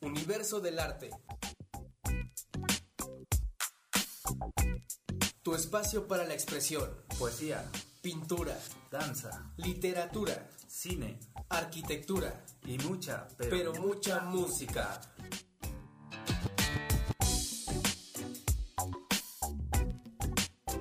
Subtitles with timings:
[0.00, 1.10] Universo del Arte.
[5.42, 7.64] Tu espacio para la expresión, poesía,
[8.02, 8.58] pintura,
[8.90, 11.18] danza, literatura, cine,
[11.48, 12.44] arquitectura.
[12.66, 15.00] y mucha, pero, mucha música.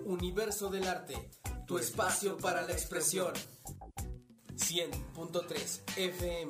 [0.05, 1.29] Universo del Arte,
[1.65, 3.33] tu espacio para la expresión.
[4.73, 6.49] 100.3 FM.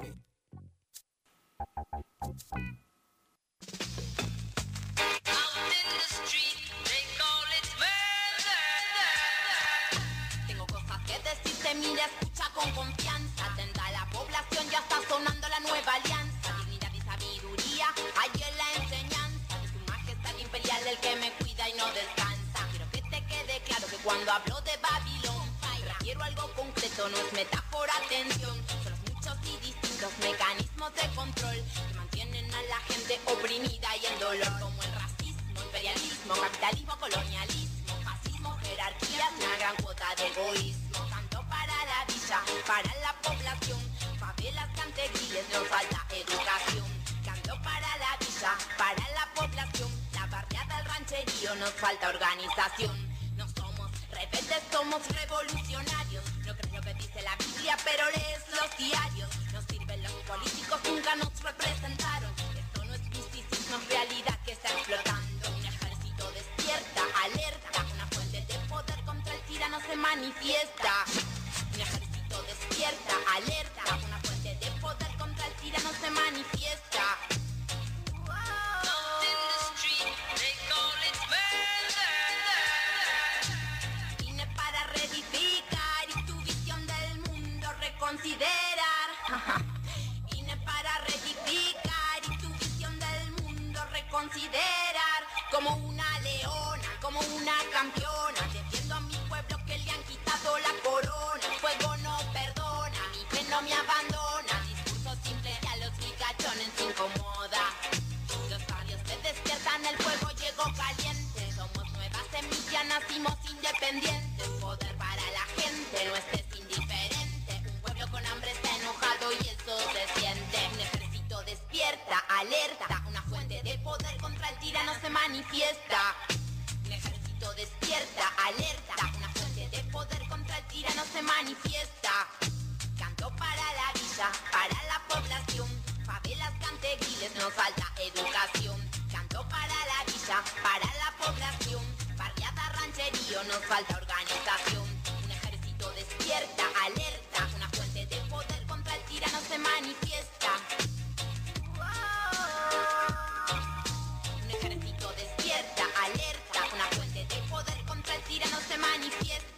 [158.74, 159.52] se manifiesta.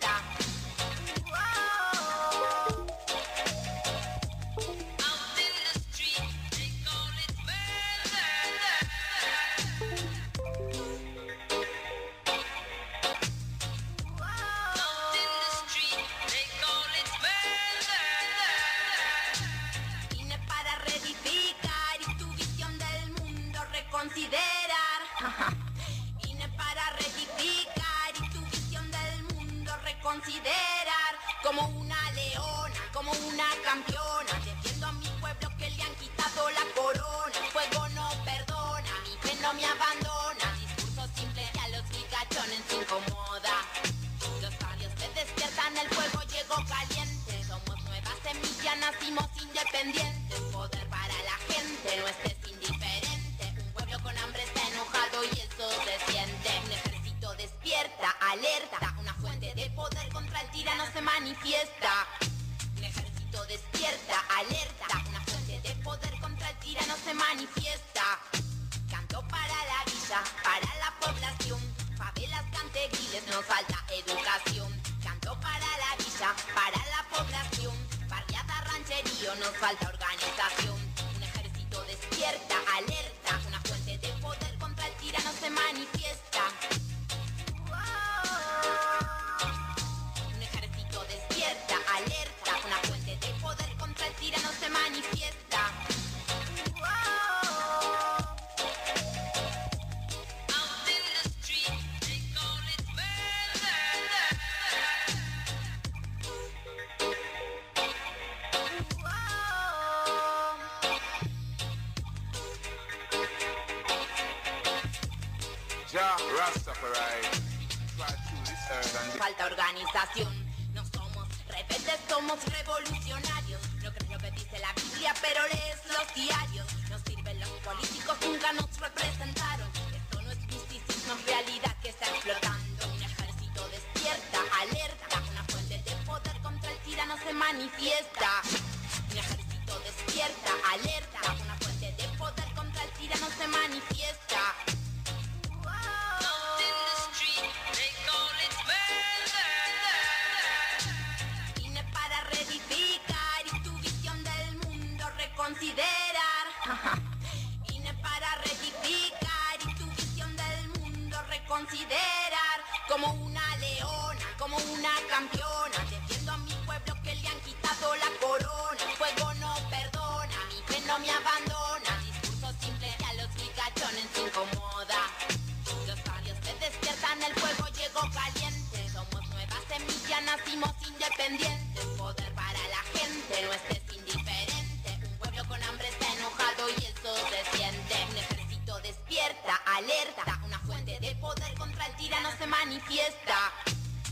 [191.53, 193.51] Contra el tirano se manifiesta.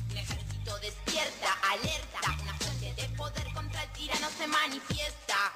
[0.09, 2.19] Un ejército despierta, alerta.
[2.41, 5.53] Una fuente de poder contra el tirano se manifiesta.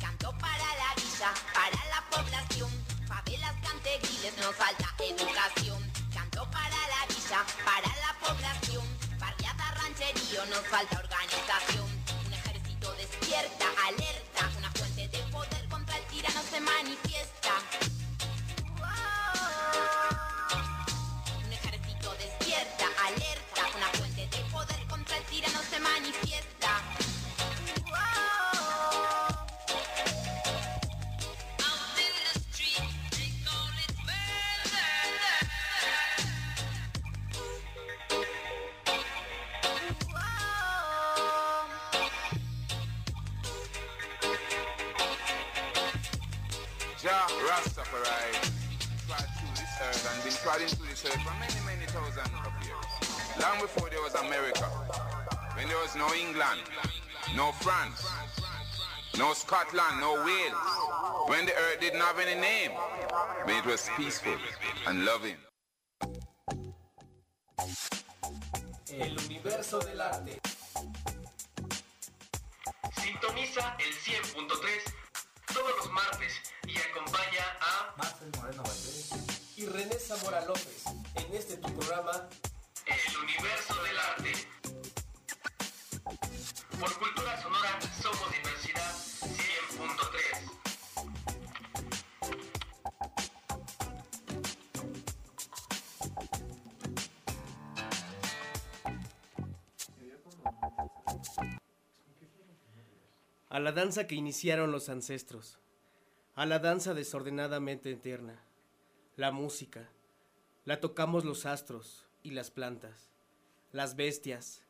[0.00, 2.70] Canto para la villa, para la población.
[3.06, 5.92] Favelas, canteguiles, nos falta educación.
[6.14, 8.86] Canto para la villa, para la población.
[9.18, 11.88] Barriada, rancherío, nos falta organización.
[12.26, 13.59] Un ejército despierta,
[53.40, 54.64] Long before there was America.
[55.56, 56.60] When there was no England,
[57.34, 58.04] no France,
[59.16, 60.70] no Scotland, no Wales.
[61.26, 62.72] When the earth didn't have any name.
[63.44, 64.36] When it was peaceful
[64.86, 65.36] and loving.
[68.92, 70.38] El universo del arte.
[73.00, 75.00] Sintoniza el 100.3
[75.54, 76.32] todos los martes
[76.66, 79.10] y acompaña a Marcel Moreno Valdés.
[79.56, 80.84] Y René Zamora López
[81.14, 82.28] en este tu programa
[82.90, 84.32] El Universo del Arte.
[86.80, 88.92] Por Cultura Sonora somos diversidad
[89.22, 90.50] 100.3.
[103.50, 105.60] A la danza que iniciaron los ancestros,
[106.34, 108.42] a la danza desordenadamente eterna,
[109.14, 109.88] la música,
[110.64, 113.10] la tocamos los astros y las plantas,
[113.72, 114.62] las bestias,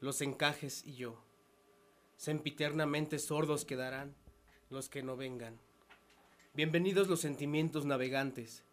[0.00, 1.22] los encajes y yo.
[2.16, 4.14] Sempiternamente sordos quedarán
[4.68, 5.58] los que no vengan.
[6.54, 8.64] Bienvenidos los sentimientos navegantes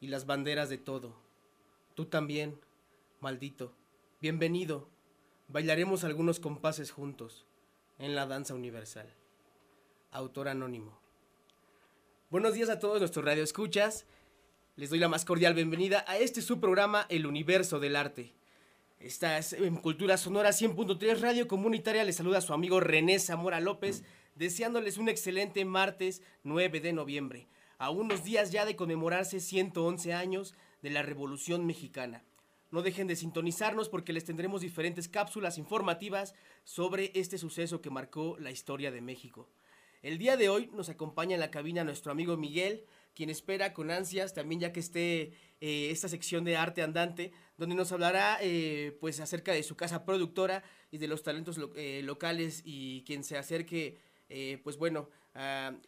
[0.00, 1.14] y las banderas de todo.
[1.94, 2.60] Tú también,
[3.20, 3.72] maldito,
[4.20, 4.88] bienvenido.
[5.48, 7.46] Bailaremos algunos compases juntos
[7.98, 9.12] en la danza universal.
[10.10, 10.98] Autor anónimo.
[12.30, 14.06] Buenos días a todos nuestros radioescuchas.
[14.76, 18.32] Les doy la más cordial bienvenida a este su programa El Universo del Arte.
[18.98, 22.02] Esta es en Cultura Sonora 100.3 Radio Comunitaria.
[22.02, 24.02] Les saluda su amigo René Zamora López,
[24.34, 27.46] deseándoles un excelente martes 9 de noviembre,
[27.78, 32.24] a unos días ya de conmemorarse 111 años de la Revolución Mexicana.
[32.72, 38.36] No dejen de sintonizarnos porque les tendremos diferentes cápsulas informativas sobre este suceso que marcó
[38.40, 39.48] la historia de México.
[40.02, 43.90] El día de hoy nos acompaña en la cabina nuestro amigo Miguel, quien espera con
[43.90, 48.96] ansias también ya que esté eh, esta sección de arte andante, donde nos hablará eh,
[49.00, 53.38] pues acerca de su casa productora y de los talentos eh, locales y quien se
[53.38, 53.98] acerque,
[54.64, 55.08] pues bueno,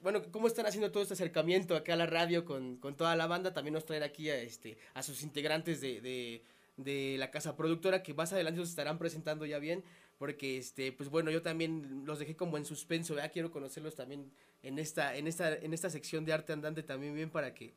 [0.01, 3.27] bueno, cómo están haciendo todo este acercamiento acá a la radio con, con toda la
[3.27, 6.43] banda, también nos traer aquí a, este, a sus integrantes de,
[6.77, 9.83] de la casa productora que más adelante los estarán presentando ya bien,
[10.19, 13.31] porque este, pues bueno, yo también los dejé como en suspenso, ¿verdad?
[13.33, 14.31] quiero conocerlos también
[14.63, 17.75] en esta, en esta, en esta sección de arte andante también bien para que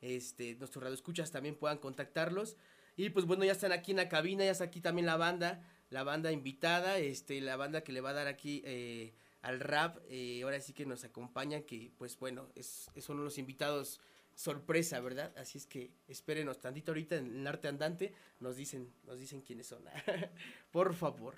[0.00, 2.56] este, nuestros radioescuchas también puedan contactarlos.
[2.96, 5.62] Y pues bueno, ya están aquí en la cabina, ya está aquí también la banda,
[5.90, 9.98] la banda invitada, este, la banda que le va a dar aquí eh, al rap,
[10.10, 14.00] eh, ahora sí que nos acompañan, que pues bueno, es, son los invitados
[14.40, 15.34] sorpresa, ¿verdad?
[15.36, 19.66] Así es que espérenos tantito ahorita en el arte andante, nos dicen, nos dicen quiénes
[19.66, 19.82] son.
[20.72, 21.34] Por favor.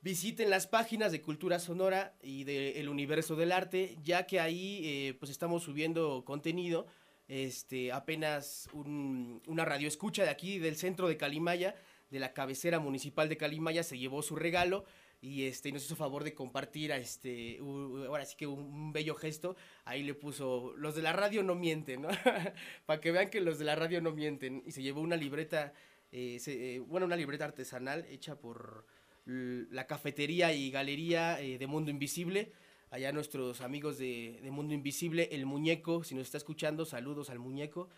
[0.02, 4.82] Visiten las páginas de Cultura Sonora y de El Universo del Arte, ya que ahí
[4.84, 6.88] eh, pues estamos subiendo contenido.
[7.30, 11.76] Este, apenas un- una radio escucha de aquí del centro de Calimaya,
[12.10, 14.84] de la cabecera municipal de Calimaya, se llevó su regalo
[15.22, 18.92] y este, nos hizo favor de compartir a este, u- ahora sí que un, un
[18.92, 19.56] bello gesto.
[19.86, 22.10] Ahí le puso, los de la radio no mienten, ¿no?
[22.86, 24.62] Para que vean que los de la radio no mienten.
[24.66, 25.74] Y se llevó una libreta,
[26.14, 28.86] eh, se- eh, bueno, una libreta artesanal hecha por
[29.26, 32.52] la cafetería y galería eh, de Mundo Invisible.
[32.92, 37.40] Allá nuestros amigos de, de Mundo Invisible, el muñeco, si nos está escuchando, saludos al
[37.40, 37.90] muñeco.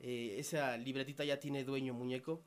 [0.00, 2.40] Esa libretita ya tiene dueño muñeco.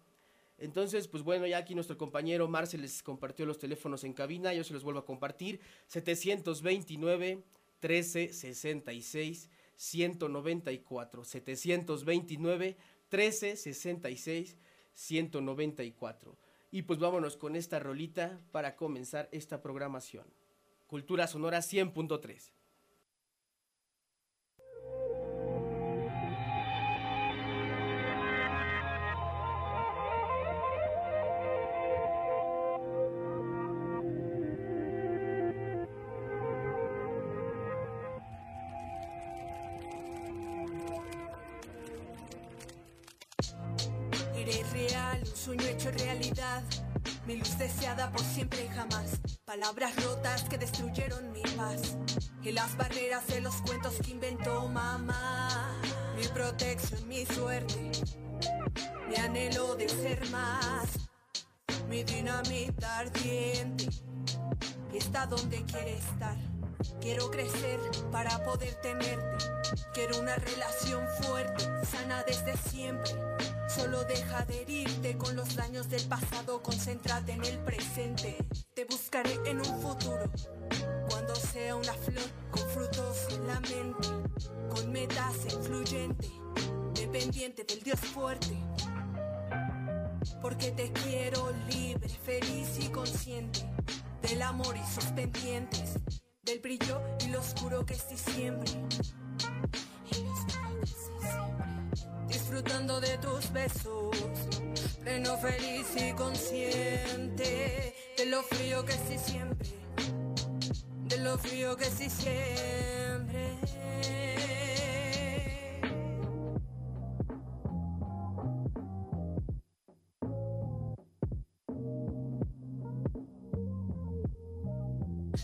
[0.58, 4.64] Entonces, pues bueno, ya aquí nuestro compañero Marcel les compartió los teléfonos en cabina, yo
[4.64, 5.60] se los vuelvo a compartir.
[5.88, 7.44] 729
[7.82, 11.24] 1366 194.
[11.26, 12.78] 729
[13.12, 14.56] 1366
[14.94, 16.38] 194.
[16.72, 20.26] Y pues vámonos con esta rolita para comenzar esta programación.
[20.88, 22.52] Cultura Sonora 100.3.
[47.32, 49.22] Mi luz deseada por siempre y jamás.
[49.46, 51.96] Palabras rotas que destruyeron mi paz.
[52.44, 55.80] Y las barreras de los cuentos que inventó mamá.
[56.18, 57.90] Mi protección, mi suerte.
[59.08, 60.90] Mi anhelo de ser más.
[61.88, 63.88] Mi dinamita ardiente.
[64.92, 66.36] Y está donde quiere estar.
[67.00, 67.80] Quiero crecer
[68.12, 69.46] para poder tenerte.
[69.94, 73.14] Quiero una relación fuerte, sana desde siempre.
[73.76, 78.38] Solo deja de herirte con los daños del pasado, concéntrate en el presente.
[78.74, 80.30] Te buscaré en un futuro,
[81.10, 84.08] cuando sea una flor con frutos en la mente,
[84.70, 86.30] con metas influyente,
[86.96, 88.58] dependiente del Dios fuerte.
[90.42, 93.62] Porque te quiero libre, feliz y consciente
[94.22, 95.94] del amor y sus pendientes,
[96.44, 98.70] del brillo y lo oscuro que es diciembre.
[100.12, 101.81] Y lo oscuro que es diciembre.
[102.28, 104.16] Disfrutando de tus besos,
[105.04, 109.70] pleno, feliz y consciente de lo frío que es siempre,
[111.06, 113.02] de lo frío que es siempre.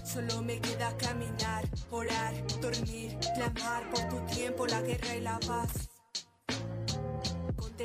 [0.03, 5.96] Solo me queda caminar, orar, dormir, clamar por tu tiempo, la guerra y la paz.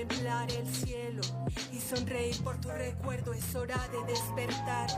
[0.03, 1.23] Contemplar el cielo
[1.73, 4.89] y sonreír por tu recuerdo, es hora de despertar.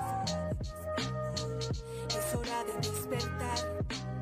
[2.08, 4.13] Es hora de despertar.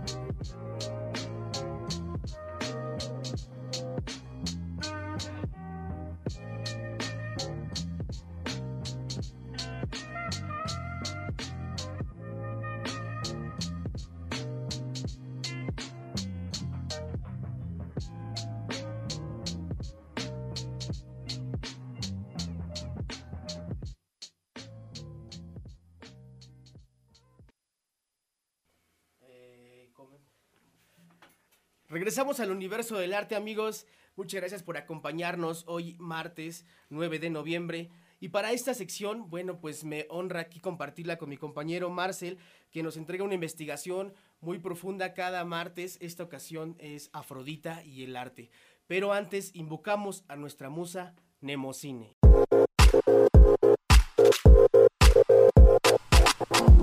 [32.12, 33.86] Regresamos al universo del arte, amigos.
[34.16, 37.88] Muchas gracias por acompañarnos hoy martes 9 de noviembre.
[38.20, 42.36] Y para esta sección, bueno, pues me honra aquí compartirla con mi compañero Marcel,
[42.70, 45.96] que nos entrega una investigación muy profunda cada martes.
[46.02, 48.50] Esta ocasión es Afrodita y el arte.
[48.86, 52.14] Pero antes invocamos a nuestra musa Nemocine.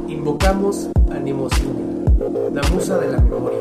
[0.07, 2.03] Invocamos a Nemocine,
[2.51, 3.59] la musa de la memoria,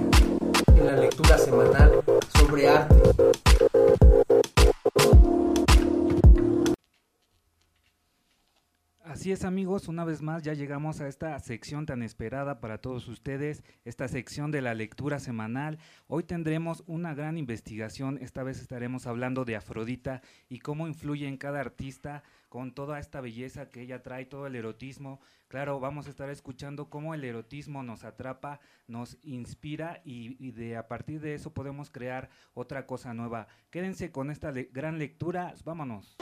[9.33, 13.63] Es amigos, una vez más ya llegamos a esta sección tan esperada para todos ustedes,
[13.85, 15.79] esta sección de la lectura semanal.
[16.07, 21.37] Hoy tendremos una gran investigación, esta vez estaremos hablando de Afrodita y cómo influye en
[21.37, 25.21] cada artista con toda esta belleza que ella trae, todo el erotismo.
[25.49, 30.89] Claro, vamos a estar escuchando cómo el erotismo nos atrapa, nos inspira y, de a
[30.89, 33.47] partir de eso podemos crear otra cosa nueva.
[33.71, 36.17] Quédense con esta gran lectura, vámonos.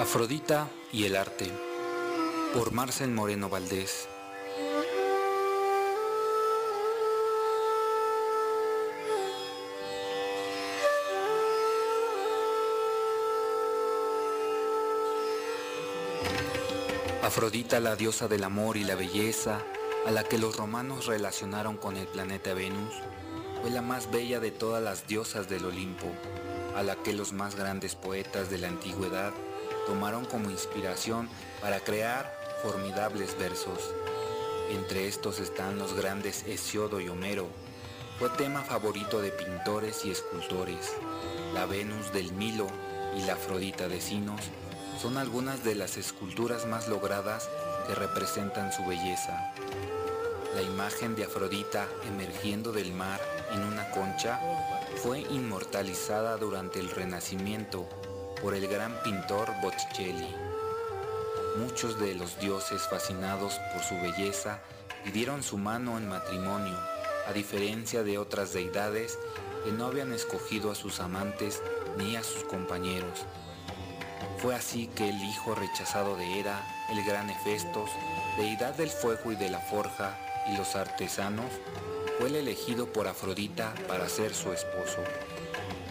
[0.00, 1.50] Afrodita y el arte
[2.54, 4.08] por Marcel Moreno Valdés.
[17.22, 19.62] Afrodita, la diosa del amor y la belleza,
[20.06, 22.94] a la que los romanos relacionaron con el planeta Venus,
[23.60, 26.08] fue la más bella de todas las diosas del Olimpo,
[26.74, 29.32] a la que los más grandes poetas de la antigüedad
[29.86, 31.28] tomaron como inspiración
[31.60, 33.94] para crear formidables versos.
[34.70, 37.48] Entre estos están los grandes Hesiodo y Homero.
[38.18, 40.94] Fue tema favorito de pintores y escultores.
[41.54, 42.68] La Venus del Milo
[43.16, 44.40] y la Afrodita de Sinos
[45.00, 47.48] son algunas de las esculturas más logradas
[47.86, 49.52] que representan su belleza.
[50.54, 53.20] La imagen de Afrodita emergiendo del mar
[53.52, 54.38] en una concha
[55.02, 57.88] fue inmortalizada durante el Renacimiento
[58.42, 60.34] por el gran pintor Botticelli.
[61.58, 64.60] Muchos de los dioses fascinados por su belleza
[65.04, 66.76] pidieron su mano en matrimonio,
[67.28, 69.16] a diferencia de otras deidades
[69.64, 71.62] que no habían escogido a sus amantes
[71.96, 73.26] ni a sus compañeros.
[74.38, 77.90] Fue así que el hijo rechazado de Hera, el gran Hefestos,
[78.36, 80.18] deidad del fuego y de la forja,
[80.52, 81.52] y los artesanos,
[82.18, 84.98] fue el elegido por Afrodita para ser su esposo.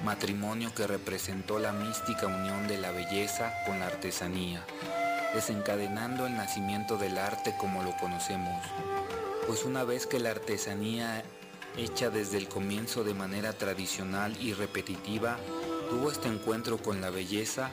[0.04, 4.66] Matrimonio que representó la mística unión de la belleza con la artesanía,
[5.36, 8.66] desencadenando el nacimiento del arte como lo conocemos.
[9.46, 11.24] Pues una vez que la artesanía
[11.78, 15.38] hecha desde el comienzo de manera tradicional y repetitiva,
[15.90, 17.70] tuvo este encuentro con la belleza,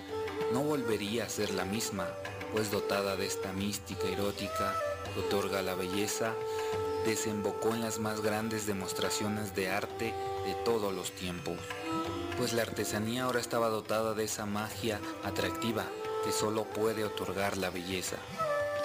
[0.53, 2.09] no volvería a ser la misma,
[2.53, 4.75] pues dotada de esta mística erótica
[5.15, 6.35] que otorga la belleza,
[7.05, 10.15] desembocó en las más grandes demostraciones de arte
[10.45, 11.57] de todos los tiempos.
[12.39, 15.85] Pues la artesanía ahora estaba dotada de esa magia atractiva
[16.25, 18.17] que solo puede otorgar la belleza.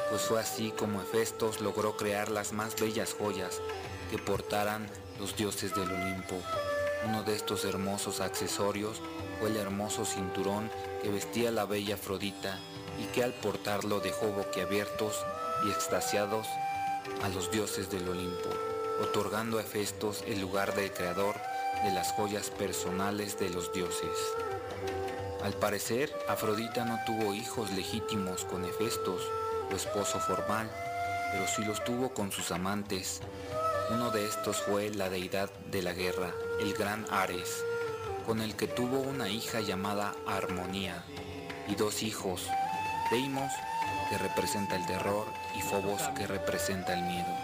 [0.10, 3.62] Pues fue así como Hefestos logró crear las más bellas joyas
[4.10, 4.90] que portaran
[5.20, 6.42] los dioses del Olimpo.
[7.06, 9.04] Uno de estos hermosos accesorios
[9.40, 10.72] fue el hermoso cinturón
[11.04, 12.60] que vestía la bella Afrodita
[13.00, 15.24] y que al portarlo dejó boquiabiertos
[15.68, 16.48] y extasiados
[17.22, 18.50] a los dioses del Olimpo,
[19.04, 21.36] otorgando a Hefestos el lugar del creador
[21.84, 24.18] de las joyas personales de los dioses.
[25.44, 29.22] Al parecer, Afrodita no tuvo hijos legítimos con Hefestos,
[29.70, 30.70] su esposo formal,
[31.32, 33.22] pero sí los tuvo con sus amantes.
[33.90, 36.32] Uno de estos fue la deidad de la guerra,
[36.62, 37.64] el gran Ares,
[38.26, 41.04] con el que tuvo una hija llamada Armonía,
[41.68, 42.48] y dos hijos,
[43.12, 43.52] Deimos,
[44.10, 45.26] que representa el terror,
[45.58, 47.36] y Fobos, que representa el miedo,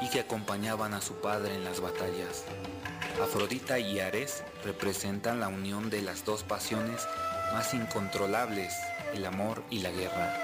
[0.00, 2.44] y que acompañaban a su padre en las batallas.
[3.18, 7.06] Afrodita y Ares representan la unión de las dos pasiones
[7.52, 8.74] más incontrolables,
[9.14, 10.34] el amor y la guerra,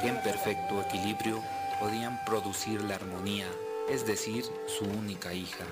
[0.00, 1.42] que en perfecto equilibrio
[1.80, 3.46] podían producir la armonía,
[3.88, 5.64] es decir, su única hija.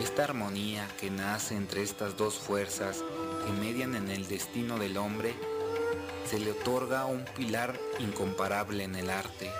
[0.00, 3.04] Esta armonía que nace entre estas dos fuerzas
[3.44, 5.34] que median en el destino del hombre,
[6.28, 9.50] se le otorga un pilar incomparable en el arte,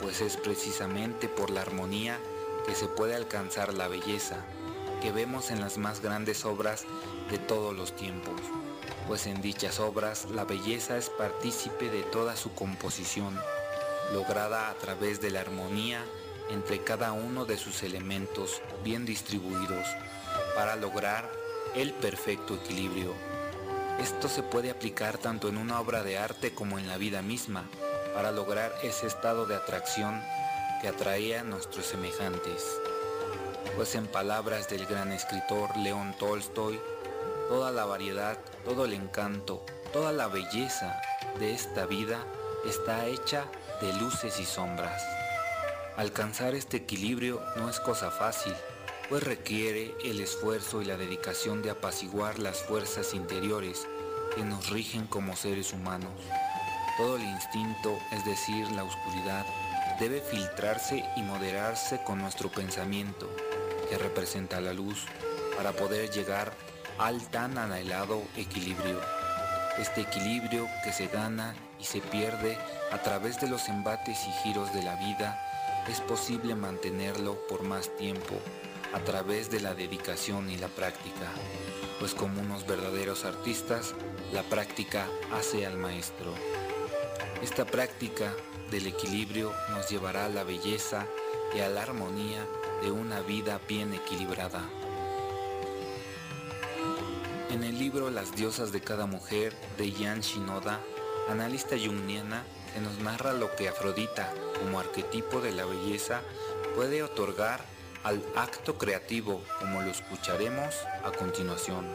[0.00, 2.18] pues es precisamente por la armonía
[2.66, 4.44] que se puede alcanzar la belleza,
[5.00, 6.84] que vemos en las más grandes obras
[7.30, 8.40] de todos los tiempos,
[9.06, 13.38] pues en dichas obras la belleza es partícipe de toda su composición,
[14.12, 16.04] lograda a través de la armonía
[16.50, 19.86] entre cada uno de sus elementos bien distribuidos,
[20.54, 21.30] para lograr
[21.74, 23.14] el perfecto equilibrio.
[24.00, 27.68] Esto se puede aplicar tanto en una obra de arte como en la vida misma,
[28.14, 30.20] para lograr ese estado de atracción
[30.80, 32.64] que atraía a nuestros semejantes.
[33.80, 36.78] Pues en palabras del gran escritor León Tolstoy,
[37.48, 41.00] toda la variedad, todo el encanto, toda la belleza
[41.38, 42.18] de esta vida
[42.66, 43.46] está hecha
[43.80, 45.02] de luces y sombras.
[45.96, 48.52] Alcanzar este equilibrio no es cosa fácil,
[49.08, 53.88] pues requiere el esfuerzo y la dedicación de apaciguar las fuerzas interiores
[54.36, 56.12] que nos rigen como seres humanos.
[56.98, 59.46] Todo el instinto, es decir, la oscuridad,
[59.98, 63.30] debe filtrarse y moderarse con nuestro pensamiento,
[63.90, 65.04] que representa la luz,
[65.56, 66.54] para poder llegar
[66.98, 69.00] al tan anhelado equilibrio.
[69.78, 72.56] Este equilibrio que se gana y se pierde
[72.92, 75.38] a través de los embates y giros de la vida,
[75.88, 78.36] es posible mantenerlo por más tiempo
[78.92, 81.26] a través de la dedicación y la práctica,
[81.98, 83.94] pues como unos verdaderos artistas,
[84.32, 86.34] la práctica hace al maestro.
[87.42, 88.34] Esta práctica
[88.70, 91.06] del equilibrio nos llevará a la belleza
[91.54, 92.46] y a la armonía
[92.82, 94.62] de una vida bien equilibrada.
[97.50, 100.80] En el libro Las diosas de cada mujer de Jan Shinoda,
[101.28, 106.22] analista jungiana, se nos narra lo que Afrodita, como arquetipo de la belleza,
[106.74, 107.60] puede otorgar
[108.04, 111.86] al acto creativo, como lo escucharemos a continuación.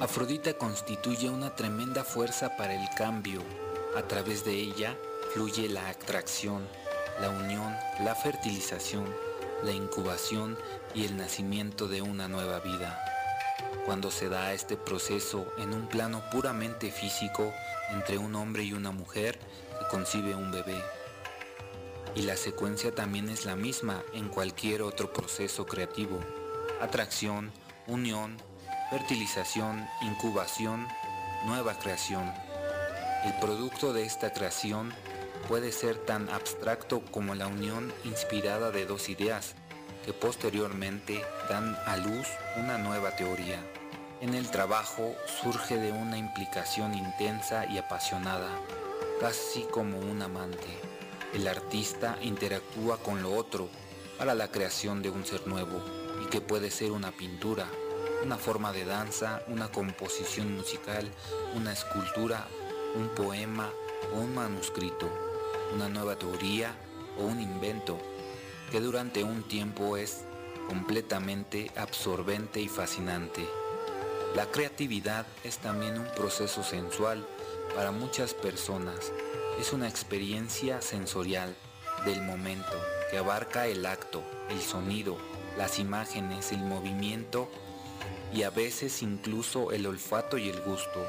[0.00, 3.40] Afrodita constituye una tremenda fuerza para el cambio.
[3.94, 4.96] A través de ella
[5.32, 6.68] fluye la atracción,
[7.20, 9.04] la unión, la fertilización,
[9.62, 10.58] la incubación
[10.94, 13.02] y el nacimiento de una nueva vida.
[13.86, 17.52] Cuando se da este proceso en un plano puramente físico
[17.90, 19.38] entre un hombre y una mujer,
[19.78, 20.82] se concibe un bebé.
[22.14, 26.20] Y la secuencia también es la misma en cualquier otro proceso creativo.
[26.80, 27.52] Atracción,
[27.86, 28.36] unión,
[28.90, 30.86] fertilización, incubación,
[31.46, 32.30] nueva creación.
[33.24, 34.92] El producto de esta creación
[35.48, 39.54] puede ser tan abstracto como la unión inspirada de dos ideas
[40.04, 42.26] que posteriormente dan a luz
[42.56, 43.62] una nueva teoría.
[44.20, 48.50] En el trabajo surge de una implicación intensa y apasionada,
[49.20, 50.68] casi como un amante.
[51.34, 53.68] El artista interactúa con lo otro
[54.18, 55.82] para la creación de un ser nuevo
[56.22, 57.66] y que puede ser una pintura,
[58.24, 61.10] una forma de danza, una composición musical,
[61.56, 62.46] una escultura,
[62.94, 63.70] un poema
[64.14, 65.31] o un manuscrito,
[65.74, 66.74] una nueva teoría
[67.18, 67.98] o un invento
[68.70, 70.24] que durante un tiempo es
[70.68, 73.46] completamente absorbente y fascinante.
[74.34, 77.26] La creatividad es también un proceso sensual
[77.74, 79.12] para muchas personas.
[79.60, 81.54] Es una experiencia sensorial
[82.06, 82.72] del momento
[83.10, 85.18] que abarca el acto, el sonido,
[85.58, 87.50] las imágenes, el movimiento
[88.32, 91.06] y a veces incluso el olfato y el gusto.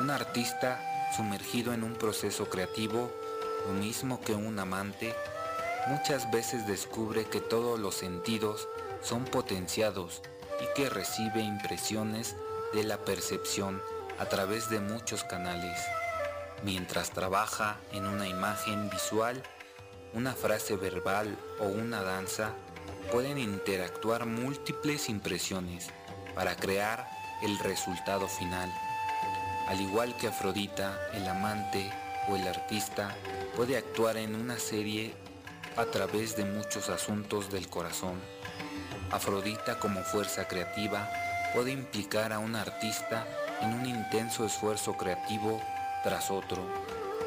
[0.00, 0.80] Un artista
[1.14, 3.10] sumergido en un proceso creativo,
[3.66, 5.14] lo mismo que un amante,
[5.88, 8.68] muchas veces descubre que todos los sentidos
[9.02, 10.22] son potenciados
[10.60, 12.36] y que recibe impresiones
[12.72, 13.82] de la percepción
[14.18, 15.78] a través de muchos canales.
[16.62, 19.42] Mientras trabaja en una imagen visual,
[20.14, 22.52] una frase verbal o una danza,
[23.10, 25.88] pueden interactuar múltiples impresiones
[26.34, 27.08] para crear
[27.42, 28.72] el resultado final.
[29.68, 31.92] Al igual que Afrodita, el amante
[32.28, 33.14] o el artista
[33.56, 35.14] puede actuar en una serie
[35.78, 38.20] a través de muchos asuntos del corazón.
[39.10, 41.10] Afrodita como fuerza creativa
[41.54, 43.26] puede implicar a un artista
[43.62, 45.58] en un intenso esfuerzo creativo
[46.04, 46.62] tras otro.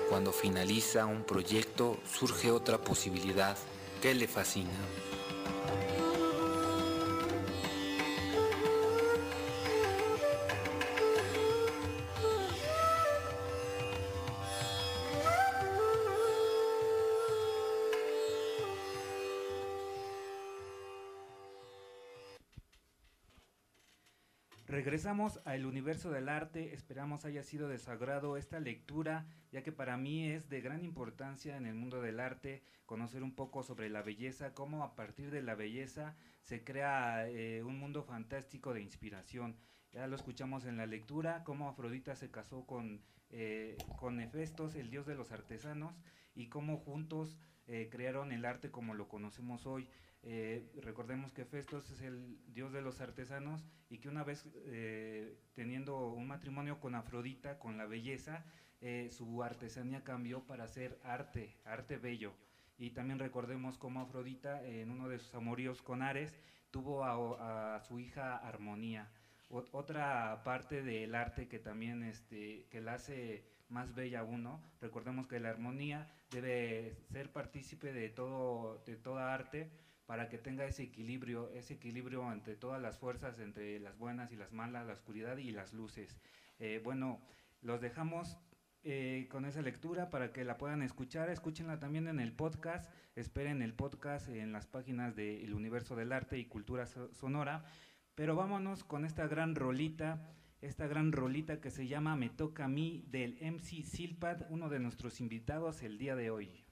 [0.08, 3.58] Cuando finaliza un proyecto surge otra posibilidad
[4.00, 4.70] que le fascina.
[25.00, 29.96] Regresamos al universo del arte, esperamos haya sido de su esta lectura, ya que para
[29.96, 34.02] mí es de gran importancia en el mundo del arte conocer un poco sobre la
[34.02, 39.56] belleza, cómo a partir de la belleza se crea eh, un mundo fantástico de inspiración.
[39.94, 44.90] Ya lo escuchamos en la lectura, cómo Afrodita se casó con, eh, con Hefestos, el
[44.90, 45.96] dios de los artesanos,
[46.36, 49.88] y cómo juntos eh, crearon el arte como lo conocemos hoy.
[50.24, 55.38] Eh, recordemos que Festos es el dios de los artesanos y que una vez eh,
[55.54, 58.46] teniendo un matrimonio con Afrodita, con la belleza,
[58.82, 62.34] eh, su artesanía cambió para ser arte, arte bello.
[62.78, 66.40] Y también recordemos cómo Afrodita, en uno de sus amoríos con Ares,
[66.72, 69.10] tuvo a, su hija Armonía.
[69.50, 74.62] Otra parte del arte que también este, que la hace más bella aún, ¿no?
[74.80, 79.72] Recordemos que la armonía debe ser partícipe de todo, de toda arte
[80.10, 84.36] para que tenga ese equilibrio, ese equilibrio entre todas las fuerzas, entre las buenas y
[84.38, 86.18] las malas, la oscuridad y las luces.
[86.58, 87.22] Eh, bueno,
[87.62, 88.36] los dejamos
[88.82, 91.30] eh, con esa lectura para que la puedan escuchar.
[91.30, 92.92] Escúchenla también en el podcast.
[93.16, 97.64] Esperen el podcast en las páginas de El Universo del Arte y Cultura So- Sonora.
[98.16, 100.28] Pero vámonos con esta gran rolita,
[100.60, 104.80] esta gran rolita que se llama Me Toca a mí del MC Silpad, uno de
[104.80, 106.66] nuestros invitados el día de hoy.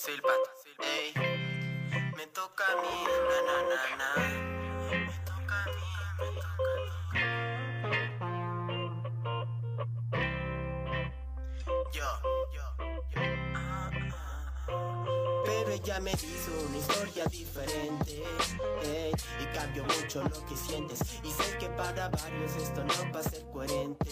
[0.00, 0.44] Silpat,
[0.80, 1.12] ey,
[2.16, 2.96] me toca a mí,
[3.28, 4.59] na na na na,
[15.70, 18.24] Pero ella me hizo una historia diferente
[18.82, 20.98] ey, Y cambió mucho lo que sientes.
[21.22, 24.10] Y sé que para varios esto no va a ser coherente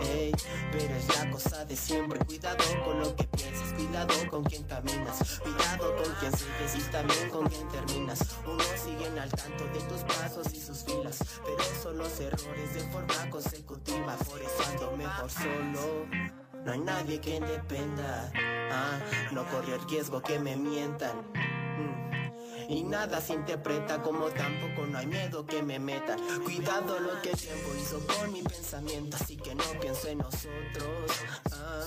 [0.00, 0.32] ey,
[0.72, 2.18] Pero es la cosa de siempre.
[2.24, 7.30] Cuidado con lo que piensas Cuidado con quien caminas Cuidado con quien sigues y también
[7.30, 8.18] con quien terminas.
[8.44, 12.80] Unos siguen al tanto de tus pasos y sus filas Pero son los errores de
[12.90, 14.16] forma consecutiva.
[14.16, 18.30] Por mejor solo no hay nadie que dependa,
[18.70, 18.98] ah,
[19.32, 21.16] no corre el riesgo que me mientan.
[21.32, 22.10] Mm.
[22.72, 26.18] Y nada se interpreta como tampoco no hay miedo que me metan.
[26.44, 31.10] Cuidado lo que el tiempo hizo con mi pensamiento, así que no pienso en nosotros.
[31.52, 31.84] ah.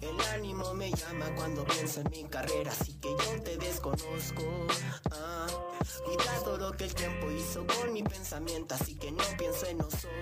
[0.00, 4.66] El ánimo me llama cuando pienso en mi carrera, así que yo te desconozco.
[5.10, 5.46] ah.
[6.04, 10.14] Cuidado lo que el tiempo hizo con mi pensamiento, así que no pienso en nosotros.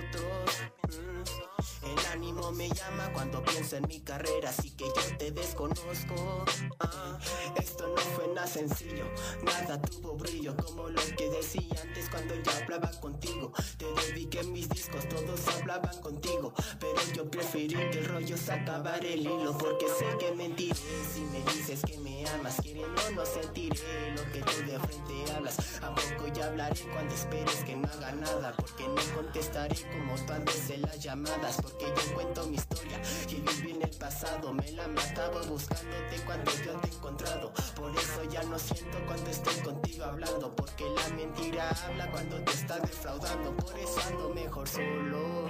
[0.88, 1.77] Mm.
[1.82, 6.44] El ánimo me llama cuando pienso en mi carrera, así que yo te desconozco.
[6.80, 7.18] Ah,
[7.56, 9.04] esto no fue nada sencillo,
[9.42, 13.52] nada tuvo brillo, como lo que decía antes cuando yo hablaba contigo.
[13.76, 19.06] Te dediqué mis discos, todos hablaban contigo, pero yo preferí que el rollo se acabara
[19.06, 20.76] el hilo, porque sé que mentiré
[21.12, 22.56] si me dices que me amas.
[22.60, 25.56] Quieren no sentiré lo que tú de frente hablas.
[25.82, 30.32] A poco ya hablaré cuando esperes que no haga nada, porque no contestaré como tú
[30.32, 34.52] antes en las llamadas, porque yo cuento mi historia que viví en el pasado.
[34.52, 37.52] Me la mataba buscándote cuando yo te he encontrado.
[37.76, 42.52] Por eso ya no siento cuando estoy contigo hablando, porque la mentira habla cuando te
[42.52, 43.56] está defraudando.
[43.56, 45.48] Por eso ando mejor solo.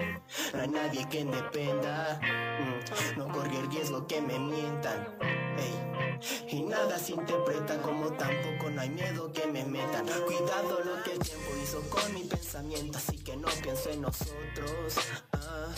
[0.54, 2.20] No hay nadie que dependa.
[2.22, 5.16] Mm, No corrí el riesgo que me mientan.
[5.58, 6.18] Ey.
[6.50, 10.06] Y nada se interpreta como tampoco no hay miedo que me metan.
[10.26, 14.96] Cuidado lo que el tiempo hizo con mi pensamiento, así que no pienso en nosotros.
[15.32, 15.68] Ah,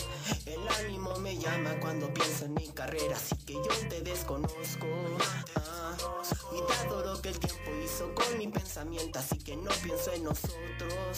[0.45, 4.87] el ánimo me llama cuando pienso en mi carrera, así que yo te desconozco.
[5.55, 5.95] Ah,
[6.49, 11.17] cuidado lo que el tiempo hizo con mi pensamiento, así que no pienso en nosotros.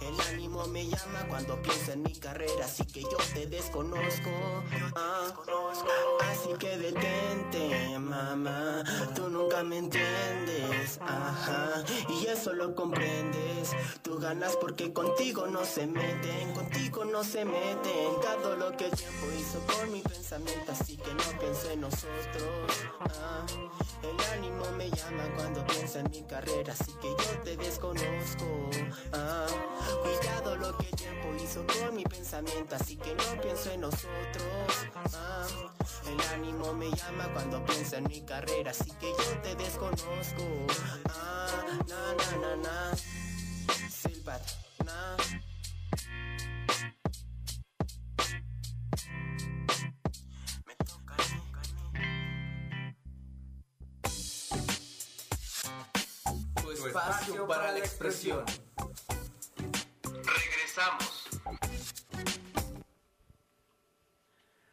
[0.00, 4.30] El ánimo me llama cuando pienso en mi carrera, así que yo te desconozco.
[4.96, 5.32] Ah,
[6.30, 8.82] así que detente, mamá.
[9.14, 11.84] Tú nunca me entiendes, ajá.
[12.08, 13.70] Y eso lo comprendes.
[14.02, 18.14] Tú ganas porque contigo no se meten, contigo no se meten.
[18.22, 22.70] Cada lo que el tiempo hizo con mi pensamiento, así que no pienso en nosotros.
[23.00, 23.44] Ah,
[24.02, 28.70] el ánimo me llama cuando pienso en mi carrera, así que yo te desconozco.
[29.12, 29.46] Ah,
[30.02, 34.46] cuidado lo que el tiempo hizo con mi pensamiento, así que no pienso en nosotros.
[35.14, 35.46] Ah,
[36.06, 40.44] el ánimo me llama cuando pienso en mi carrera, así que yo te desconozco.
[41.08, 41.46] Ah,
[41.88, 42.96] na na na na.
[43.90, 44.42] Silbat,
[44.84, 45.16] na.
[56.86, 58.44] Espacio para la expresión.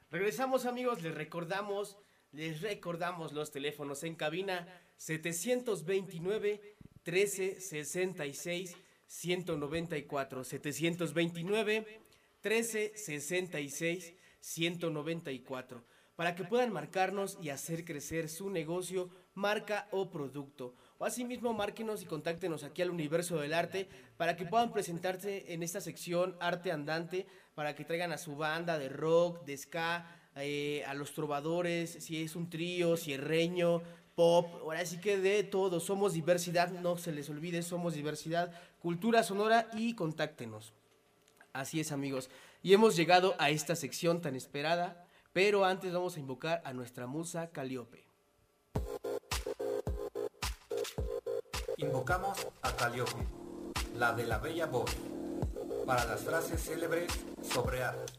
[0.09, 0.65] Regresamos.
[0.65, 1.97] Amigos, les recordamos,
[2.31, 4.67] les recordamos los teléfonos en cabina
[4.97, 12.01] 729 1366 194 729
[12.43, 15.83] 1366 194
[16.17, 20.73] para que puedan marcarnos y hacer crecer su negocio, marca o producto.
[20.99, 25.61] O asimismo, márquenos y contáctenos aquí al Universo del Arte para que puedan presentarse en
[25.61, 30.83] esta sección Arte Andante, para que traigan a su banda de rock, de ska, eh,
[30.87, 33.83] a los trovadores, si es un trío, cierreño,
[34.15, 35.79] pop, ahora sí que de todo.
[35.79, 40.73] Somos diversidad, no se les olvide, somos diversidad, cultura sonora y contáctenos.
[41.53, 42.29] Así es, amigos.
[42.63, 47.05] Y hemos llegado a esta sección tan esperada, pero antes vamos a invocar a nuestra
[47.05, 48.05] musa Calíope.
[51.79, 53.27] Invocamos a Caliope,
[53.95, 54.89] la de la bella voz,
[55.85, 57.07] para las frases célebres
[57.43, 58.13] sobre arte.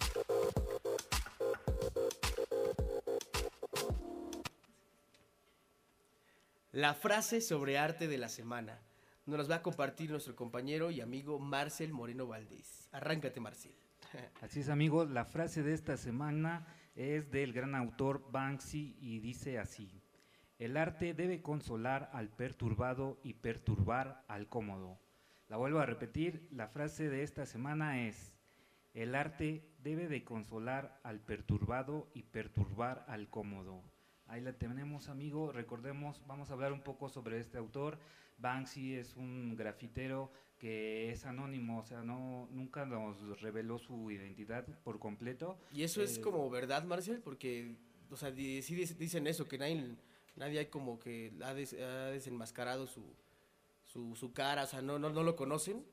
[6.70, 8.78] La frase sobre arte de la semana.
[9.26, 12.88] Nos las va a compartir nuestro compañero y amigo Marcel Moreno Valdés.
[12.92, 13.74] Arráncate, Marcel.
[14.40, 19.58] Así es amigos, la frase de esta semana es del gran autor Banksy y dice
[19.58, 19.97] así.
[20.58, 24.98] El arte debe consolar al perturbado y perturbar al cómodo.
[25.48, 28.34] La vuelvo a repetir, la frase de esta semana es,
[28.92, 33.82] el arte debe de consolar al perturbado y perturbar al cómodo.
[34.26, 35.52] Ahí la tenemos, amigo.
[35.52, 37.98] Recordemos, vamos a hablar un poco sobre este autor.
[38.38, 44.66] Banksy es un grafitero que es anónimo, o sea, no nunca nos reveló su identidad
[44.82, 45.56] por completo.
[45.72, 47.76] Y eso es Eh, como verdad, Marcel, porque,
[48.10, 49.94] o sea, sí dic- dicen eso, que nadie,
[50.36, 53.04] nadie hay como que ha, des- ha desenmascarado su,
[53.84, 55.84] su, su cara, o sea, no, no, no lo conocen.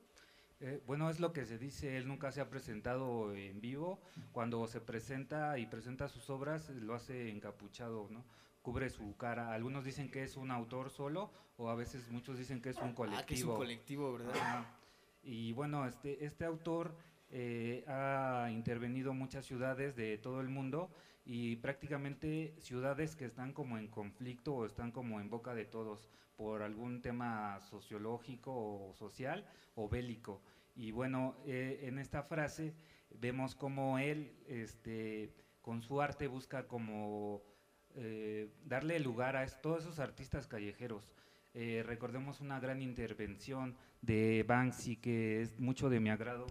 [0.60, 4.00] Eh, bueno, es lo que se dice, él nunca se ha presentado en vivo.
[4.32, 8.24] Cuando se presenta y presenta sus obras, lo hace encapuchado, ¿no?
[8.62, 9.52] Cubre su cara.
[9.52, 12.94] Algunos dicen que es un autor solo, o a veces muchos dicen que es un
[12.94, 13.22] colectivo.
[13.22, 14.66] Ah, que es un colectivo, ¿verdad?
[15.22, 16.94] Y bueno, este, este autor
[17.30, 20.90] eh, ha intervenido muchas ciudades de todo el mundo
[21.26, 26.08] y prácticamente ciudades que están como en conflicto o están como en boca de todos
[26.36, 30.40] por algún tema sociológico o social o bélico.
[30.76, 32.74] Y bueno, eh, en esta frase
[33.10, 37.42] vemos como él, este, con su arte busca como
[37.96, 41.10] eh, darle lugar a todos esos artistas callejeros.
[41.54, 46.46] Eh, recordemos una gran intervención de Banksy que es mucho de mi agrado.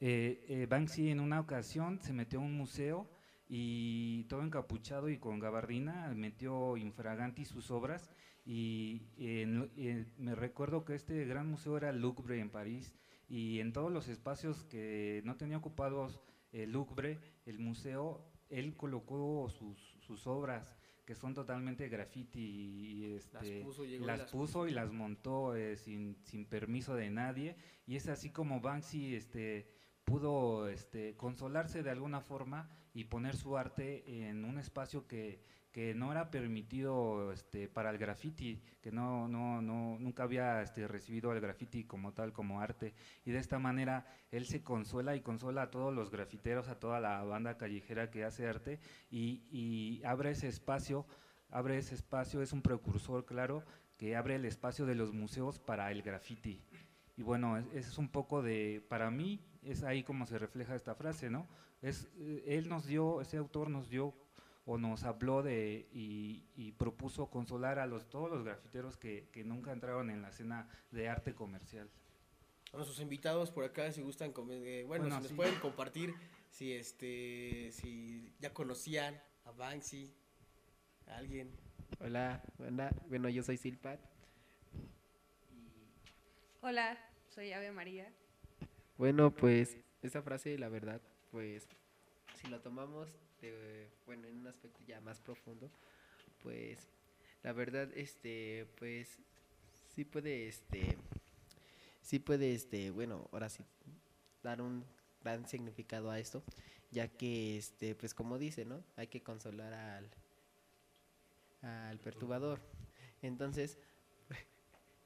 [0.00, 3.08] Eh, eh, Banksy en una ocasión se metió a un museo
[3.52, 8.08] y todo encapuchado y con gabardina metió infraganti sus obras
[8.46, 12.94] y en- en- me recuerdo que este gran museo era Louvre en París
[13.28, 16.20] y en todos los espacios que no tenía ocupados
[16.52, 23.62] el Louvre, el museo, él colocó sus, sus obras que son totalmente graffiti y este,
[23.64, 27.56] puso, llegó y las las puso y las montó eh, sin, sin permiso de nadie.
[27.84, 29.68] Y es así como Banksy este,
[30.10, 35.94] pudo este, consolarse de alguna forma y poner su arte en un espacio que, que
[35.94, 41.32] no era permitido este, para el graffiti, que no, no, no, nunca había este, recibido
[41.32, 42.92] el graffiti como tal, como arte.
[43.24, 46.98] Y de esta manera él se consuela y consola a todos los grafiteros, a toda
[46.98, 51.06] la banda callejera que hace arte y, y abre ese espacio,
[51.50, 53.64] abre ese espacio, es un precursor, claro,
[53.96, 56.64] que abre el espacio de los museos para el graffiti.
[57.16, 60.74] Y bueno, es- ese es un poco de, para mí, es ahí como se refleja
[60.74, 61.46] esta frase, ¿no?
[61.82, 64.14] Es, eh, él nos dio, ese autor nos dio
[64.66, 69.42] o nos habló de y, y propuso consolar a los, todos los grafiteros que, que
[69.44, 71.88] nunca entraron en la escena de arte comercial.
[72.72, 75.34] A nuestros invitados por acá, si gustan, eh, bueno, Bueno, si nos sí.
[75.34, 76.14] pueden compartir
[76.50, 80.14] si este si ya conocían a Banksy,
[81.06, 81.50] a alguien.
[81.98, 83.98] Hola, hola, bueno, yo soy Silpat.
[86.62, 86.96] Hola,
[87.28, 88.12] soy Ave María.
[89.00, 91.66] Bueno, pues esa frase, la verdad, pues
[92.34, 93.08] si lo tomamos
[93.40, 95.70] de, bueno, en un aspecto ya más profundo,
[96.42, 96.86] pues
[97.42, 99.18] la verdad, este, pues
[99.94, 100.98] sí puede, este,
[102.02, 103.64] sí puede, este, bueno, ahora sí
[104.42, 104.84] dar un
[105.24, 106.42] gran significado a esto,
[106.90, 108.84] ya que, este, pues como dice, ¿no?
[108.96, 110.10] Hay que consolar al,
[111.62, 112.60] al perturbador.
[113.22, 113.78] Entonces.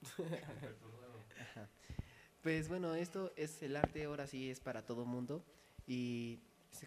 [2.45, 5.43] Pues bueno, esto es el arte, ahora sí es para todo mundo
[5.87, 6.41] y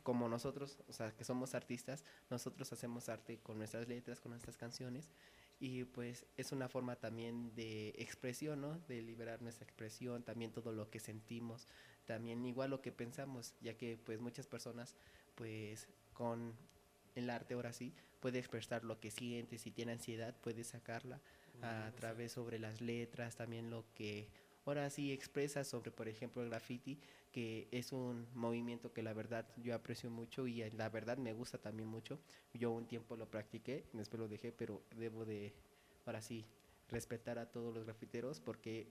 [0.03, 4.55] como nosotros, o sea, que somos artistas, nosotros hacemos arte con nuestras letras, con nuestras
[4.55, 5.10] canciones
[5.60, 8.78] y pues es una forma también de expresión, ¿no?
[8.88, 11.66] De liberar nuestra expresión, también todo lo que sentimos,
[12.05, 14.95] también igual lo que pensamos, ya que pues muchas personas
[15.34, 16.53] pues con
[17.16, 21.20] el arte ahora sí puede expresar lo que siente, si tiene ansiedad puede sacarla
[21.64, 24.28] a través sobre las letras, también lo que
[24.72, 26.99] ahora sí expresa sobre, por ejemplo, el graffiti,
[27.32, 31.34] que es un movimiento que la verdad yo aprecio mucho y eh, la verdad me
[31.34, 32.20] gusta también mucho.
[32.53, 35.53] Yo un tiempo lo practiqué, después lo dejé, pero debo de,
[36.05, 36.45] ahora sí,
[36.89, 38.88] respetar a todos los grafiteros porque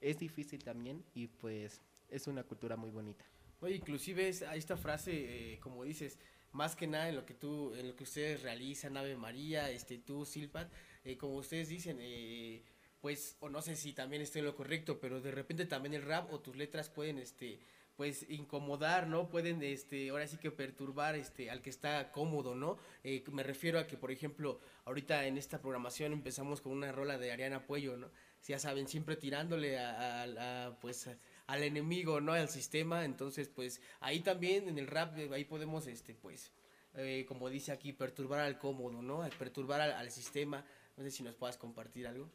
[0.00, 1.80] es difícil también y pues
[2.10, 3.24] es una cultura muy bonita.
[3.60, 6.18] Oye, inclusive es, esta frase, eh, como dices,
[6.52, 9.98] más que nada en lo que tú, en lo que ustedes realizan, Ave María, este,
[9.98, 10.70] tú, Silpat,
[11.04, 12.62] eh, como ustedes dicen, eh,
[13.04, 16.02] pues, o no sé si también estoy en lo correcto, pero de repente también el
[16.02, 17.60] rap o tus letras pueden, este,
[17.96, 19.28] pues, incomodar, ¿no?
[19.28, 22.78] Pueden, este, ahora sí que perturbar, este, al que está cómodo, ¿no?
[23.04, 27.18] Eh, me refiero a que, por ejemplo, ahorita en esta programación empezamos con una rola
[27.18, 28.10] de Ariana Puello, ¿no?
[28.46, 30.24] ya saben, siempre tirándole a,
[30.68, 31.08] a- pues
[31.46, 32.32] al enemigo, ¿no?
[32.34, 36.50] Al sistema, entonces pues ahí también en el rap, eh, ahí podemos, este, pues,
[36.94, 39.26] eh, como dice aquí, perturbar al cómodo, ¿no?
[39.38, 40.64] Perturbar al, al sistema,
[40.96, 42.28] no sé si nos puedas compartir algo.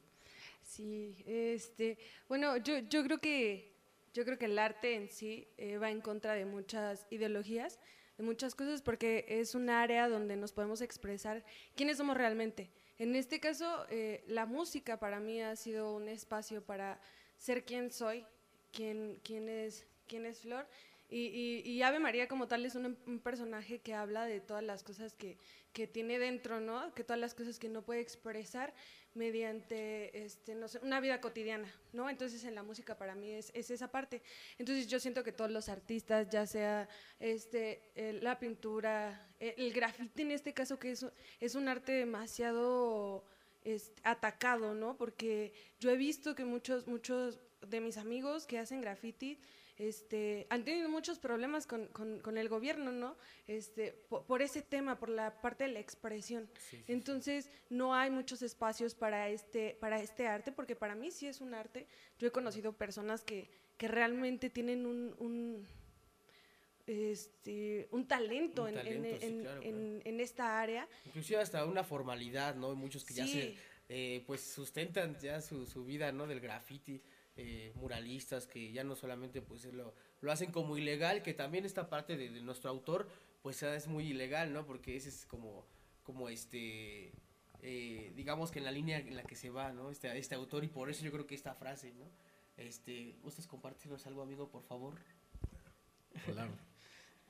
[0.69, 1.97] Sí, este,
[2.27, 3.73] bueno, yo, yo creo que
[4.13, 7.79] yo creo que el arte en sí eh, va en contra de muchas ideologías,
[8.17, 11.43] de muchas cosas, porque es un área donde nos podemos expresar
[11.75, 12.69] quiénes somos realmente.
[12.99, 16.99] En este caso, eh, la música para mí ha sido un espacio para
[17.37, 18.25] ser quien soy,
[18.71, 20.67] quién, quién, es, quién es Flor.
[21.11, 24.63] Y, y- y Ave María como tal es un, un personaje que habla de todas
[24.63, 25.37] las cosas que,
[25.73, 26.93] que tiene dentro, ¿no?
[26.93, 28.73] Que todas las cosas que no puede expresar
[29.13, 32.09] mediante, este, no sé, una vida cotidiana, ¿no?
[32.09, 34.21] Entonces en la música para mí es, es esa parte.
[34.57, 36.87] Entonces yo siento que todos los artistas, ya sea
[37.19, 41.05] este, eh, la pintura, eh, el grafiti en este caso, que es,
[41.39, 43.25] es un arte demasiado
[44.03, 44.97] atacado, ¿no?
[44.97, 49.39] Porque yo he visto que muchos, muchos de mis amigos que hacen graffiti
[49.79, 53.17] este, han tenido muchos problemas con, con- con el gobierno, ¿no?
[53.47, 56.47] Este, po- por, ese tema, por la parte de la expresión.
[56.87, 61.41] Entonces, no hay muchos espacios para este, para este arte, porque para mí sí es
[61.41, 61.87] un arte.
[62.19, 65.65] Yo he conocido personas que, que realmente tienen un, un,
[66.87, 69.61] este, un talento, Un en- en- claro,
[70.21, 70.87] esta área.
[71.05, 72.75] Inclusive hasta una formalidad, ¿no?
[72.75, 73.55] Muchos que ya se,
[73.87, 76.27] eh, pues sustentan ya su, su vida, ¿no?
[76.27, 77.01] Del graffiti,
[77.41, 81.89] eh, muralistas que ya no solamente pues lo, lo hacen como ilegal, que también esta
[81.89, 83.07] parte de, nuestro autor
[83.41, 84.65] pues es muy ilegal, ¿no?
[84.65, 85.65] Porque ese es como,
[86.03, 87.13] como este,
[87.61, 89.89] eh, digamos que en la línea en la que se va, ¿no?
[89.89, 92.11] Este, este autor y por eso yo creo que esta frase, ¿no?
[92.57, 94.95] Este, ¿gustas compartirnos algo, amigo, por favor?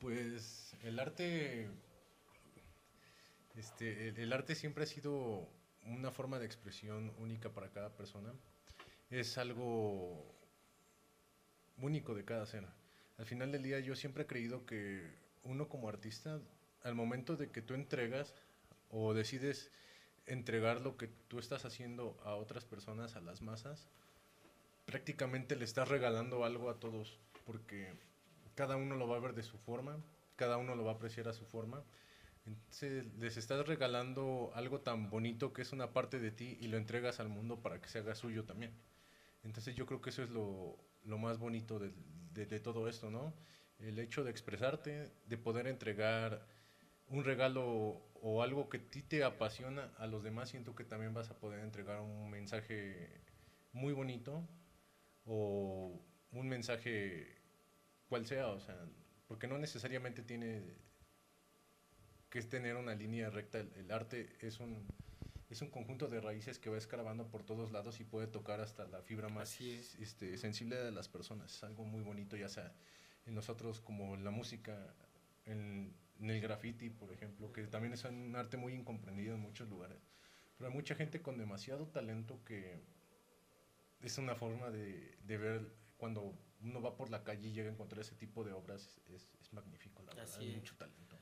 [0.00, 1.68] Pues el arte,
[3.54, 5.48] este, el arte siempre ha sido
[5.86, 8.34] una forma de expresión única para cada persona.
[9.10, 10.24] Es algo
[11.78, 12.72] único de cada escena.
[13.18, 15.02] Al final del día yo siempre he creído que
[15.42, 16.40] uno como artista,
[16.84, 18.32] al momento de que tú entregas
[18.88, 19.70] o decides
[20.26, 23.88] entregar lo que tú estás haciendo a otras personas, a las masas,
[24.86, 27.92] prácticamente le estás regalando algo a todos, porque
[28.54, 29.98] cada uno lo va a ver de su forma,
[30.36, 31.82] cada uno lo va a apreciar a su forma.
[32.46, 36.76] Entonces les estás regalando algo tan bonito que es una parte de ti y lo
[36.76, 38.72] entregas al mundo para que se haga suyo también.
[39.42, 40.78] Entonces yo creo que eso es lo,
[41.18, 41.92] más bonito de,
[42.32, 43.34] de- todo esto, ¿no?
[43.78, 46.46] El hecho de expresarte, de poder entregar
[47.08, 51.14] un regalo o algo que a ti te apasiona a los demás, siento que también
[51.14, 53.22] vas a poder entregar un mensaje
[53.72, 54.46] muy bonito
[55.26, 56.00] o
[56.32, 57.38] un mensaje
[58.08, 58.76] cual sea, o sea,
[59.28, 60.62] porque no necesariamente tiene
[62.30, 63.58] que tener una línea recta.
[63.60, 64.86] El arte es un,
[65.50, 68.86] es un conjunto de raíces que va escarbando por todos lados y puede tocar hasta
[68.86, 71.52] la fibra más este, sensible de las personas.
[71.54, 72.72] Es algo muy bonito, ya sea
[73.26, 74.94] en nosotros como en la música,
[75.46, 79.68] en, en el graffiti, por ejemplo, que también es un arte muy incomprendido en muchos
[79.68, 79.98] lugares.
[80.56, 82.80] Pero hay mucha gente con demasiado talento que
[84.02, 87.72] es una forma de, de ver cuando uno va por la calle y llega a
[87.72, 90.56] encontrar ese tipo de obras, es, es magnífico, la verdad, Así hay es.
[90.56, 91.16] mucho talento.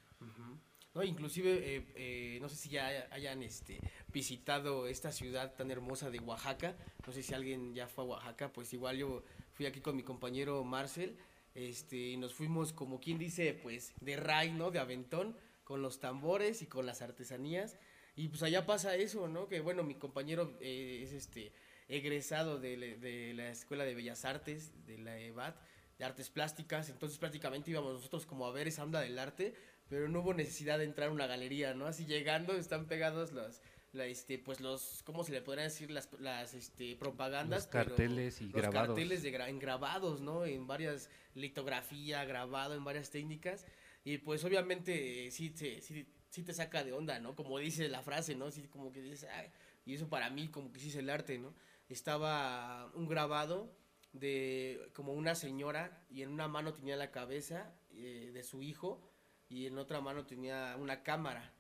[0.99, 3.79] No, inclusive, eh, eh, no sé si ya hayan este,
[4.13, 6.75] visitado esta ciudad tan hermosa de Oaxaca.
[7.07, 9.23] No sé si alguien ya fue a Oaxaca, pues igual yo
[9.53, 11.17] fui aquí con mi compañero Marcel.
[11.55, 14.51] Este, y nos fuimos, como quien dice, pues de ray.
[14.73, 17.79] De aventón, con los tambores y con las artesanías.
[18.17, 19.47] Y pues allá pasa eso, ¿no?
[19.47, 21.53] Que bueno, mi compañero eh, es este
[21.87, 25.55] egresado de, de la Escuela de Bellas Artes, de la EBAT,
[25.97, 26.89] de Artes Plásticas.
[26.89, 29.55] Entonces prácticamente íbamos nosotros como a ver esa onda del arte,
[29.89, 31.87] pero no hubo necesidad de entrar a una galería, ¿no?
[31.87, 33.61] Así llegando están pegados los,
[33.93, 35.91] la, este, pues los, ¿cómo se le podrían decir?
[35.91, 37.61] Las, las este, propagandas.
[37.65, 38.89] Los carteles y los grabados.
[38.89, 40.45] carteles de gra- en grabados, ¿no?
[40.45, 43.67] En varias litografía, grabado, en varias técnicas.
[44.05, 47.35] Y pues obviamente eh, sí, te- sí, sí te saca de onda, ¿no?
[47.35, 48.51] Como dice la frase, ¿no?
[48.51, 49.51] Sí, como que dices, "Ay",
[49.87, 51.55] y eso para mí como que sí es el arte, ¿no?
[51.89, 53.75] Estaba un grabado
[54.13, 59.08] de como una señora y en una mano tenía la cabeza eh, de su hijo
[59.49, 61.53] y en otra mano tenía una cámara.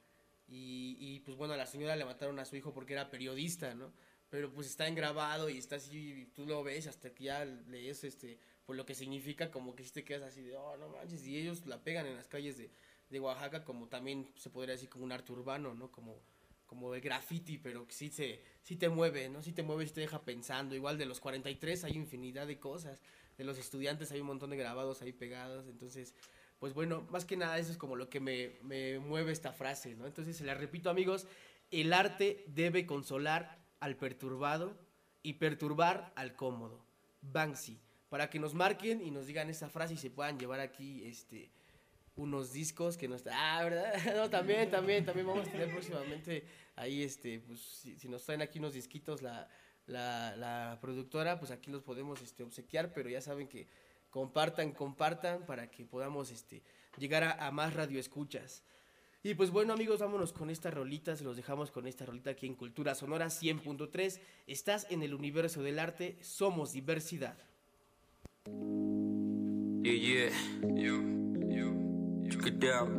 [0.46, 3.74] Y, y, pues bueno, a la señora le mataron a su hijo porque era periodista,
[3.74, 3.92] ¿no?
[4.30, 7.44] Pero pues está en grabado y está así, y tú lo ves hasta que ya
[7.44, 10.88] lees este, pues lo que significa, como que si te quedas así de, oh, no
[10.90, 12.70] manches, y ellos la pegan en las calles de,
[13.10, 15.90] de Oaxaca como también se podría decir como un arte urbano, ¿no?
[15.90, 16.20] Como,
[16.66, 19.42] como el graffiti, pero que sí, se, sí te mueve, ¿no?
[19.42, 20.74] Sí te mueve, sí te deja pensando.
[20.74, 23.00] Igual de los 43 hay infinidad de cosas,
[23.38, 26.14] de los estudiantes hay un montón de grabados ahí pegados, entonces
[26.58, 29.94] pues bueno, más que nada eso es como lo que me, me mueve esta frase,
[29.94, 30.06] ¿no?
[30.06, 31.26] Entonces se la repito amigos,
[31.70, 34.76] el arte debe consolar al perturbado
[35.22, 36.84] y perturbar al cómodo.
[37.20, 37.78] Banksy.
[38.08, 41.50] Para que nos marquen y nos digan esa frase y se puedan llevar aquí este
[42.16, 43.30] unos discos que no está.
[43.34, 43.94] Ah, ¿verdad?
[44.16, 46.44] No, también, también, también vamos a tener próximamente
[46.74, 49.48] ahí, este, pues si, nos traen aquí unos disquitos la,
[49.86, 53.68] la, la productora, pues aquí los podemos este, obsequiar, pero ya saben que
[54.18, 56.60] compartan, compartan para que podamos este,
[56.96, 58.64] llegar a, a más radioescuchas.
[59.22, 62.48] Y pues bueno amigos, vámonos con esta rolita, se los dejamos con esta rolita aquí
[62.48, 64.18] en Cultura Sonora 100.3.
[64.48, 67.36] Estás en el universo del arte, somos diversidad.
[69.84, 70.30] Yeah, yeah.
[70.74, 71.00] Yo,
[71.48, 72.90] yo, Check it out.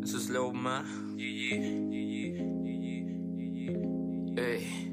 [0.00, 0.84] This is Lil Ma.
[1.16, 1.58] Yeah, yeah,
[1.90, 2.82] yeah, yeah,
[3.52, 4.87] yeah, Hey.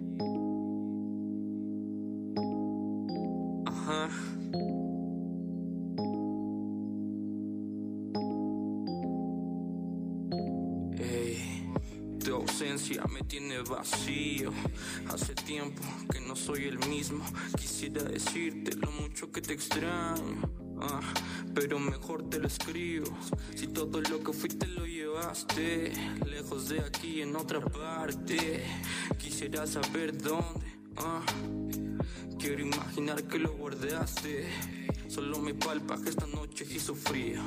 [13.12, 14.52] Me tiene vacío.
[15.12, 15.82] Hace tiempo
[16.12, 17.24] que no soy el mismo.
[17.58, 20.42] Quisiera decirte lo mucho que te extraño.
[20.82, 21.02] ah,
[21.54, 23.08] pero mejor te lo escribo.
[23.56, 25.94] Si todo lo que fuiste lo llevaste,
[26.26, 28.64] lejos de aquí en otra parte.
[29.18, 30.66] Quisiera saber dónde.
[30.98, 31.22] ah,
[32.40, 34.48] Quiero imaginar que lo guardaste.
[35.08, 37.42] Solo me palpa que esta noche hizo frío.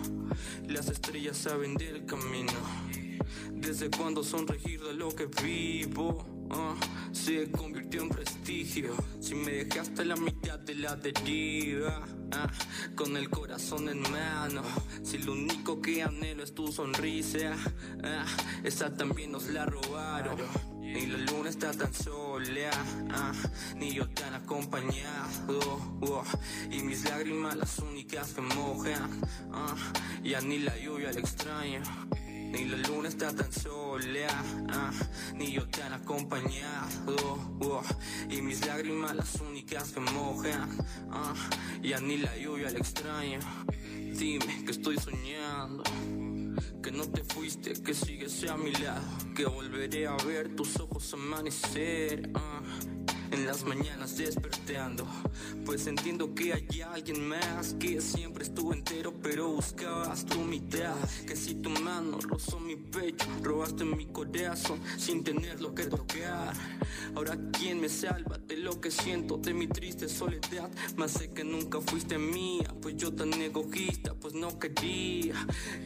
[0.69, 2.53] Las estrellas saben del camino.
[3.53, 6.25] Desde cuando sonreír de lo que vivo.
[6.51, 6.75] ah,
[7.13, 8.95] se convirtió en prestigio.
[9.21, 12.07] Si me dejaste la mitad de la deriva.
[12.33, 12.51] ah,
[12.95, 14.63] con el corazón en mano.
[15.03, 17.57] Si lo único que anhelo es tu sonrisa.
[18.05, 18.25] ah,
[18.65, 20.39] esa también nos la robaron.
[20.81, 22.28] Ni la luna está tan sola,
[23.11, 23.33] ah,
[23.77, 25.59] ni yo tan acompañado.
[26.03, 26.23] oh,
[26.71, 29.21] y mis lágrimas las únicas que mojan,
[29.53, 29.75] ah,
[30.23, 31.83] ya ni la lluvia la extraño.
[32.53, 34.29] Ni la luna está tan sola,
[34.71, 34.93] ah,
[35.35, 37.39] ni yo tan acompañado.
[37.61, 37.83] oh,
[38.31, 40.69] y mis lágrimas las únicas que mojan,
[41.11, 41.35] ah,
[41.83, 43.41] ya ni la lluvia la extraño.
[44.17, 45.83] Dime que estoy soñando.
[46.83, 49.03] Que no te fuiste, que sigues a mi lado.
[49.35, 52.31] Que volveré a ver tus ojos amanecer.
[52.35, 52.63] ah,
[53.31, 55.07] en las mañanas despertando.
[55.65, 60.95] Pues entiendo que hay alguien más que siempre estuvo entero, pero buscabas tu mitad.
[61.27, 66.55] Que si tu mano rozó mi pecho, robaste mi corazón sin tenerlo que tocar.
[67.15, 70.71] Ahora, ¿quién me salva de lo que siento, de mi triste soledad?
[70.97, 75.35] Más sé que nunca fuiste mía, pues yo tan egoísta, pues no quería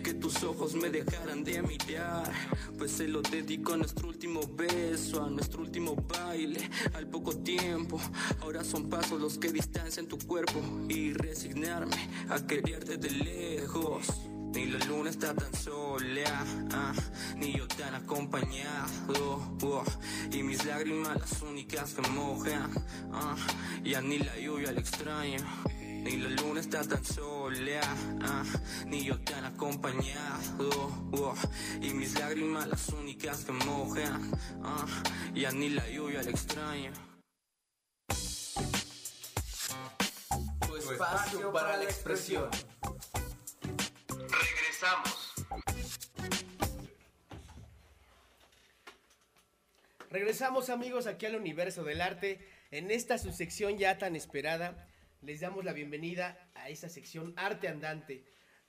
[0.02, 2.30] que tus ojos me dejaran de mirar.
[2.78, 8.00] Pues se lo dedico a nuestro último beso, a nuestro último baile, al poco tiempo.
[8.40, 11.96] Ahora son pasos los que distancian tu cuerpo y resignarme
[12.28, 14.06] a quererte de lejos.
[14.54, 16.92] Ni la luna está tan sola, ah,
[17.36, 19.40] ni yo tan acompañado.
[19.62, 19.82] oh,
[20.30, 22.70] y mis lágrimas las únicas que mojan,
[23.12, 23.34] ah,
[23.82, 25.38] ya ni la lluvia la extraño.
[26.04, 27.80] Ni la luna está tan sola,
[28.22, 28.44] ah,
[28.86, 30.68] ni yo tan acompañado.
[31.12, 31.34] oh,
[31.80, 34.32] y mis lágrimas las únicas que mojan,
[34.64, 34.86] ah,
[35.34, 37.11] ya ni la lluvia la extraño.
[40.66, 42.50] Tu espacio para la expresión.
[44.08, 45.32] Regresamos.
[50.10, 52.46] Regresamos amigos aquí al universo del arte.
[52.70, 54.86] En esta subsección ya tan esperada,
[55.22, 58.24] les damos la bienvenida a esta sección Arte Andante,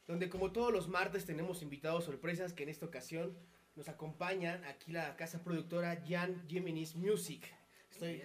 [0.08, 3.38] donde como todos los martes tenemos invitados sorpresas que en esta ocasión
[3.76, 7.52] nos acompañan aquí la casa productora Jan Geminis Music.
[7.94, 8.22] Estoy...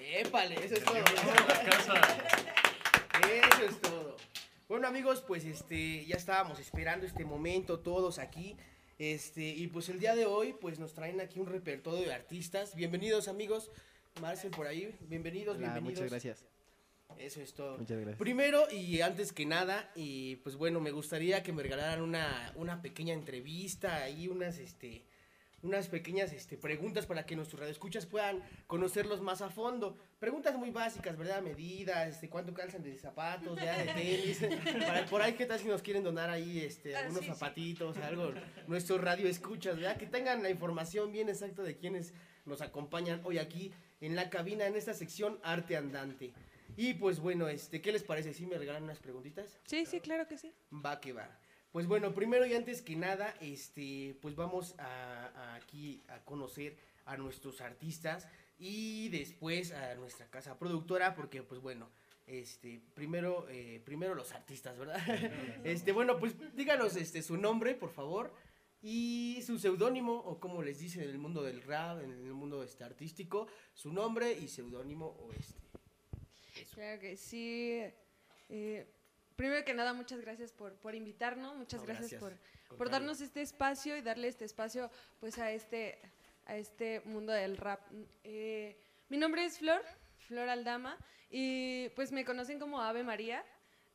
[0.00, 0.54] ¡Épale!
[0.64, 0.96] Eso es todo.
[3.24, 4.16] Eso es todo.
[4.68, 8.56] Bueno amigos, pues este ya estábamos esperando este momento todos aquí.
[9.00, 12.76] Este, y pues el día de hoy pues nos traen aquí un repertorio de artistas.
[12.76, 13.72] Bienvenidos amigos.
[14.20, 14.94] Marcel por ahí.
[15.00, 16.04] Bienvenidos, Hola, bienvenidos.
[16.04, 16.44] muchas gracias.
[17.18, 17.76] Eso es todo.
[17.78, 18.18] Muchas gracias.
[18.18, 22.80] Primero y antes que nada, y pues bueno, me gustaría que me regalaran una, una
[22.80, 25.02] pequeña entrevista ahí, unas este
[25.64, 29.96] unas pequeñas este, preguntas para que nuestros radioescuchas puedan conocerlos más a fondo.
[30.20, 31.42] Preguntas muy básicas, ¿verdad?
[31.42, 34.40] Medidas, este, cuánto calzan de zapatos, ya de tenis.
[34.86, 37.32] Para, por ahí, ¿qué tal si nos quieren donar ahí este, Ah, algunos sí, sí.
[37.32, 38.32] zapatitos, algo?
[38.66, 39.96] Nuestros radioescuchas, ¿verdad?
[39.96, 42.12] Que tengan la información bien exacta de quienes
[42.44, 46.32] nos acompañan hoy aquí en la cabina, en esta sección Arte Andante.
[46.76, 48.34] Y pues bueno, este, ¿qué les parece?
[48.34, 49.58] ¿Sí me regalan unas preguntitas?
[49.64, 50.52] Sí, sí, claro que sí.
[50.72, 51.38] Va que va.
[51.74, 56.76] Pues bueno, primero y antes que nada, este, pues vamos a, a aquí a conocer
[57.04, 58.28] a nuestros artistas
[58.60, 61.90] y después a nuestra casa productora, porque pues bueno,
[62.28, 65.00] este, primero, eh, primero los artistas, ¿verdad?
[65.64, 68.32] este, bueno, pues díganos este su nombre, por favor,
[68.80, 72.62] Y su seudónimo, o como les dicen en el mundo del rap, en el mundo
[72.62, 75.58] este, artístico, su nombre y seudónimo o este.
[76.74, 77.82] Claro que sí.
[78.48, 78.86] Eh,
[79.36, 82.38] primero que nada, muchas gracias por, por invitarnos, muchas No, gracias, gracias.
[82.68, 85.98] por, por darnos este espacio y darle este espacio pues a este,
[86.46, 87.80] a este mundo del rap.
[88.24, 88.76] Eh,
[89.08, 89.82] mi nombre es Flor,
[90.28, 90.96] Flor Aldama,
[91.30, 93.44] y pues me conocen como Ave María.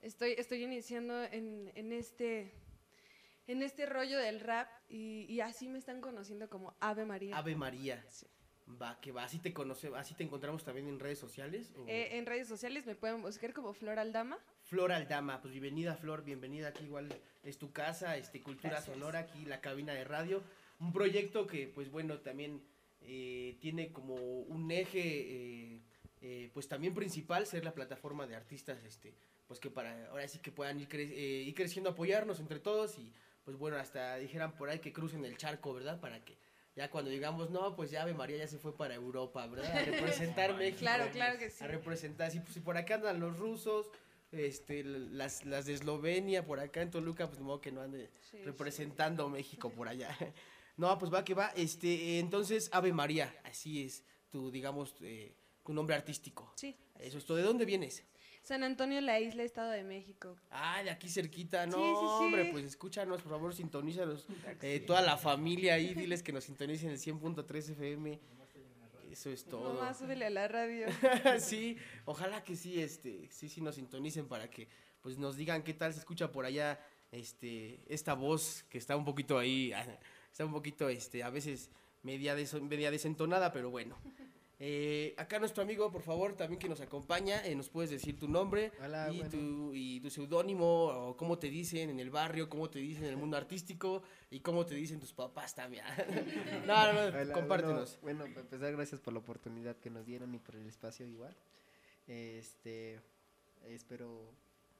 [0.01, 2.53] Estoy, estoy iniciando en, en este
[3.47, 7.35] en este rollo del rap y, y así me están conociendo como Ave María.
[7.35, 8.05] Ave María.
[8.79, 9.23] Va, que va.
[9.23, 11.73] Así te conoce, así te encontramos también en redes sociales.
[11.75, 14.37] o- Eh, en redes sociales me pueden buscar como Flor Aldama.
[14.69, 17.09] Flor Aldama, pues bienvenida Flor, bienvenida aquí igual
[17.43, 18.93] es tu casa, este Cultura Gracias.
[18.95, 20.43] Sonora, aquí la cabina de radio,
[20.79, 22.61] un proyecto que pues bueno también
[23.01, 25.81] eh, tiene como un eje eh,
[26.21, 29.13] eh, pues también principal ser la plataforma de artistas este
[29.47, 33.11] pues que para ahora sí que puedan ir, cre- ir creciendo, apoyarnos entre todos y
[33.45, 35.99] pues bueno hasta dijeran por ahí que crucen el charco, ¿verdad?
[35.99, 36.37] Para que
[36.75, 39.75] ya cuando digamos, no, pues ya Ave María ya se fue para Europa, ¿verdad?
[39.75, 40.79] A representar México.
[40.81, 41.63] Claro, claro que sí.
[41.63, 43.89] A representar, si, si por acá andan los rusos,
[44.31, 48.09] este, las, las de Eslovenia, por acá en Toluca, pues de modo que no ande
[48.29, 50.09] Sí, representando México por allá.
[50.77, 55.73] No, pues va que va, este, entonces Ave María, así es tu, digamos, eh, tu
[55.73, 56.53] nombre artístico.
[56.55, 56.73] Sí.
[56.97, 57.35] Eso es todo.
[57.35, 58.05] ¿De dónde vienes?
[58.43, 60.37] San Antonio, la isla, Estado de México.
[60.49, 62.23] Ah, de aquí cerquita, no, Sí, sí, sí.
[62.23, 64.25] hombre, pues escúchanos, por favor, sintonízanos.
[64.61, 68.17] Eh, toda la familia ahí, diles que nos sintonicen el 100.3 FM.
[69.11, 69.73] Eso es todo.
[69.73, 70.87] Mamá, súbele a la radio.
[71.39, 74.67] sí, ojalá que sí, este, sí, sí nos sintonicen para que
[75.01, 76.79] pues nos digan qué tal se escucha por allá
[77.11, 79.85] este esta voz que está un poquito ahí, ah,
[80.31, 81.69] está un poquito este a veces
[82.03, 83.97] media des- media desentonada, pero bueno.
[84.61, 88.27] Eh, acá nuestro amigo, por favor, también que nos acompaña, eh, nos puedes decir tu
[88.27, 89.31] nombre Hola, y, bueno.
[89.31, 93.11] tu, y tu seudónimo, o cómo te dicen en el barrio, cómo te dicen en
[93.11, 95.85] el mundo artístico y cómo te dicen tus papás también.
[96.67, 97.99] no, no, no, Hola, compártenos.
[98.01, 101.07] Bueno, bueno, para empezar, gracias por la oportunidad que nos dieron y por el espacio
[101.07, 101.33] igual.
[102.05, 102.99] Este,
[103.65, 104.33] espero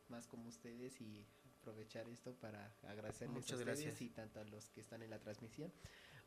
[0.09, 1.25] más como ustedes y
[1.61, 4.01] aprovechar esto para agradecerles Muchas a ustedes gracias.
[4.01, 5.71] y tanto a los que están en la transmisión.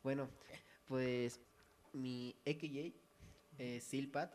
[0.02, 0.30] Bueno,
[0.86, 1.38] pues
[1.92, 2.94] mi AKJ
[3.58, 4.34] es Silpat.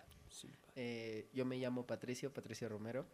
[0.76, 3.06] Eh, yo me llamo Patricio, Patricio Romero.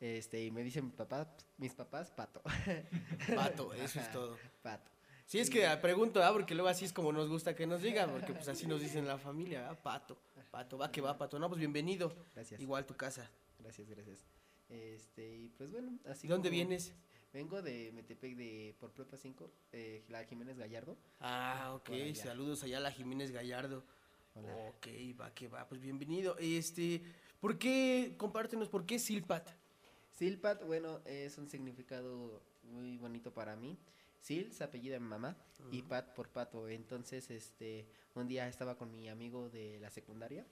[0.00, 2.42] Este, y me dicen papá, mis papás, Pato.
[3.34, 4.36] Pato, eso es todo.
[4.62, 4.90] Pato.
[5.24, 6.32] Sí, es que pregunto, ¿ah?
[6.32, 9.06] porque luego así es como nos gusta que nos digan, porque pues así nos dicen
[9.08, 9.74] la familia, ¿ah?
[9.74, 10.16] Pato,
[10.52, 11.38] Pato, va que va, Pato.
[11.38, 12.14] No, pues bienvenido.
[12.34, 12.60] Gracias.
[12.60, 13.28] Igual tu casa.
[13.58, 14.24] Gracias, gracias.
[14.68, 16.94] Este, y pues bueno, así ¿De dónde vienes?
[17.32, 20.96] Vengo de Metepec de por Prepa 5, eh, la Jiménez Gallardo.
[21.20, 22.14] Ah, ok, allá.
[22.14, 23.84] saludos allá a la Jiménez Gallardo.
[24.36, 24.54] Hola.
[24.68, 24.86] Ok,
[25.18, 26.36] va que va, pues bienvenido.
[26.38, 27.00] Este,
[27.40, 29.48] ¿por qué, compártenos, por qué Silpat?
[30.12, 33.78] Silpat, bueno, es un significado muy bonito para mí.
[34.20, 35.36] Sil se apellida mi mamá
[35.72, 35.82] y.
[35.82, 36.68] Pat por pato.
[36.68, 40.44] Entonces, este, un día estaba con mi amigo de la secundaria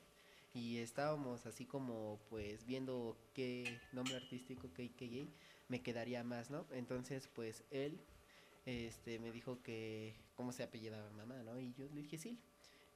[0.55, 5.29] y estábamos así como pues viendo qué nombre artístico, qué qué
[5.69, 6.65] me quedaría más, ¿no?
[6.71, 8.01] Entonces, pues él
[8.65, 11.61] este me dijo que cómo se apellidaba mamá, ¿no?
[11.61, 12.41] Y yo le dije Sil.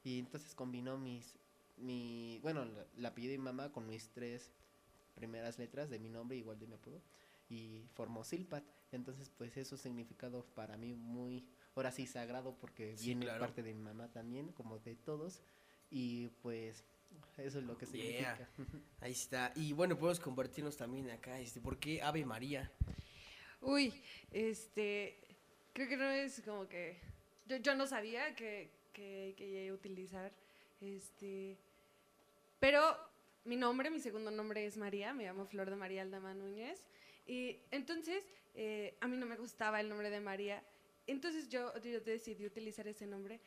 [0.09, 1.35] Y entonces combinó mis
[1.77, 4.51] mi bueno, la- el apellido de mi mamá con mis tres
[5.13, 6.99] primeras letras de mi nombre igual de mi apodo
[7.47, 8.63] y formó Silpat.
[8.91, 11.45] Entonces, pues eso es significado para mí muy
[11.75, 13.39] ahora sí sagrado porque Sí, viene claro.
[13.41, 15.41] parte de mi mamá también, como de todos
[15.91, 16.83] y pues
[17.37, 18.35] eso es lo que Yeah.
[18.35, 18.49] significa.
[19.01, 19.53] Ahí está.
[19.55, 22.71] Y bueno, podemos compartirnos también acá, este, ¿por qué Ave María?
[23.61, 23.93] Uy,
[24.31, 25.19] este,
[25.73, 26.99] creo que no es como que,
[27.47, 30.31] yo, yo no sabía que, que, que utilizar,
[30.81, 31.57] este,
[32.59, 32.81] pero
[33.45, 36.83] mi nombre, mi segundo nombre es María, me llamo Flor de María Aldama Núñez,
[37.25, 38.25] y entonces
[38.55, 40.61] eh, a mí no me gustaba el nombre de María,
[41.07, 43.39] entonces yo, yo decidí utilizar ese nombre,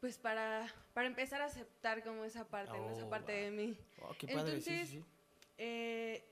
[0.00, 2.90] pues para, para empezar a aceptar como esa parte, ¿no?
[2.90, 3.76] esa Oh, parte de mí.
[4.02, 5.04] Oh, qué padre, sí, sí, Entonces, sí.
[5.56, 6.24] eh,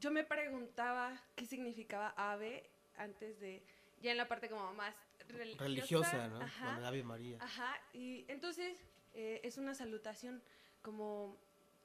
[0.00, 3.62] yo me preguntaba qué significaba ave antes de,
[4.02, 4.94] ya en la parte como más
[5.28, 5.64] religiosa.
[5.64, 6.40] Religiosa, ¿no?
[6.40, 7.38] Ajá, Con Ave María.
[7.40, 8.78] Ajá, y entonces
[9.14, 10.42] eh, es una salutación
[10.82, 11.36] como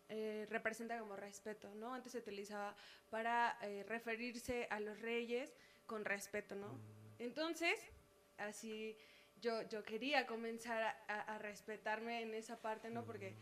[0.09, 1.93] eh, representa como respeto, ¿no?
[1.93, 2.75] Antes se utilizaba
[3.09, 5.53] para eh, referirse a los reyes
[5.85, 6.67] con respeto, ¿no?
[6.73, 6.79] Mm.
[7.19, 7.79] Entonces,
[8.37, 8.97] así
[9.41, 13.05] yo, yo quería comenzar a, a- a respetarme en esa parte, ¿no?
[13.05, 13.35] Porque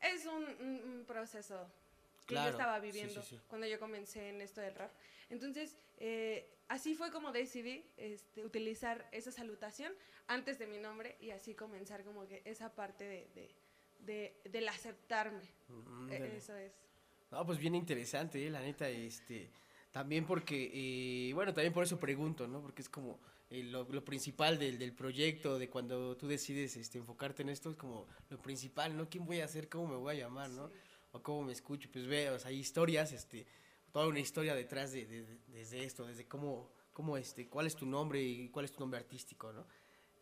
[0.00, 1.70] es un, un- un proceso
[2.26, 3.40] que Claro, yo estaba sí, sí, viviendo sí.
[3.48, 4.92] cuando yo comencé en esto del rap.
[5.30, 9.92] Entonces, eh, así fue como decidí este, utilizar esa salutación
[10.26, 13.54] antes de mi nombre y así comenzar como que esa parte de, de-
[14.00, 15.42] de- del aceptarme.
[15.68, 16.36] Mm, E- dale.
[16.36, 16.72] Eso es.
[17.30, 19.50] No, pues bien interesante, eh, la neta, este,
[19.92, 22.60] También porque, eh, bueno, también por eso pregunto, ¿no?
[22.60, 23.18] Porque es como
[23.48, 27.70] eh, lo, lo principal del, del proyecto, de cuando tú decides este, enfocarte en esto,
[27.70, 29.08] es como lo principal, ¿no?
[29.08, 29.68] ¿Quién voy a ser?
[29.70, 30.70] ¿Cómo me voy a llamar, no?
[31.16, 31.88] O cómo me escucho.
[31.92, 33.46] Pues veo, o sea, hay historias, este,
[33.92, 37.74] toda una historia detrás de, de- de- desde esto, desde cómo, cómo, este, cuál es
[37.76, 39.66] tu nombre y cuál es tu nombre artístico, ¿no?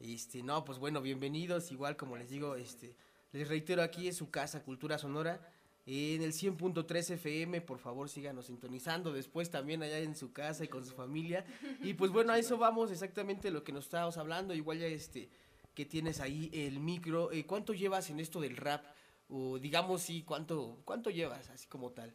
[0.00, 2.96] Este, no, pues bueno, bienvenidos, igual como les digo, este,
[3.32, 5.50] les reitero aquí es su casa, Cultura Sonora,
[5.86, 10.68] en el 100.3 FM, por favor síganos sintonizando después también allá en su casa y
[10.68, 11.44] con su familia.
[11.82, 15.28] Y pues bueno, a eso vamos exactamente lo que nos estábamos hablando, igual ya este,
[15.74, 18.84] que tienes ahí el micro, eh, ¿cuánto llevas en esto del rap?
[19.28, 22.14] O digamos, sí, ¿cuánto, cuánto llevas así como tal?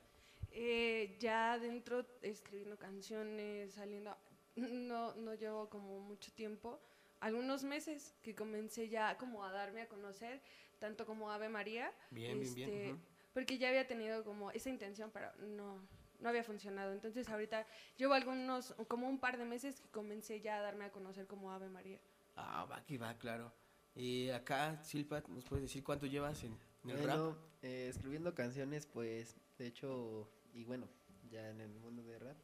[0.51, 4.15] Eh, ya dentro escribiendo canciones, saliendo,
[4.55, 6.79] no, no llevo como mucho tiempo,
[7.19, 10.41] algunos meses que comencé ya como a darme a conocer,
[10.79, 11.91] tanto como Ave María.
[12.11, 12.95] Bien, bien, bien, este.
[13.33, 15.87] Porque ya había tenido como esa intención, pero no,
[16.19, 16.93] no había funcionado.
[16.93, 17.65] Entonces ahorita
[17.97, 21.51] llevo algunos, como un par de meses que comencé ya a darme a conocer como
[21.51, 21.99] Ave María.
[22.35, 23.51] Ah, va que va, claro.
[23.95, 26.57] Y acá, Silpa, ¿nos puedes decir cuánto llevas en?
[26.83, 30.87] Bueno, eh, escribiendo canciones, pues, de hecho, y bueno,
[31.29, 32.37] ya en el mundo de rap,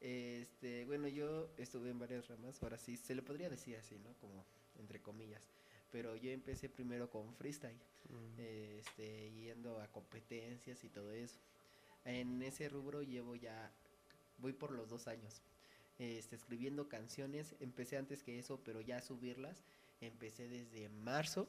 [0.00, 4.14] este, bueno, yo estuve en varias ramas, ahora sí, se le podría decir así, ¿no?
[4.14, 4.44] Como,
[4.78, 5.48] entre comillas,
[5.90, 8.38] pero yo empecé primero con freestyle, Mm.
[8.38, 11.40] este, yendo a competencias y todo eso.
[12.04, 13.72] En ese rubro llevo ya,
[14.38, 15.42] voy por los dos años,
[15.98, 19.64] este, escribiendo canciones, empecé antes que eso, pero ya a subirlas,
[20.00, 21.48] empecé desde marzo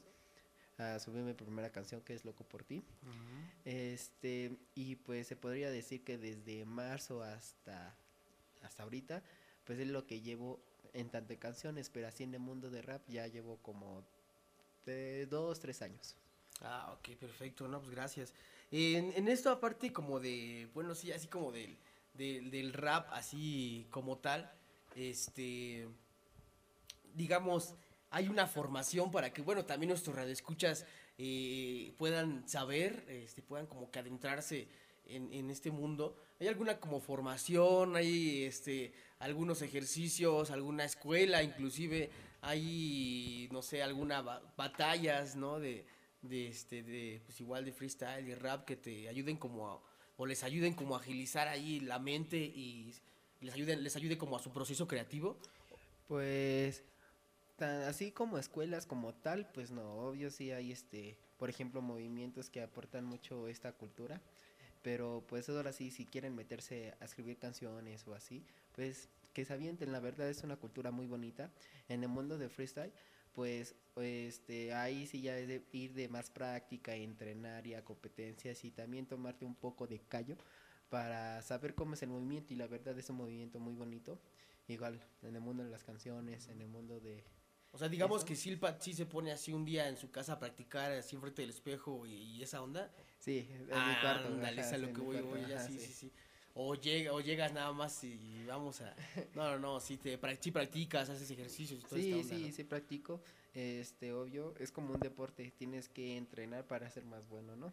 [0.78, 2.82] a subir mi primera canción que es Loco por ti.
[3.64, 7.94] Este, y pues se podría decir que desde marzo hasta,
[8.62, 9.22] hasta ahorita,
[9.64, 10.60] pues es lo que llevo
[10.94, 14.04] en tanto de canciones, pero así en el mundo de rap ya llevo como
[14.86, 16.16] de dos, tres años.
[16.60, 18.32] Ah, ok, perfecto, no, pues gracias.
[18.70, 21.76] En, en esto aparte como de, bueno, sí, así como del,
[22.14, 24.50] del, del rap, así como tal,
[24.94, 25.88] este,
[27.14, 27.74] digamos,
[28.10, 30.86] hay una formación para que, bueno, también nuestros radioescuchas
[31.18, 34.68] eh, puedan saber, este, puedan como que adentrarse
[35.06, 36.16] en, este mundo.
[36.38, 42.10] ¿Hay alguna como formación, hay este, algunos ejercicios, alguna escuela inclusive,
[42.42, 45.58] hay, no sé, alguna ba- batallas, ¿no?
[45.58, 45.86] De,
[46.22, 49.82] de este, de, pues igual de freestyle y rap que te ayuden como
[50.16, 52.92] o les ayuden como a agilizar ahí la mente y
[53.40, 55.38] les ayuden, les ayude como a su proceso creativo.
[56.08, 56.82] Pues
[57.60, 62.62] así como escuelas como tal, pues no, obvio sí hay este, por ejemplo, movimientos que
[62.62, 64.20] aportan mucho esta cultura,
[64.82, 68.44] pero pues ahora sí si quieren meterse a escribir canciones o así,
[68.74, 71.50] pues que se la verdad es una cultura muy bonita
[71.88, 72.92] en el mundo de freestyle.
[73.34, 78.64] Pues este ahí sí ya es de ir de más práctica, entrenar y a competencias
[78.64, 80.36] y también tomarte un poco de callo
[80.88, 84.18] para saber cómo es el movimiento y la verdad es un movimiento muy bonito.
[84.66, 87.22] Igual en el mundo de las canciones, en el mundo de
[87.72, 88.26] O sea, digamos Eso.
[88.26, 91.42] que Silpa sí se pone así un día en su casa a practicar así enfrente
[91.42, 92.90] del espejo y, y esa onda.
[93.18, 93.66] Sí, en mi
[94.00, 95.86] cuarto, Ándale, es lo que voy, cuarto, voy, ya, ajá, sí, sí.
[95.86, 96.12] sí, sí.
[96.54, 98.94] O, llega, o llegas nada más y vamos a...
[99.34, 102.42] No, no, no, sí, te, sí practicas, haces ejercicios y toda Sí, esta onda, sí,
[102.48, 102.52] ¿no?
[102.52, 103.20] sí practico.
[103.54, 107.72] Este, obvio, es como un deporte, tienes que entrenar para ser más bueno, ¿no?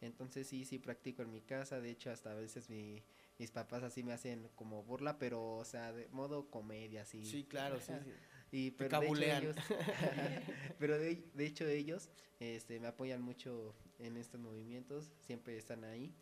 [0.00, 3.02] Entonces sí, sí practico en mi casa, de hecho hasta a veces mi,
[3.38, 7.24] mis papás así me hacen como burla, pero o sea, de modo comedia, así.
[7.24, 8.12] Sí, claro, sí, sí.
[8.52, 9.42] Y Te pero de hecho cabulean.
[9.42, 9.56] ellos,
[10.78, 16.12] pero de, de hecho ellos este, me apoyan mucho en estos movimientos, siempre están ahí,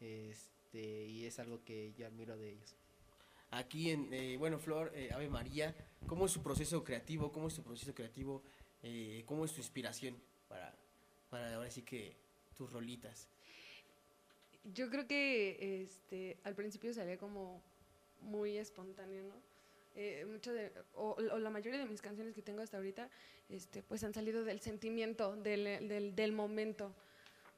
[0.00, 2.76] este, y es algo que yo admiro de ellos.
[3.50, 5.74] Aquí en, eh, bueno, Flor, eh, Ave María,
[6.06, 7.30] ¿cómo es su proceso creativo?
[7.30, 8.42] ¿Cómo es tu proceso creativo?
[8.82, 10.16] Eh, ¿Cómo es tu inspiración
[10.48, 10.74] para,
[11.30, 12.16] para ahora sí que
[12.56, 13.28] tus rolitas?
[14.72, 17.62] Yo creo que este, al principio salía como
[18.22, 19.34] muy espontáneo, ¿no?
[19.96, 23.08] Eh, mucho de, o, o la mayoría de mis canciones que tengo hasta ahorita,
[23.48, 26.92] este, pues han salido del sentimiento, del, del, del momento.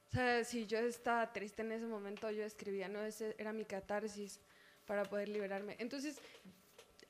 [0.08, 3.02] O sea, si yo estaba triste en ese momento, yo escribía, ¿no?
[3.02, 4.40] Ese era mi catarsis
[4.86, 5.76] para poder liberarme.
[5.78, 6.20] Entonces,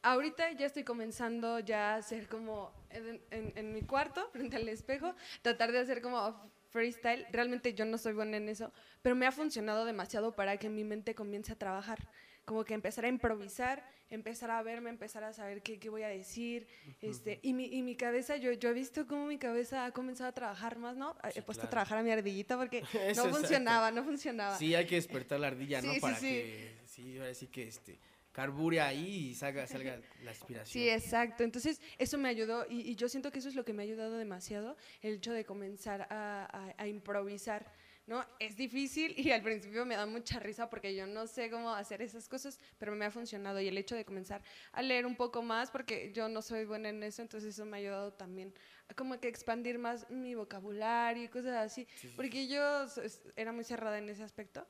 [0.02, 4.68] ahorita ya estoy comenzando ya a hacer como en, en- en mi cuarto, frente al
[4.68, 7.26] espejo, tratar de hacer como freestyle.
[7.32, 8.72] Realmente yo no soy buena en eso,
[9.02, 12.08] pero me ha funcionado demasiado para que mi mente comience a trabajar.
[12.46, 16.08] Como que empezar a improvisar, empezar a verme, empezar a saber qué, qué voy a
[16.08, 16.68] decir.
[17.02, 20.30] este, y, mi, y mi cabeza, yo, yo he visto cómo mi cabeza ha comenzado
[20.30, 21.16] a trabajar más, ¿no?
[21.34, 21.66] He puesto claro.
[21.66, 22.82] a trabajar a mi ardillita porque
[23.16, 24.56] no funcionaba, no funcionaba.
[24.56, 25.92] Sí, hay que despertar la ardilla, ¿no?
[25.92, 26.26] Sí, Para sí.
[26.28, 27.98] que, sí, ahora sí que este,
[28.30, 30.72] carbure ahí y salga, salga la inspiración.
[30.72, 31.42] Sí, exacto.
[31.42, 33.86] Entonces, eso me ayudó y, y yo siento que eso es lo que me ha
[33.86, 37.66] ayudado demasiado, el hecho de comenzar a, a- a improvisar.
[38.06, 38.24] ¿No?
[38.38, 42.02] Es difícil y al principio me da mucha risa porque yo no sé cómo hacer
[42.02, 44.42] esas cosas, pero me ha funcionado y el hecho de comenzar
[44.72, 47.76] a leer un poco más, porque yo no soy buena en eso, entonces eso me
[47.76, 48.54] ha ayudado también
[48.88, 52.86] a como que expandir más mi vocabulario y cosas así, porque yo
[53.34, 54.66] era muy cerrada en ese aspecto,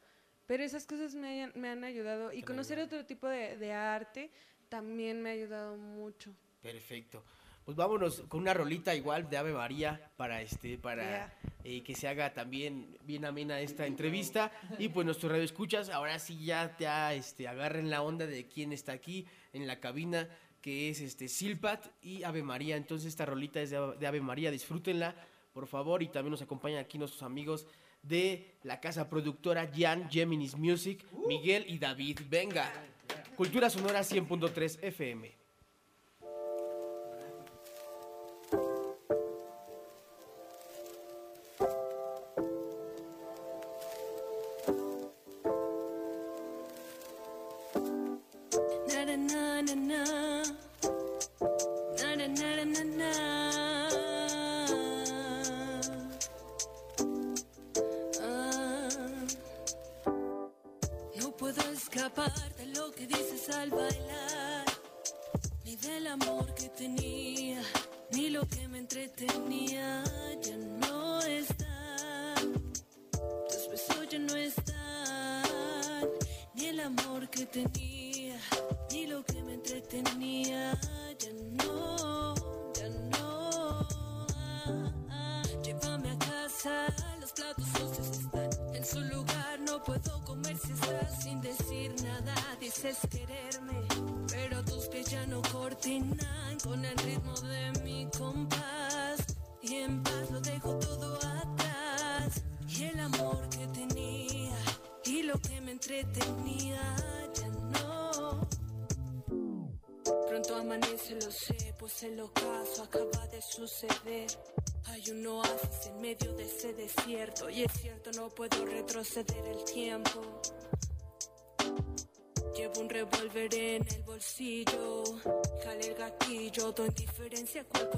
[0.47, 4.30] pero esas cosas me, hayan- me han ayudado y conocer otro tipo de, de arte
[4.70, 6.34] también me ha ayudado mucho.
[6.62, 7.22] Perfecto.
[7.67, 12.07] Pues vámonos con una rolita igual de Ave María para este para eh, que se
[12.07, 17.12] haga también bien amena esta entrevista y pues nuestro radio escuchas ahora sí ya ya
[17.12, 20.29] este agarren la onda de quién está aquí en la cabina
[20.61, 22.77] que es este Silpat y Ave María.
[22.77, 25.17] Entonces esta rolita es de, de Ave María, disfrútenla
[25.53, 27.67] por favor y también nos acompañan aquí nuestros amigos
[28.01, 32.21] de la casa productora Jan Geminis Music, Miguel y David.
[32.31, 32.73] Venga.
[33.37, 35.36] Cultura Sonora 100.3 FM.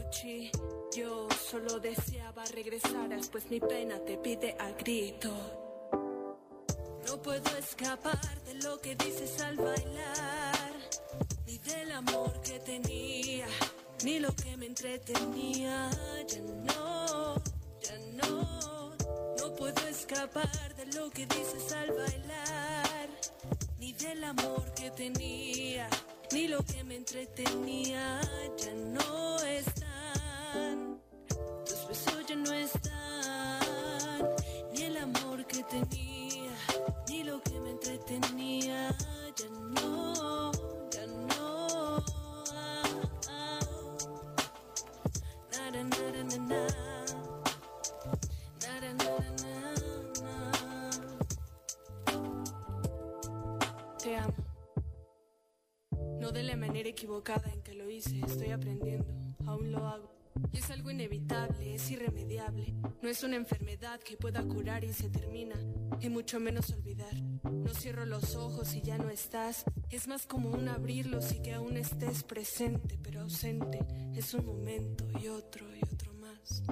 [0.08, 1.28] Cuchillo.
[1.50, 5.30] Solo deseaba regresaras, pues mi pena te pide a grito.
[7.06, 10.72] No puedo escapar de lo que dices al bailar,
[11.46, 13.46] ni del amor que tenía,
[14.04, 15.90] ni lo que me entretenía.
[16.26, 17.34] Ya no,
[17.80, 18.90] ya no,
[19.38, 23.08] no puedo escapar de lo que dices al bailar,
[23.78, 25.88] ni del amor que tenía,
[26.32, 28.20] ni lo que me entretenía.
[28.58, 29.77] Ya no están,
[31.98, 34.28] besos ya no están,
[34.72, 36.52] ni el amor que tenía,
[37.08, 38.94] ni lo que me entretenía.
[39.36, 40.52] Ya no,
[40.90, 42.04] ya no.
[42.54, 42.82] Ah,
[43.28, 43.60] ah.
[45.52, 46.66] Na, na, na, na, na, na.
[48.62, 49.10] Na, na, na,
[49.42, 49.54] na,
[50.20, 50.32] na, na.
[53.98, 54.44] Te amo.
[56.20, 59.06] No de la manera equivocada en que lo hice, estoy aprendiendo,
[59.46, 60.17] aún lo hago.
[60.52, 62.74] Y es algo inevitable, es irremediable.
[63.02, 65.56] No es una enfermedad que pueda curar y se termina,
[66.00, 67.14] y mucho menos olvidar.
[67.44, 69.64] No cierro los ojos y ya no estás.
[69.90, 73.86] Es más común abrirlos y que aún estés presente, pero ausente.
[74.14, 76.62] Es un momento y otro y otro más.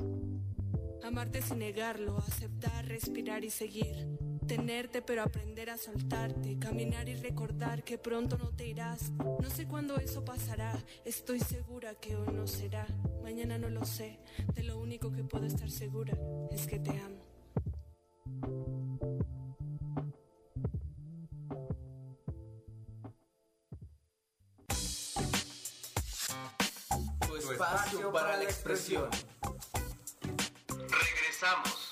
[1.02, 4.35] Amarte sin negarlo, aceptar, respirar y seguir.
[4.46, 9.10] Tenerte pero aprender a soltarte, caminar y recordar que pronto no te irás.
[9.10, 10.72] No sé cuándo eso pasará,
[11.04, 12.86] estoy segura que hoy no será.
[13.22, 14.20] Mañana no lo sé,
[14.54, 16.16] de lo único que puedo estar segura
[16.52, 17.26] es que te amo.
[27.26, 29.10] Tu espacio para la expresión.
[30.68, 31.85] Regresamos.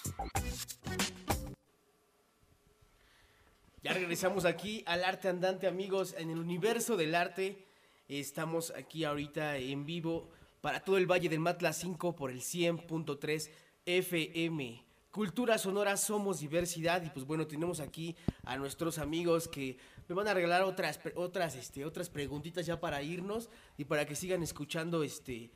[3.85, 7.67] Ya regresamos aquí al arte andante, amigos, en el universo del arte.
[8.09, 10.31] Estamos aquí ahorita en vivo
[10.63, 13.51] para todo el Valle del Matla 5 por el 100.3
[13.85, 14.83] FM.
[15.11, 19.77] Cultura sonora, somos diversidad y pues bueno, tenemos aquí a nuestros amigos que
[20.09, 24.15] me van a regalar otras otras este otras preguntitas ya para irnos y para que
[24.15, 25.51] sigan escuchando este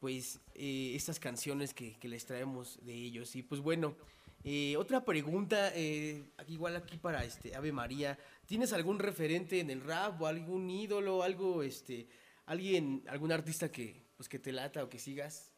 [0.00, 3.36] pues eh, estas canciones que, que les traemos de ellos.
[3.36, 3.94] Y pues bueno,
[4.44, 9.80] eh, otra pregunta, eh, igual aquí para este Ave María, ¿tienes algún referente en el
[9.80, 12.06] rap o algún ídolo, algo, este,
[12.44, 15.50] alguien, algún artista que, pues que te lata o que sigas?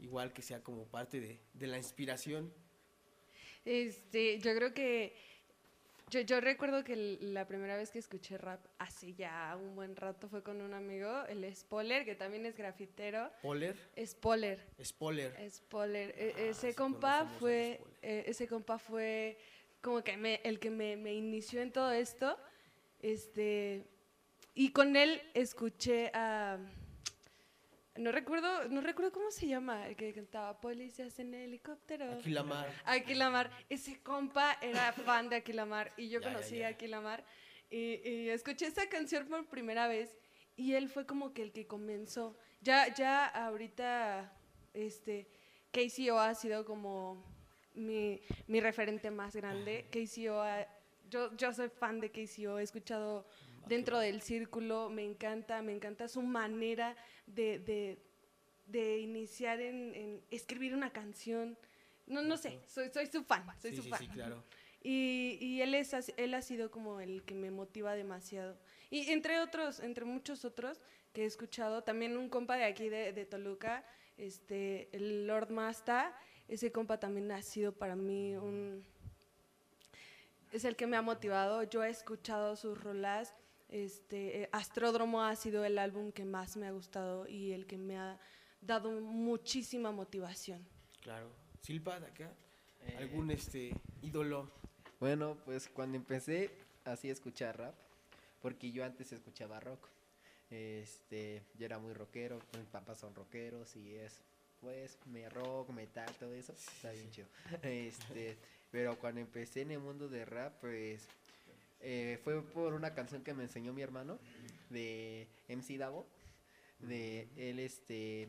[0.00, 2.52] Igual que sea como parte de, de la inspiración.
[3.64, 5.14] Este, yo creo que
[6.10, 10.28] yo, yo recuerdo que la primera vez que escuché rap hace ya un buen rato
[10.28, 13.30] fue con un amigo, el Spoiler, que también es grafitero.
[13.42, 13.76] ¿Poler?
[14.04, 14.58] Spoiler.
[14.82, 15.50] Spoiler.
[15.50, 16.14] Spoiler.
[16.16, 19.38] E- Ah, ese sí, compa fue, eh, ese compa fue
[19.80, 22.38] como que me, el que me, me inició en todo esto.
[23.00, 23.86] Este,
[24.54, 26.58] y con él escuché a,
[27.98, 32.12] no recuerdo, no recuerdo cómo se llama, el que cantaba Policías en helicóptero.
[32.14, 32.72] Aquilamar.
[32.84, 33.50] Aquilamar.
[33.68, 36.66] Ese compa era fan de Aquilamar y yo Ya, ya, conocí ya.
[36.66, 37.24] a Aquilamar
[37.70, 40.16] y, y escuché esa canción por primera vez
[40.56, 42.36] y él fue como que el que comenzó.
[42.60, 44.32] Ya, ya ahorita,
[44.74, 45.28] este,
[45.72, 47.22] KCO ha sido como
[47.74, 49.86] mi, mi referente más grande.
[49.90, 50.42] KCO,
[51.10, 53.26] yo, yo soy fan de KCO, he escuchado
[53.68, 56.96] dentro del círculo, me encanta, me encanta su manera
[57.26, 57.98] de, de,
[58.66, 61.56] de iniciar en, en escribir una canción.
[62.06, 63.98] No, no sé, soy, soy su fan, soy Sí, su sí, fan.
[64.00, 64.42] sí, claro.
[64.82, 68.56] Y, y él, es, él ha sido como el que me motiva demasiado.
[68.90, 70.80] Y entre otros, entre muchos otros
[71.12, 73.84] que he escuchado, también un compa de aquí de, de Toluca,
[74.16, 76.16] este, el Lord Masta,
[76.48, 78.84] ese compa también ha sido para mí un...
[80.52, 81.62] Es el que me ha motivado.
[81.64, 83.34] Yo he escuchado sus rolas.
[83.68, 87.76] Este, eh, Astródromo ha sido el álbum que más me ha gustado y el que
[87.76, 88.18] me ha
[88.60, 90.66] dado muchísima motivación.
[91.02, 91.30] Claro.
[91.60, 92.32] Silpa, de acá.
[92.82, 94.50] Eh, ¿Algún este ídolo?
[95.00, 96.50] Bueno, pues cuando empecé
[96.84, 97.74] así a escuchar rap,
[98.40, 99.88] porque yo antes escuchaba rock.
[100.50, 104.22] Este, yo era muy rockero, mis papás son rockeros y es
[104.60, 107.28] pues me rock, metal, todo eso, está bien chido.
[107.62, 108.36] Este,
[108.70, 111.06] pero cuando empecé en el mundo de rap, pues
[111.80, 114.18] eh, fue por una canción que me enseñó mi hermano
[114.70, 116.06] de MC Davo,
[116.80, 118.28] de él este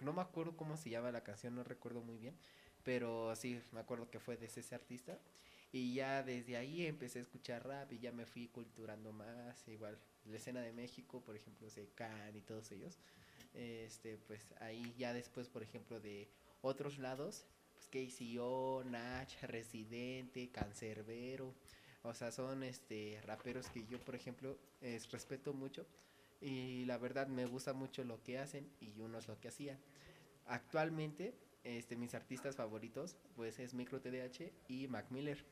[0.00, 2.34] no me acuerdo cómo se llama la canción, no recuerdo muy bien,
[2.84, 5.18] pero sí me acuerdo que fue de ese artista
[5.72, 9.98] y ya desde ahí empecé a escuchar rap y ya me fui culturando más, igual
[10.24, 12.98] la escena de México, por ejemplo, Secan y todos ellos.
[13.54, 16.28] Este, pues ahí ya después, por ejemplo, de
[16.62, 21.54] otros lados, pues KCO, Nach, Residente, Cancerbero,
[22.02, 25.86] o sea, son este raperos que yo, por ejemplo, es, respeto mucho
[26.40, 29.78] y la verdad me gusta mucho lo que hacen y unos lo que hacían.
[30.46, 31.34] Actualmente,
[31.64, 35.44] este, mis artistas favoritos, pues es Micro TDH y Mac Miller.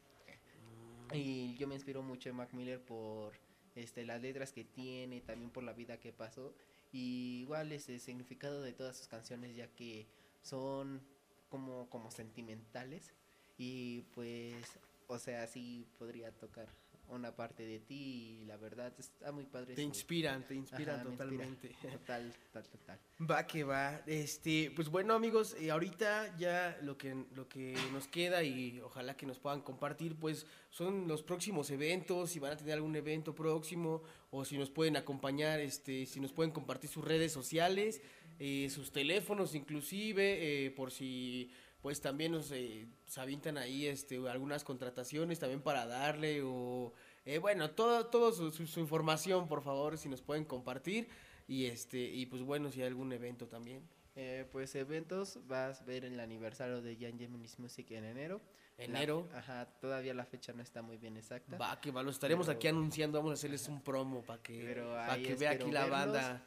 [1.12, 3.32] Y yo me inspiro mucho en Mac Miller por
[3.74, 6.54] este, las letras que tiene, también por la vida que pasó.
[6.92, 10.06] Y igual es el significado de todas sus canciones, ya que
[10.42, 11.02] son
[11.50, 13.12] como, como sentimentales.
[13.58, 14.78] Y pues,
[15.08, 16.68] o sea, sí podría tocar
[17.10, 19.74] una parte de ti y la verdad está muy padre.
[19.74, 21.26] Te inspiran, te inspiran me inspira.
[21.26, 21.68] totalmente.
[21.82, 22.98] Total, total, total.
[23.30, 24.02] Va que va.
[24.06, 29.16] Este, pues bueno, amigos, eh, ahorita ya lo que lo que nos queda y ojalá
[29.16, 33.34] que nos puedan compartir, pues son los próximos eventos, si van a tener algún evento
[33.34, 38.02] próximo o si nos pueden acompañar, este, si nos pueden compartir sus redes sociales,
[38.38, 41.50] eh, sus teléfonos inclusive, eh, por si
[41.88, 46.92] pues también nos eh, se avientan ahí este algunas contrataciones también para darle o
[47.24, 51.08] eh, bueno todo todo su, su- su información por favor si nos pueden compartir
[51.46, 53.80] y este y pues bueno si hay algún evento también
[54.16, 58.40] Eh, pues eventos, vas a ver el aniversario de Jan Geminis Music en enero.
[58.76, 59.28] La- Enero.
[59.32, 61.56] ajá, todavía la fecha no está muy bien exacta.
[61.56, 64.74] va que va lo estaremos Pero- aquí anunciando vamos a hacerles un promo para que
[64.74, 66.16] para que vea aquí la verlos.
[66.16, 66.44] banda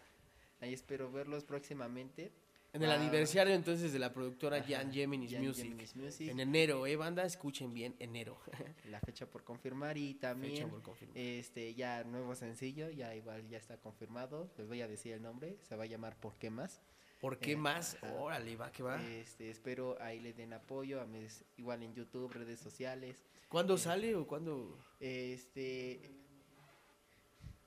[0.59, 2.31] Ahí espero verlos próximamente.
[2.73, 5.65] En el aniversario entonces de la productora Jan Geminis Jan Music.
[5.65, 6.29] Geminis Music.
[6.29, 8.39] en enero eh banda escuchen bien enero
[8.89, 11.17] La fecha por confirmar y también por confirmar.
[11.17, 14.49] este ya nuevo sencillo, ya igual ya está confirmado.
[14.57, 16.81] Les voy a decir el nombre, se va a llamar ¿Por qué más?
[17.19, 17.95] ¿Por qué Eh, más?
[18.01, 18.13] ajá.
[18.15, 19.01] Órale, va que va.
[19.09, 23.23] Este, espero ahí le den apoyo a mis igual en YouTube, redes sociales.
[23.49, 24.77] ¿Cuándo Eh, sale o cuándo?
[24.99, 26.09] Este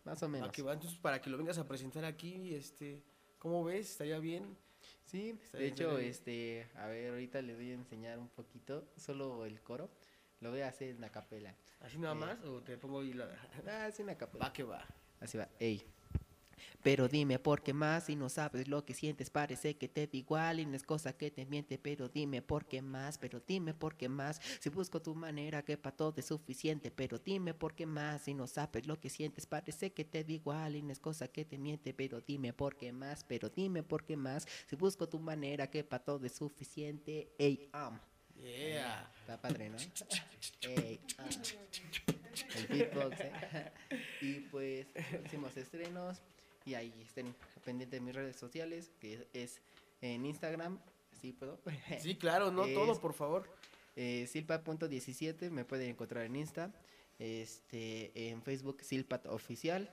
[0.04, 0.48] más o menos.
[0.48, 3.02] Va que va, entonces para que lo vengas a presentar aquí, este,
[3.38, 3.90] ¿cómo ves?
[3.90, 4.56] ¿Estaría bien?
[5.04, 6.10] Sí, de hecho, bien.
[6.10, 9.90] este, a ver, ahorita les voy a enseñar un poquito, solo el coro.
[10.40, 11.54] Lo voy a hacer en la capela.
[11.80, 12.44] ¿Así nada Eh, más?
[12.44, 13.28] ¿O te pongo ahí la.?
[13.66, 14.44] Ah, sí, una capela.
[14.46, 14.84] Va que va.
[15.20, 15.86] Así va, ey.
[16.82, 20.16] Pero dime por qué más si no sabes lo que sientes parece que te da
[20.16, 23.74] igual y no es cosa que te miente pero dime por qué más pero dime
[23.74, 27.74] por qué más si busco tu manera que para todo es suficiente pero dime por
[27.74, 30.92] qué más si no sabes lo que sientes parece que te da igual y no
[30.92, 34.46] es cosa que te miente pero dime por qué más pero dime por qué más
[34.66, 37.32] si busco tu manera que para todo es suficiente.
[37.38, 38.00] Ey am.
[38.36, 39.10] Yeah.
[39.20, 39.76] está padre no
[40.60, 41.28] ey am.
[42.56, 43.72] El beatbox ¿eh?
[44.20, 46.20] y pues próximos estrenos
[46.64, 47.34] y ahí estén
[47.64, 49.60] pendientes de mis redes sociales que es
[50.00, 50.78] en Instagram
[51.20, 51.58] sí puedo
[52.00, 53.48] Sí, claro, no Es todo, por favor.
[53.96, 56.72] Eh, Silpat.17 me pueden encontrar en Insta,
[57.18, 59.90] este, en Facebook Silpat Oficial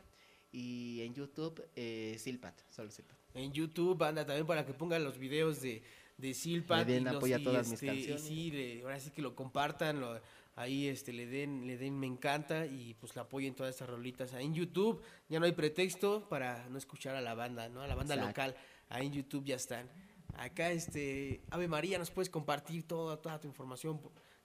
[0.51, 3.17] y en YouTube eh, Silpat, solo Silpat.
[3.33, 5.81] En YouTube, anda también para que pongan los videos de,
[6.17, 6.87] de Silpat.
[6.87, 8.23] Le den y los- apoyo a y, todas mis este, y canciones.
[8.23, 10.19] sí, le- ahora sí que lo compartan, lo-
[10.55, 14.33] ahí este, le den, le den me encanta y pues la apoyen todas estas rolitas.
[14.33, 17.81] Ahí en YouTube ya no hay pretexto para no escuchar a la banda, ¿no?
[17.81, 18.29] A la banda Exacto.
[18.29, 18.55] local.
[18.89, 19.89] Ahí en YouTube ya están.
[20.35, 24.01] Acá, este, Ave María, ¿nos puedes compartir toda, toda tu información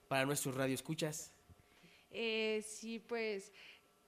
[0.07, 1.33] para nuestros radioescuchas?
[2.09, 3.51] Eh, sí, pues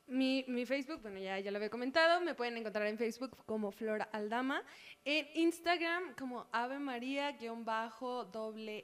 [0.07, 3.71] mi, mi Facebook, bueno, ya, ya lo había comentado, me pueden encontrar en Facebook como
[3.71, 4.63] Flora Aldama,
[5.05, 7.37] en Instagram como Ave María-doble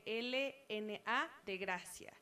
[0.05, 2.13] L N A de Gracia.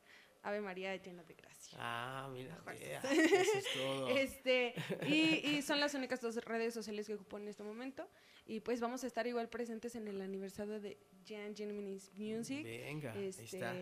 [0.44, 1.76] Ave María llena de gracia.
[1.80, 4.08] Ah, mira, yeah, eso es todo.
[4.08, 4.74] Este,
[5.08, 8.08] y, y son las únicas dos redes sociales que ocupo en este momento.
[8.46, 12.62] Y pues vamos a estar igual presentes en el aniversario de Jan Gentleman's Music.
[12.62, 13.74] Venga, ahí este, está.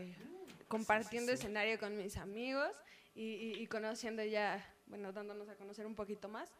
[0.68, 2.70] Compartiendo escenario con mis amigos
[3.14, 6.50] y, y- y conociendo ya, bueno, dándonos a conocer un poquito más.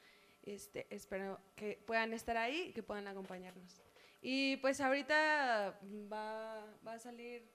[0.43, 3.81] Este, espero que puedan estar ahí y que puedan acompañarnos.
[4.21, 5.79] Y pues ahorita
[6.13, 7.49] va, va a salir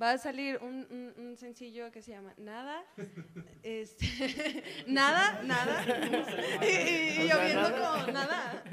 [0.00, 2.84] Va a salir un, un- un sencillo que se llama Nada.
[3.64, 4.06] Este,
[4.86, 5.84] nada, nada.
[6.62, 8.00] Y, y- yo viendo nada.
[8.02, 8.64] como nada.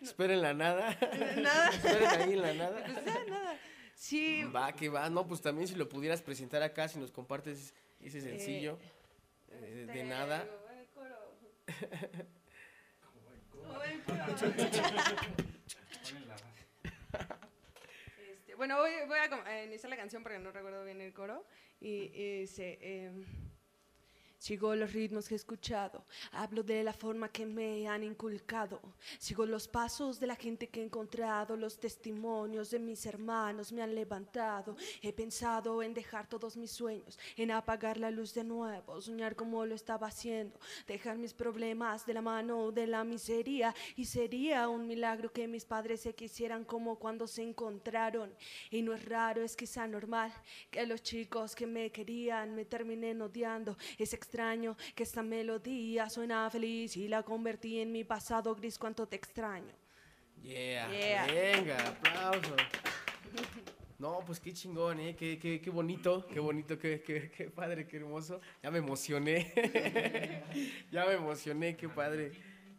[0.00, 0.96] Esperen la nada.
[1.36, 1.70] Nada.
[1.70, 2.84] Esperen ahí en la nada.
[2.84, 3.58] Pues ya, nada.
[3.96, 4.44] Sí.
[4.44, 5.10] Va, que va.
[5.10, 8.78] No, pues también si lo pudieras presentar acá, si nos compartes ese sencillo
[9.50, 10.46] eh, de este, nada.
[10.78, 11.16] el coro.
[13.68, 14.24] Oh, el coro.
[18.56, 21.44] Bueno, voy, voy a iniciar la canción porque no recuerdo bien el coro.
[21.78, 23.24] Y, y dice, em,
[24.46, 28.80] Sigo los ritmos que he escuchado, hablo de la forma que me han inculcado,
[29.18, 33.82] sigo los pasos de la gente que he encontrado, los testimonios de mis hermanos me
[33.82, 39.00] han levantado, he pensado en dejar todos mis sueños, en apagar la luz de nuevo,
[39.00, 43.74] soñar como lo estaba haciendo, dejar mis problemas de la mano de la miseria.
[43.96, 48.32] Y sería un milagro que mis padres se quisieran como cuando se encontraron.
[48.70, 50.32] Y no es raro, es quizá normal
[50.70, 54.12] que los chicos que me querían me terminen odiando, es
[54.94, 59.72] que esta melodía suena feliz y la convertí en mi pasado gris, cuánto te extraño.
[60.42, 61.26] Yeah, Yeah.
[61.26, 62.56] venga, aplauso.
[63.98, 65.16] No, pues qué chingón, ¿eh?
[65.16, 68.40] Qué, qué, qué bonito, qué bonito, qué, qué, qué padre, qué hermoso.
[68.62, 69.52] Ya me emocioné.
[70.92, 72.32] ya me emocioné, qué padre.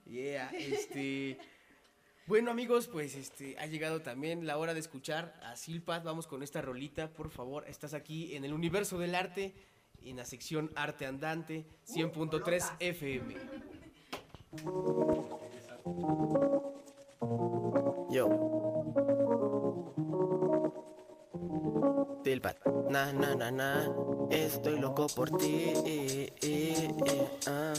[0.06, 1.38] Yeah, este...
[2.28, 6.04] Bueno amigos, pues este ha llegado también la hora de escuchar a Silpat.
[6.04, 7.64] Vamos con esta rolita, por favor.
[7.70, 9.54] Estás aquí en el universo del arte,
[10.10, 13.36] en la sección Arte Andante, 100.3 FM.
[18.10, 18.30] Yo.
[22.24, 22.58] Tilpat.
[22.90, 23.92] Na, na, na, na.
[24.30, 25.72] Estoy loco por ti.
[25.86, 27.74] eh, eh, eh, ah.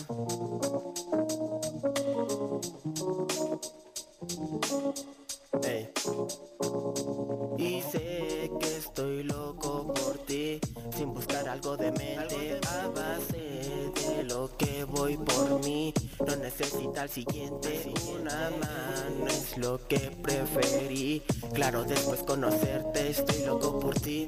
[7.56, 10.60] Y sé que estoy loco por ti,
[10.96, 15.92] sin buscar algo de mente, a base de lo que voy por mí.
[16.26, 21.22] No necesita el siguiente, una mano es lo que preferí.
[21.52, 24.26] Claro, después conocerte, estoy loco por ti.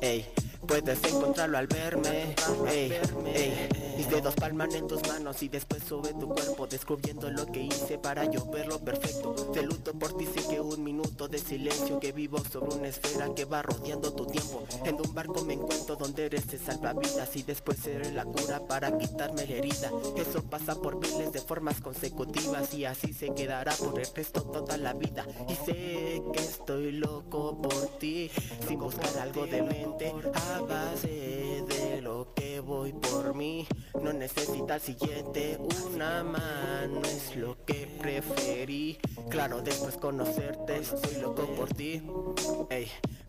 [0.00, 0.26] Ey.
[0.66, 2.34] Puedes encontrarlo al verme,
[2.68, 2.92] ey,
[3.34, 3.68] ey.
[3.96, 7.96] Mis dedos palman en tus manos y después sube tu cuerpo descubriendo lo que hice
[7.98, 9.34] para yo verlo perfecto.
[9.54, 13.32] Te luto por ti, sé que un minuto de silencio que vivo sobre una esfera
[13.34, 14.64] que va rodeando tu tiempo.
[14.84, 18.98] En un barco me encuentro donde eres de salvavidas y después seré la cura para
[18.98, 19.90] quitarme la herida.
[20.16, 24.76] Eso pasa por miles de formas consecutivas y así se quedará por el resto toda
[24.76, 25.26] la vida.
[25.48, 28.30] Y sé que estoy loco por ti,
[28.68, 30.12] sin buscar algo de mente
[30.60, 33.66] base de lo que voy por mí.
[34.02, 35.58] No necesita el siguiente,
[35.94, 38.98] una mano es lo que preferí.
[39.30, 42.02] Claro, después conocerte, estoy loco por ti.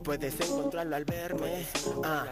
[0.04, 1.66] Puedes encontrarlo al verme.
[2.04, 2.28] Ah,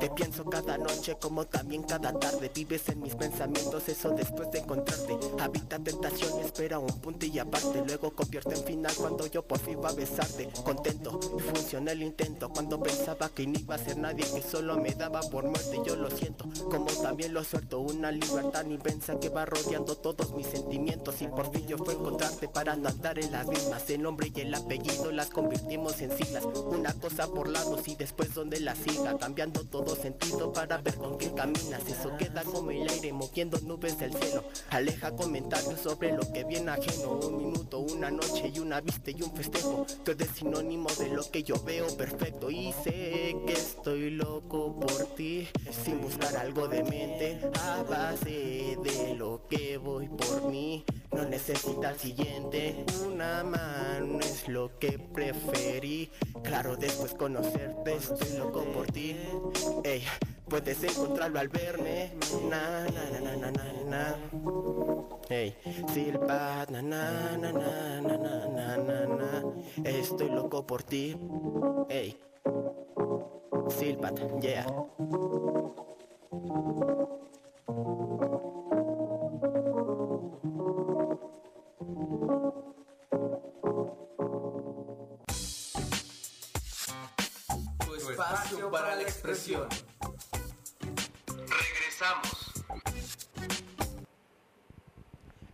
[0.00, 2.50] te pienso cada noche como también cada tarde.
[2.54, 5.18] Vives en mis pensamientos, eso después de encontrarte.
[5.40, 7.82] Habita tentación, espera un punto y aparte.
[7.86, 10.48] Luego convierte en final cuando yo por fin va a besarte.
[10.64, 12.50] Contento, funciona el intento.
[12.50, 15.80] Cuando pensaba que no iba a ser nadie, que solo me daba por muerte.
[15.86, 17.80] Yo lo siento, como también lo suelto.
[17.80, 21.22] Una libertad inmensa que va rodeando todos mis sentimientos.
[21.22, 23.88] Y por fin yo fue encontrar parte para no andar en las mismas.
[23.88, 26.44] El nombre y el apellido las convertimos en siglas.
[26.44, 29.16] Una cosa por lados y después donde la siga.
[29.18, 31.88] Cambiando todo sentido para ver con qué caminas.
[31.88, 34.44] Eso queda como el aire moviendo nubes del cielo.
[34.70, 37.12] Aleja comentarios sobre lo que viene ajeno.
[37.12, 39.86] Un minuto, una noche y una vista y un festejo.
[40.04, 42.50] Todo es sinónimo de lo que yo veo perfecto.
[42.50, 45.48] Y sé que estoy loco por ti.
[45.70, 47.40] Sin buscar algo de mente.
[47.62, 50.84] A base de lo que voy por mí.
[51.12, 52.84] No necesita el siguiente.
[53.06, 56.10] Una mano es lo que preferí.
[56.42, 59.16] Claro, después conocerte, estoy loco por ti.
[59.84, 60.02] Ey,
[60.48, 62.12] puedes encontrarlo al verme.
[62.50, 64.16] Na, na, na, na, na, na.
[65.28, 65.56] Ey,
[65.92, 69.42] Silpat, na, na, na, na, na, na, na, na, na.
[69.84, 71.16] Estoy loco por ti.
[71.88, 72.18] Ey,
[73.78, 74.64] Silpat, yeah.
[87.84, 89.68] Tu espacio para la expresión.
[91.26, 92.64] Regresamos.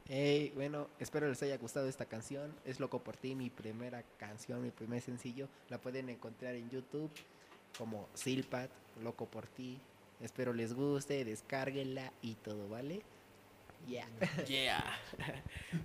[0.09, 2.55] Hey, bueno, espero les haya gustado esta canción.
[2.67, 5.49] Es Loco por ti, mi primera canción, mi primer sencillo.
[5.71, 7.11] La pueden encontrar en YouTube
[7.81, 8.71] como Silpat,
[9.03, 9.79] Loco por ti.
[10.21, 13.01] Espero les guste, descárguenla y todo, ¿vale?
[13.89, 14.07] Yeah.
[14.47, 14.85] Yeah.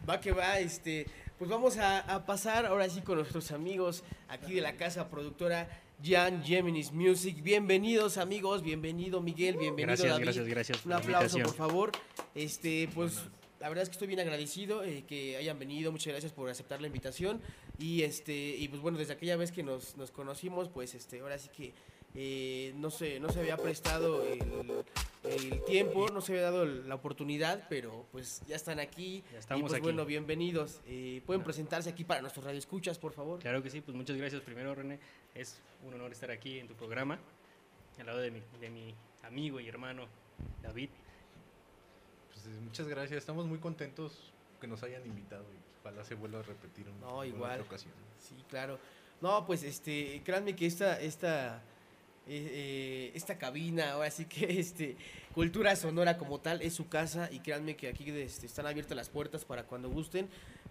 [0.08, 1.06] Va que va, este,
[1.40, 5.70] pues vamos a, a pasar ahora sí con nuestros amigos aquí de la casa productora
[6.04, 7.42] Jan Geminis Music.
[7.42, 10.24] Bienvenidos amigos, bienvenido Miguel, bienvenido Gracias, David.
[10.26, 11.92] gracias, gracias por Un la aplauso, por favor.
[12.36, 13.22] Este, pues
[13.66, 15.92] la verdad es que estoy bien agradecido eh, que hayan venido.
[15.92, 17.42] Muchas gracias por aceptar la invitación.
[17.80, 21.40] Y este, y pues bueno, desde aquella vez que nos, nos conocimos, pues este, ahora
[21.40, 21.74] sí que
[22.14, 24.40] eh, no se, no se había prestado el,
[25.24, 29.24] el tiempo, no se había dado el- la oportunidad, pero pues ya están aquí.
[29.34, 29.82] y estamos pues aquí.
[29.82, 30.80] bueno, bienvenidos.
[30.86, 33.40] Eh, Pueden presentarse aquí para nuestros radioescuchas, por favor.
[33.40, 35.00] Claro que sí, pues muchas gracias primero René.
[35.34, 37.20] Es un honor estar aquí en tu programa,
[38.00, 38.94] al lado de mi, de mi
[39.24, 40.06] amigo y hermano
[40.62, 40.90] David.
[42.64, 46.88] Muchas gracias, estamos muy contentos que nos hayan invitado y ojalá se vuelva a repetir
[46.88, 47.52] en No, en igual.
[47.54, 47.94] otra ocasión.
[48.20, 48.80] Sí, claro.
[49.22, 51.58] No, pues este, créanme que esta, esta,
[52.28, 54.98] eh, eh, esta cabina, ahora sí que este,
[55.34, 59.10] Cultura Sonora como tal, es su casa y créanme que aquí este, están abiertas las
[59.10, 60.28] puertas para cuando gusten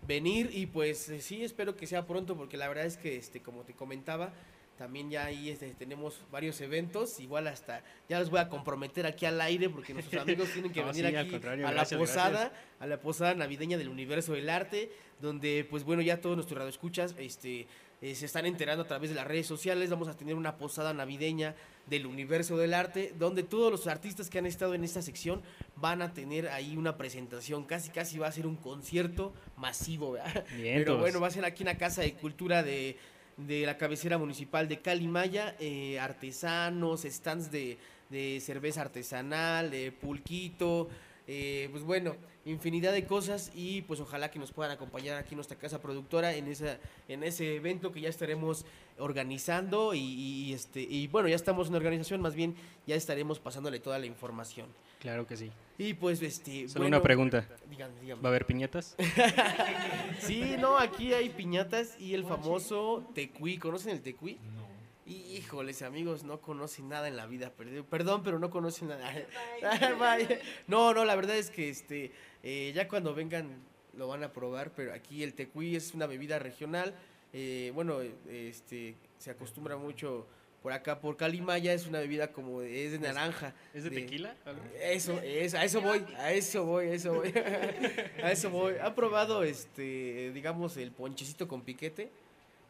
[0.07, 3.41] venir y pues eh, sí, espero que sea pronto porque la verdad es que, este,
[3.41, 4.33] como te comentaba,
[4.77, 9.25] también ya ahí este, tenemos varios eventos, igual hasta, ya los voy a comprometer aquí
[9.27, 12.31] al aire porque nuestros amigos tienen que No, venir sí, aquí a la gracias, posada
[12.31, 12.53] gracias.
[12.81, 14.91] a la posada navideña del universo del arte,
[15.21, 17.67] donde pues bueno, ya todos nuestros radioescuchas este,
[18.03, 20.93] eh, se están enterando a través de las redes sociales, vamos a tener una posada
[20.93, 21.55] navideña
[21.87, 25.43] del universo del arte, donde todos los artistas que han estado en esta sección
[25.77, 30.45] van a tener ahí una presentación, casi casi va a ser un concierto masivo, ¿verdad?
[30.51, 32.97] Pero bueno, va a ser aquí en la Casa de Cultura de,
[33.37, 37.79] de la cabecera municipal de Calimaya, eh, artesanos, stands de,
[38.11, 40.89] de cerveza artesanal, de pulquito,
[41.27, 45.37] eh, pues bueno, infinidad de cosas y pues ojalá que nos puedan acompañar aquí en
[45.37, 46.79] nuestra casa productora en esa
[47.09, 48.67] en ese evento que ya estaremos
[48.99, 52.55] organizando y, y, este y bueno ya estamos en organización más bien
[52.87, 54.67] ya estaremos pasándole toda la información
[55.05, 55.51] Claro que sí.
[55.79, 57.49] Y pues este Solo bueno, una pregunta.
[57.69, 58.23] dígame, dígame.
[58.23, 58.95] ¿Va a haber piñatas?
[60.21, 63.59] Sí, no, aquí hay piñatas y el famoso tecuí.
[63.59, 64.39] ¿Conocen el tecuí?
[64.57, 64.65] No.
[65.07, 67.53] Híjoles, amigos, no conocen nada en la vida.
[67.57, 69.13] perd- Perdón, pero no conocen nada.
[70.67, 73.59] No, no, la verdad es que este, eh, ya cuando vengan
[73.97, 76.95] lo van a probar, pero aquí el tecuí es una bebida regional.
[77.33, 77.99] eh, bueno,
[78.29, 80.27] este, se acostumbra mucho
[80.65, 83.53] por acá, por Calimaya, es una bebida como de, es de naranja.
[83.75, 84.35] ¿Es de tequila?
[84.81, 87.35] Eso, es, a eso voy, a eso voy, a eso voy.
[88.23, 88.77] a eso voy.
[88.81, 92.11] ¿Han probado, este, digamos, el ponchecito con piquete?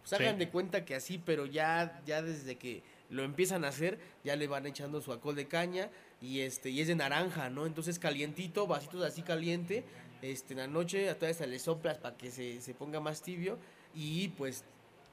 [0.01, 0.17] Pues Sí.
[0.17, 4.35] hagan de cuenta que así, pero ya, ya desde que lo empiezan a hacer, ya
[4.35, 5.89] le van echando su alcohol de caña
[6.21, 7.65] y este, y es de naranja, ¿no?
[7.65, 9.85] Entonces calientito, vasitos así caliente,
[10.21, 13.57] este, en la noche a todas le soplas para que se, se ponga más tibio
[13.95, 14.65] y pues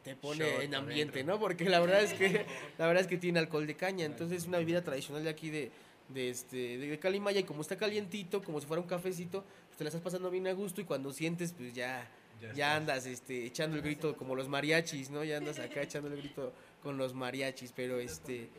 [0.04, 1.36] te pone Shot en ambiente, adentro.
[1.36, 1.40] ¿no?
[1.40, 2.46] Porque la verdad es que
[2.78, 5.50] la verdad es que tiene alcohol de caña, entonces es una bebida tradicional de aquí
[5.50, 5.72] de
[6.10, 9.84] de este de Calimaya y como está calientito, como si fuera un cafecito, pues te
[9.84, 12.10] la estás pasando bien a gusto y cuando sientes pues ya
[12.42, 15.24] Ya ya, andas este echando el grito como los mariachis, ¿no?
[15.24, 16.54] Ya andas acá echando el grito
[16.84, 18.50] con los mariachis, pero este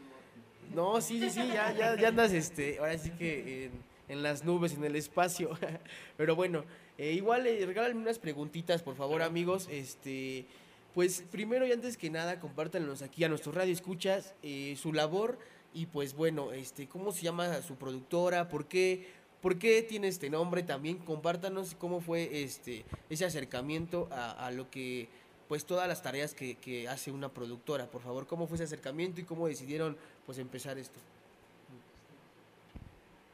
[0.75, 3.73] no, sí, sí, sí, ya, ya, ya andas, este, ahora sí que en,
[4.09, 5.51] en las nubes, en el espacio.
[6.17, 6.65] Pero bueno,
[6.97, 9.69] eh, igual eh, regálenme unas preguntitas, por favor, amigos.
[9.71, 10.47] Este,
[10.95, 15.39] pues primero y antes que nada, compártanlos aquí a nuestro radio escuchas eh, su labor
[15.75, 19.07] y pues bueno, este, cómo se llama su productora, por qué,
[19.43, 20.63] ¿Por qué tiene este nombre?
[20.63, 25.09] También compártanos cómo fue este ese acercamiento a, a lo que
[25.49, 27.91] pues todas las tareas que, que hace una productora.
[27.91, 29.97] Por favor, ¿cómo fue ese acercamiento y cómo decidieron
[30.27, 30.99] pues empezar esto?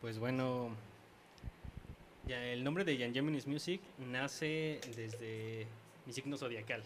[0.01, 0.70] Pues bueno,
[2.26, 5.66] ya el nombre de Jan Geminis Music nace desde
[6.06, 6.82] mi signo zodiacal.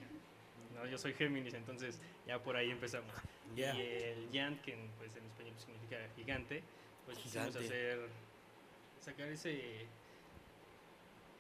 [0.83, 0.89] ¿No?
[0.91, 3.11] Yo soy Géminis, entonces ya por ahí empezamos.
[3.55, 3.75] Ya.
[3.75, 6.63] Y el Jan, que en, pues, en español significa gigante,
[7.05, 8.09] pues quisimos hacer,
[9.01, 9.87] sacar ese,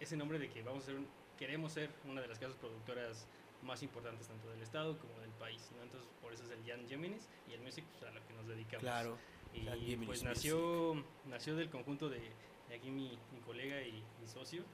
[0.00, 1.08] ese nombre de que vamos a ser, un-
[1.38, 3.26] queremos ser una de las casas productoras
[3.62, 5.82] más importantes tanto del estado como del país, ¿no?
[5.84, 8.46] Entonces por eso es el Jan Geminis y el Music pues, a lo que nos
[8.48, 8.82] dedicamos.
[8.82, 9.16] Claro,
[9.54, 10.24] Y Jan pues Music.
[10.28, 12.20] nació, nació del conjunto de,
[12.68, 14.64] de aquí mi, mi colega y mi socio.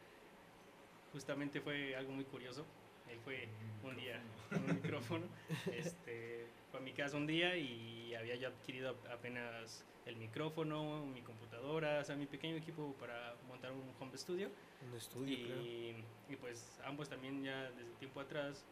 [1.12, 2.64] Justamente fue algo muy curioso.
[3.10, 3.48] Él fue
[3.82, 5.26] un día con un micrófono.
[5.72, 11.20] Este, fue a mi casa un día y había ya adquirido apenas el micrófono, mi
[11.20, 14.50] computadora, o sea, mi pequeño equipo para montar un home studio.
[14.88, 16.04] Un estudio, y, claro.
[16.30, 18.64] y pues ambos también ya desde tiempo atrás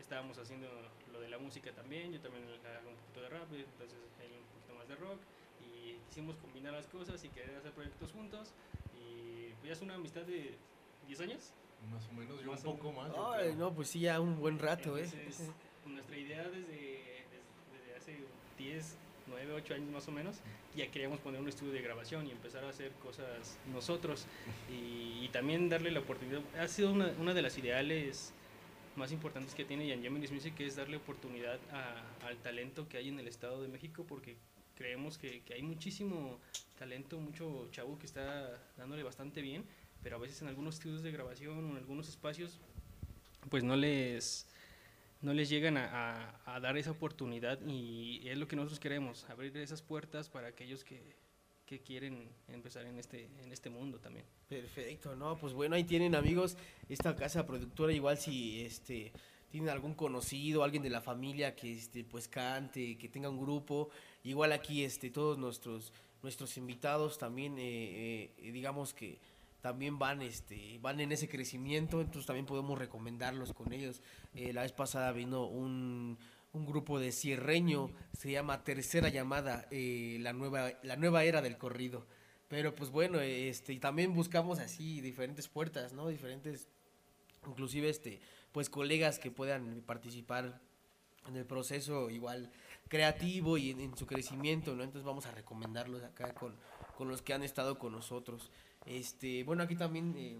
[0.00, 0.68] estábamos haciendo
[1.12, 4.46] lo de la música también, yo también hago un poquito de rap, entonces él un
[4.46, 5.20] poquito más de rock
[5.60, 8.52] y quisimos combinar las cosas y querer hacer proyectos juntos
[8.98, 10.56] y pues ya es una amistad de
[11.06, 11.52] 10 años.
[11.90, 13.08] Más o menos, yo Más un poco menos.
[13.08, 13.16] más.
[13.16, 13.56] yo Ay, creo.
[13.56, 15.02] no, pues sí, ya un buen rato, ¿eh?
[15.04, 15.50] Entonces,
[15.86, 17.24] nuestra idea desde,
[17.72, 18.18] desde, hace
[18.56, 18.96] 10,
[19.26, 20.40] 9, 8 años más o menos,
[20.76, 24.26] ya queríamos poner un estudio de grabación y empezar a hacer cosas nosotros
[24.70, 26.40] y, y también darle la oportunidad.
[26.58, 28.32] Ha sido una, una de las ideales
[28.96, 32.98] más importantes que tiene Jan Geminis Music, que es darle oportunidad a- al talento que
[32.98, 34.36] hay en el Estado de México, porque
[34.76, 36.38] creemos que, que hay muchísimo
[36.78, 39.64] talento, mucho chavo que está dándole bastante bien,
[40.02, 42.58] pero a veces en algunos estudios de grabación o en algunos espacios
[43.48, 44.46] pues no les
[45.20, 45.84] no les llegan a,
[46.44, 50.48] a- a dar esa oportunidad y es lo que nosotros queremos, abrir esas puertas para
[50.48, 51.00] aquellos que,
[51.64, 54.26] que quieren empezar en este, en este mundo también.
[54.48, 56.56] Perfecto, no, pues bueno, ahí tienen amigos
[56.88, 59.12] esta casa productora, igual si este
[59.52, 63.90] tienen algún conocido, alguien de la familia que este pues cante, que tenga un grupo,
[64.24, 65.92] igual aquí este todos nuestros
[66.22, 69.18] nuestros invitados también eh, eh, digamos que
[69.62, 74.02] también van este van en ese crecimiento, entonces también podemos recomendarlos con ellos.
[74.34, 76.18] Eh, la vez pasada vino un
[76.52, 81.56] un grupo de cierreño, se llama Tercera Llamada, eh, la nueva la nueva era del
[81.56, 82.06] corrido.
[82.48, 86.08] Pero pues bueno, este, y también buscamos así diferentes puertas, ¿no?
[86.08, 86.68] Diferentes,
[87.46, 88.20] inclusive este,
[88.52, 90.60] pues colegas que puedan participar
[91.26, 92.50] en el proceso igual
[92.88, 94.82] creativo y en, en su crecimiento, ¿no?
[94.82, 96.54] Entonces vamos a recomendarlos acá con,
[96.98, 98.50] con los que han estado con nosotros.
[98.86, 100.38] Este, bueno, aquí también eh,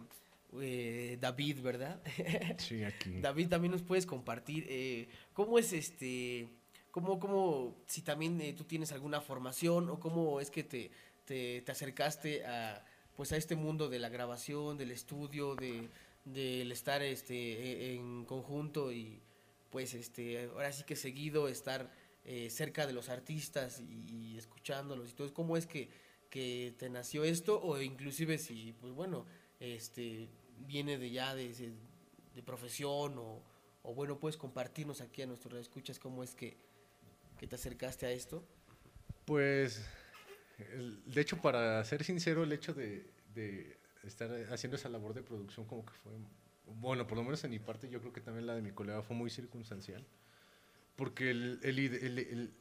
[0.60, 2.00] eh, David, ¿verdad?
[2.58, 3.20] Sí, aquí.
[3.20, 6.48] David, también nos puedes compartir eh, cómo es este,
[6.90, 10.90] cómo, cómo, si también tú tienes alguna formación o cómo es que te,
[11.24, 12.84] te, te acercaste a,
[13.16, 15.88] pues a este mundo de la grabación, del estudio, de,
[16.24, 19.20] del estar este, e- en conjunto y
[19.70, 21.90] pues este, ahora sí que seguido estar
[22.50, 25.34] cerca de los artistas y, y escuchándolos y todo.
[25.34, 25.88] ¿Cómo es que,
[26.32, 27.60] que te nació esto?
[27.62, 29.26] O inclusive si, pues bueno,
[29.60, 30.30] este,
[30.66, 31.52] viene de ya de,
[32.34, 33.42] de profesión o,
[33.82, 36.56] o bueno, puedes compartirnos aquí a nuestros escuchas cómo es que,
[37.38, 38.42] que te acercaste a esto.
[39.26, 39.84] Pues,
[41.06, 45.66] de hecho, para ser sincero, el hecho de, de estar haciendo esa labor de producción
[45.66, 46.12] como que fue,
[46.80, 49.02] bueno, por lo menos en mi parte, yo creo que también la de mi colega
[49.02, 50.02] fue muy circunstancial,
[50.96, 52.54] porque el- el-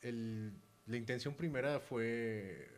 [0.00, 0.54] el-
[0.86, 2.68] la intención primera fue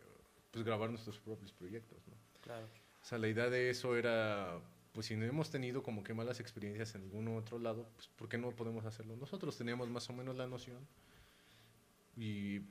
[0.57, 2.15] pues grabar nuestros propios proyectos, ¿no?
[2.41, 2.65] Claro.
[2.99, 4.59] O sea, la idea de eso era,
[4.91, 8.27] pues si no hemos tenido como que malas experiencias en algún otro lado, pues ¿por
[8.27, 9.55] qué no podemos hacerlo nosotros?
[9.55, 10.79] Teníamos más o menos la noción
[12.15, 12.61] y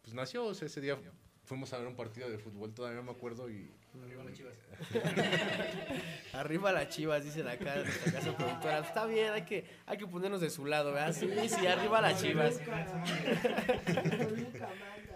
[0.00, 0.98] pues nació, o sea, ese día
[1.44, 3.70] fuimos a ver un partido de fútbol, todavía me acuerdo y...
[4.02, 4.54] Arriba las Chivas.
[6.32, 8.78] Arriba las chivas, dicen acá en nuestra casa productora.
[8.78, 11.12] Está bien, hay que, hay que ponernos de su lado, ¿verdad?
[11.12, 12.60] Sí, sí, arriba las chivas.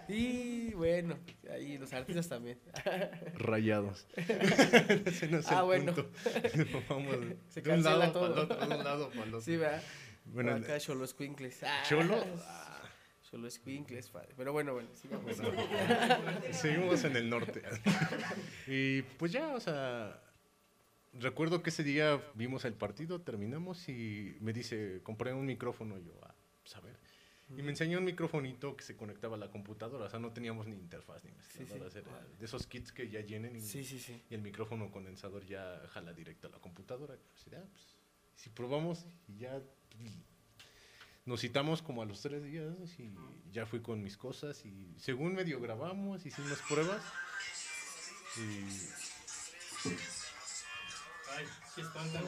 [0.07, 1.17] Y bueno,
[1.51, 2.59] ahí los artistas también.
[3.35, 4.07] Rayados.
[4.15, 5.93] Ese no es ah, el bueno.
[5.93, 6.11] punto.
[6.89, 7.15] Vamos
[7.49, 8.43] Se de un cancela lado todo.
[8.43, 9.41] otro, de un lado pa'l otro.
[9.41, 9.81] Sí, ¿verdad?
[10.25, 11.63] Bueno, Por acá Cholo Squinkles.
[11.63, 12.23] Ah, Cholo.
[13.29, 14.33] Cholo Squinkles, padre.
[14.37, 15.35] Pero bueno, bueno, sigamos.
[16.51, 17.61] Seguimos en el norte.
[18.67, 20.21] y pues ya, o sea,
[21.13, 25.97] recuerdo que ese día vimos el partido, terminamos y me dice, compré un micrófono.
[25.97, 27.04] Y yo, ah, pues a ver.
[27.49, 30.65] Y me enseñó un microfonito que se conectaba a la computadora, o sea, no teníamos
[30.65, 31.99] ni interfaz ni mezcladora, sí.
[31.99, 36.47] era de esos kits que ya llenen y, Sí, el micrófono condensador ya jala directo
[36.47, 37.15] a la computadora.
[37.15, 37.95] Pues, ya, pues,
[38.35, 39.61] si probamos y ya
[41.25, 43.13] nos citamos como a los tres días y
[43.51, 47.01] ya fui con mis cosas y según medio grabamos, hicimos pruebas
[48.37, 49.89] Y,
[51.35, 52.23] Ay, sí espantan.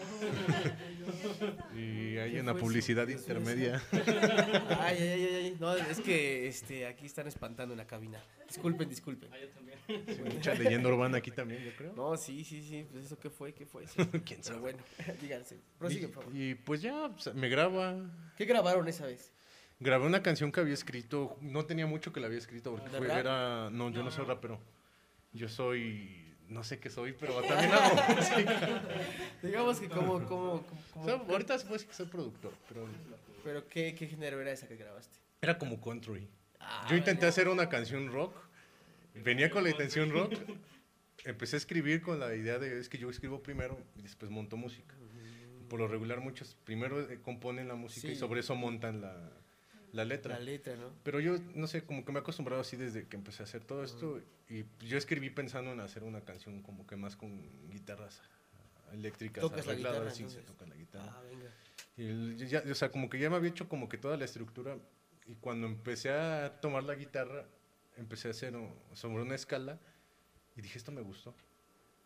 [1.75, 3.17] y hay ¿Qué una publicidad eso?
[3.25, 3.75] ¿Qué intermedia.
[3.75, 3.85] eso?
[4.79, 5.57] Ay, ay, ay, ay.
[5.59, 8.19] No, es que este, aquí están espantando en la cabina.
[8.47, 9.29] Disculpen, disculpen.
[9.33, 9.77] Ah, yo también.
[9.87, 11.93] Sí, mucha leyenda urbana aquí también, yo creo.
[11.93, 12.85] No, sí, sí, sí.
[12.91, 13.85] Pues eso qué fue, qué fue.
[13.87, 13.95] Sí.
[14.25, 14.59] ¿Quién Pero sabe?
[14.59, 14.79] bueno,
[15.21, 15.59] díganse.
[15.77, 16.37] Prosigue, por favor.
[16.37, 17.95] Y, pues ya, pues, me graba.
[18.37, 19.31] ¿Qué grabaron esa vez?
[19.79, 22.97] Grabé una canción que había escrito, no tenía mucho que la había escrito, porque ¿De
[22.97, 24.59] fue- era, no, yo no soy rapero.
[25.33, 28.81] Yo soy, no sé qué soy, pero también hago música.
[29.43, 30.63] Digamos que como, como,
[30.93, 32.87] como, O sea, ahorita se puede decir que soy productor, pero
[33.43, 35.17] Pero ¿qué, qué género era esa que grabaste?
[35.41, 36.27] era como country.
[36.59, 38.35] Ah, Yo intenté hacer una canción rock,
[39.13, 40.33] venía con la intención rock,
[41.25, 44.57] empecé a escribir con la idea de, es que yo escribo primero y después monto
[44.57, 44.95] música.
[45.69, 49.29] Por lo regular muchos primero eh, componen la música y sobre eso montan la,
[49.91, 50.35] la letra.
[50.37, 50.91] La letra, ¿no?
[51.03, 53.63] Pero yo, no sé, como que me he acostumbrado así desde que empecé a hacer
[53.63, 54.21] todo esto.
[54.49, 58.21] Y yo escribí pensando en hacer una canción como que más con guitarras
[58.93, 61.13] eléctricas ¿Tocas la guitarra, sí, se toca la guitarra.
[61.17, 61.49] Ah, venga.
[61.97, 64.25] Y el- ya, o sea, como que ya me había hecho como que toda la
[64.25, 64.77] estructura.
[65.25, 67.45] Y cuando empecé a tomar la guitarra,
[67.97, 68.53] empecé a hacer
[68.93, 69.79] sobre una escala.
[70.55, 71.35] Y dije, esto me gustó.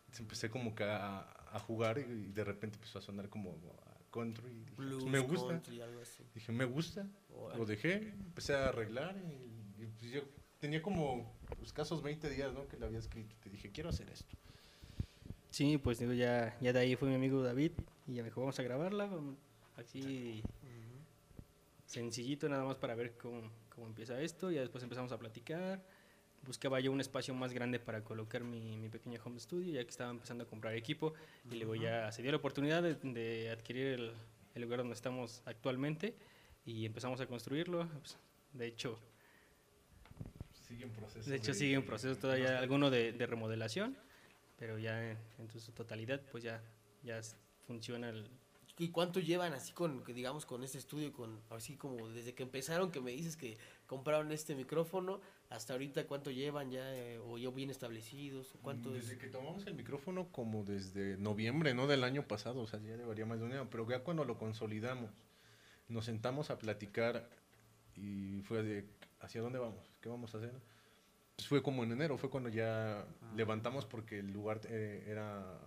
[0.02, 1.20] Entonces empecé como que a,
[1.52, 3.56] a jugar y, y de repente empezó a sonar como
[4.12, 4.50] country.
[4.54, 5.48] dije, Blues, me gusta.
[5.48, 6.24] country, algo así.
[6.34, 7.08] Dije, me gusta.
[7.58, 10.22] Lo dejé, empecé a arreglar y, y, pues, yo
[10.60, 11.34] tenía como
[11.64, 12.68] escasos 20 días, ¿no?
[12.68, 13.36] Que le había escrito.
[13.42, 14.36] Te dije, quiero hacer esto.
[15.50, 17.72] Sí, pues digo, ya, ya de ahí fue mi amigo David
[18.08, 19.10] y ya me dijo, vamos a grabarla,
[19.76, 20.44] así
[21.92, 25.84] sencillito nada más para ver cómo, cómo empieza esto, y ya después empezamos a platicar,
[26.46, 29.90] buscaba yo un espacio más grande para colocar mi, mi pequeño home studio, ya que
[29.90, 31.14] estaba empezando a comprar equipo,
[31.52, 34.14] y luego ya se dio la oportunidad de, de adquirir el,
[34.56, 36.16] el lugar donde estamos actualmente,
[36.66, 38.18] y empezamos a construirlo, pues,
[38.54, 39.00] de hecho...
[40.68, 41.30] Sigue en proceso.
[41.30, 43.98] De hecho, de- sigue en proceso todavía alguno de, de remodelación,
[44.58, 46.64] pero ya en, en su totalidad, pues ya,
[47.04, 47.20] ya
[47.68, 48.30] funciona el...
[48.78, 52.90] ¿Y cuánto llevan así con, digamos, con este estudio, con así como desde que empezaron,
[52.90, 53.58] que me dices que
[53.92, 55.20] compraron este micrófono,
[55.50, 59.20] hasta ahorita cuánto llevan ya, eh, o ya bien establecidos, cuánto Desde es?
[59.20, 61.88] que tomamos el micrófono como desde noviembre, ¿no?
[61.88, 64.38] Del año pasado, o sea, ya llevaría más de un año, pero ya cuando lo
[64.38, 65.12] consolidamos,
[65.90, 67.28] nos sentamos a platicar
[67.98, 68.86] y fue de,
[69.20, 69.92] ¿hacia dónde vamos?
[70.00, 70.54] ¿Qué vamos a hacer?
[71.36, 73.06] Pues fue como en enero, fue cuando ya
[73.36, 75.60] levantamos porque el lugar eh, era,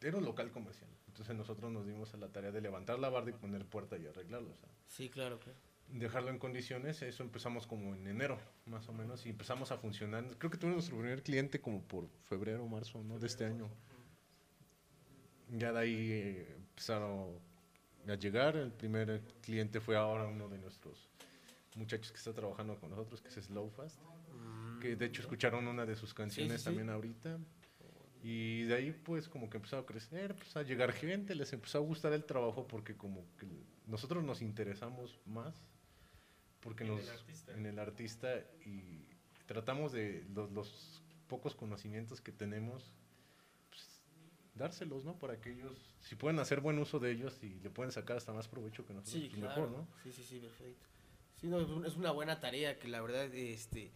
[0.00, 0.90] era un local comercial.
[1.08, 4.06] Entonces nosotros nos dimos a la tarea de levantar la barda y poner puerta y
[4.06, 4.52] arreglarlo.
[4.52, 5.58] o sea, Sí, claro, claro.
[5.88, 10.24] Dejarlo en condiciones, eso empezamos como en enero, más o menos, y empezamos a funcionar.
[10.38, 13.18] Creo que tuvimos nuestro primer cliente como por febrero o marzo, ¿no?
[13.18, 13.68] De este año.
[15.50, 17.38] Ya de ahí eh, empezaron
[18.08, 21.08] a llegar, el primer cliente fue ahora uno de nuestros
[21.76, 23.98] muchachos que está trabajando con nosotros, que es Slow Fast,
[24.80, 26.64] que de hecho escucharon una de sus canciones sí.
[26.66, 27.38] también ahorita.
[28.22, 31.78] Y de ahí pues como que empezó a crecer, empezó a llegar gente, les empezó
[31.78, 33.46] a gustar el trabajo porque como que
[33.86, 35.62] nosotros nos interesamos más
[36.64, 37.52] porque En el nos artista.
[37.52, 39.06] en el artista y
[39.46, 42.92] tratamos de los, los pocos conocimientos que tenemos
[43.70, 44.00] pues,
[44.54, 45.18] dárselos, ¿no?
[45.18, 48.32] Para que ellos, si pueden hacer buen uso de ellos y le pueden sacar hasta
[48.32, 49.48] más provecho que nosotros, Sí, claro.
[49.48, 49.88] mejor, ¿no?
[50.02, 50.86] Sí, sí, sí, perfecto.
[51.40, 53.92] Sí, no, es un- es una buena tarea que la verdad, este,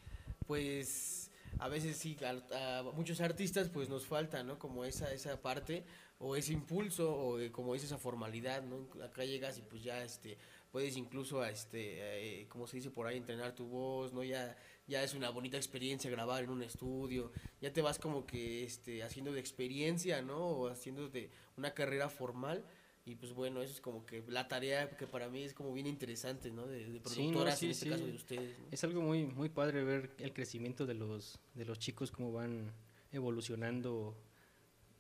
[0.47, 4.59] pues, a veces sí, a, a muchos artistas pues nos falta, ¿no?
[4.59, 5.85] Como esa, esa parte
[6.19, 8.87] o ese impulso o eh, como dice esa formalidad, ¿no?
[9.03, 10.37] Acá llegas y pues ya, este,
[10.79, 14.23] puedes incluso, a, este, eh, como se dice por ahí, entrenar tu voz, ¿no?
[14.23, 14.57] Ya,
[14.87, 19.03] ya es una bonita experiencia grabar en un estudio, ya te vas como que, este,
[19.03, 20.39] haciendo de experiencia, ¿no?
[20.39, 22.65] O haciendo de una carrera formal.
[23.05, 25.89] Y pues bueno, eso es como que la tarea que para mí es como bien
[25.89, 26.69] interesante, ¿no?
[26.69, 27.91] De, de Sí, no, productoras, sí, en este sí.
[27.91, 28.59] caso de ustedes.
[28.61, 28.67] ¿no?
[28.71, 32.71] Es algo muy, muy padre ver el crecimiento de los, de los chicos, cómo van
[33.11, 34.17] evolucionando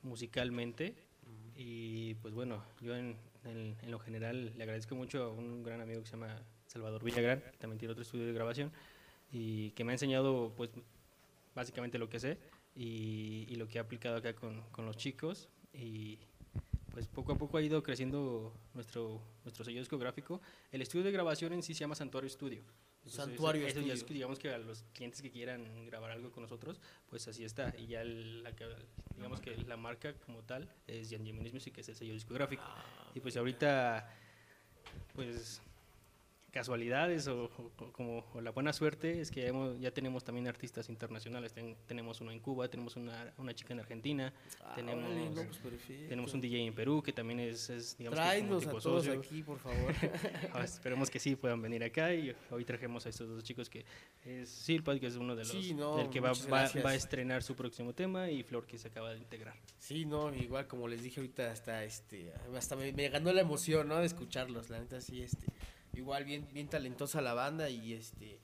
[0.02, 0.96] musicalmente.
[1.54, 3.16] Y pues bueno, yo en,
[3.50, 7.40] en- lo general le agradezco mucho a un gran amigo que se llama Salvador Villagrán,
[7.40, 8.70] que también tiene otro estudio de grabación,
[9.32, 10.70] y que me ha enseñado pues
[11.54, 12.38] básicamente lo que sé
[12.76, 15.48] y, y lo que he aplicado acá con, con los chicos.
[15.72, 16.18] Y
[16.92, 20.40] pues poco a poco ha ido creciendo nuestro, nuestro sello discográfico.
[20.72, 22.62] El estudio de grabación en sí se llama Santuario Studio.
[22.98, 24.06] Entonces, Santuario eso ya es Studio.
[24.08, 27.74] que digamos que a los clientes que quieran grabar algo con nosotros, pues así está.
[27.78, 28.52] Y ya el- la,
[29.16, 32.62] digamos que la marca como tal es Jan Music, que es el sello discográfico.
[32.66, 34.10] Ah, y pues ahorita,
[35.14, 35.62] pues
[36.58, 40.48] casualidades o, o- como o la buena suerte es que ya, hemos- ya tenemos también
[40.48, 41.52] artistas internacionales.
[41.52, 44.32] Ten- tenemos uno en Cuba, tenemos una, una chica en Argentina,
[44.62, 45.60] Ah, tenemos, no, pues
[46.08, 48.80] tenemos un DJ en Perú que también es, es digamos, que como Tráenos a tipo
[48.80, 49.20] todos socio.
[49.20, 49.78] aquí, por favor.
[50.52, 53.84] Ah, Esperemos que sí puedan venir acá y hoy trajimos a estos dos chicos que
[54.24, 56.94] es Silpa, que es uno de los Sí, no, del que va, va- va a
[56.94, 59.54] estrenar su próximo tema y Flor que se acaba de integrar.
[59.78, 63.86] Sí, no, igual como les dije ahorita, hasta este, hasta me, me ganó la emoción,
[63.88, 63.98] ¿no?
[63.98, 65.46] De escucharlos, la neta sí, este,
[65.98, 68.40] igual bien, bien talentosa la banda y este,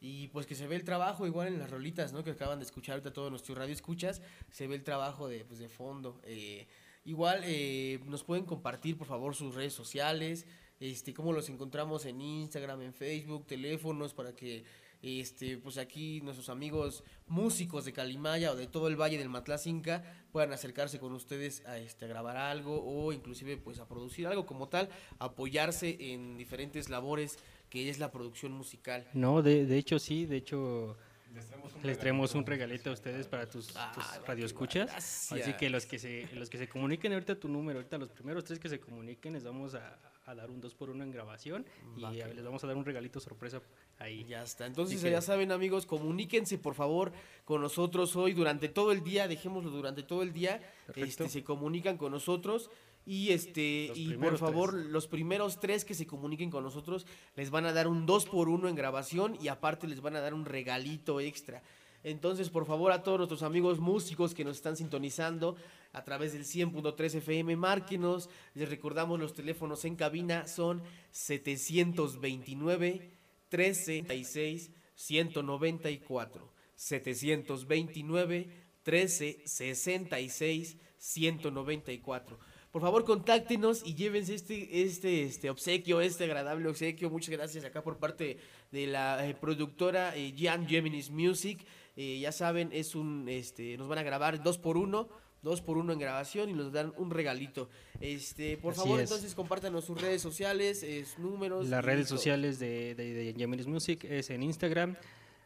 [0.00, 2.22] y pues que se ve el trabajo igual en las rolitas, ¿no?
[2.22, 5.58] Que acaban de escuchar ahorita todos nuestros radio escuchas, se ve el trabajo de, pues,
[5.58, 6.20] de fondo.
[6.24, 6.66] eh,
[7.04, 10.46] igual eh, nos pueden compartir, por favor, sus redes sociales,
[10.78, 14.64] este, cómo los encontramos en Instagram, en Facebook, teléfonos, para que
[15.02, 20.02] este, pues aquí nuestros amigos músicos de Calimaya o de todo el Valle del Matlacinca
[20.32, 24.44] puedan acercarse con ustedes a, este, a grabar algo o inclusive pues a producir algo
[24.46, 24.88] como tal,
[25.18, 27.38] apoyarse en diferentes labores
[27.70, 29.06] que es la producción musical.
[29.12, 30.96] No, de, de hecho sí, de hecho
[31.34, 32.90] Les traemos un les traemos un regalito.
[32.90, 34.88] a ustedes para tus, tus Ah, radioescuchas.
[34.90, 35.32] gracias.
[35.32, 38.44] Así que los que se los que se comuniquen ahorita tu número, ahorita los primeros
[38.44, 41.66] tres que se comuniquen les vamos a, a dar un 2 por 1 en grabación
[41.96, 43.60] y Va, les vamos a dar un regalito sorpresa
[43.98, 44.24] ahí.
[44.28, 44.66] Ya está.
[44.66, 47.12] Entonces, que- ya saben, amigos, comuníquense por favor
[47.44, 50.58] con nosotros hoy durante todo el día, dejémoslo durante todo el día.
[50.86, 51.08] Perfecto.
[51.08, 52.70] Este se comunican con nosotros
[53.06, 54.86] y este Los y por favor, tres.
[54.86, 57.06] los primeros tres que se comuniquen con nosotros
[57.36, 60.20] les van a dar un 2 por 1 en grabación y aparte les van a
[60.20, 61.62] dar un regalito extra.
[62.04, 65.56] Entonces, por favor, a todos nuestros amigos músicos que nos están sintonizando
[65.92, 68.30] a través del 100.3 FM, márquenos.
[68.54, 70.80] Les recordamos los teléfonos en cabina son
[71.10, 73.17] 729
[73.50, 78.48] 1366 194 729
[78.84, 82.38] 1366 194
[82.70, 87.08] por favor contáctenos y llévense este este este obsequio este agradable obsequio.
[87.08, 88.38] Muchas gracias acá por parte
[88.70, 91.64] de la eh, productora eh, Jan Geminis Music.
[91.96, 95.08] Eh, ya saben es un este nos van a grabar dos por uno
[95.42, 97.68] dos por uno en grabación y nos dan un regalito
[98.00, 99.10] este por Así favor es.
[99.10, 104.04] entonces compártanos sus redes sociales es, números Las redes sociales de, de, de Geminis Music
[104.04, 104.96] es en Instagram,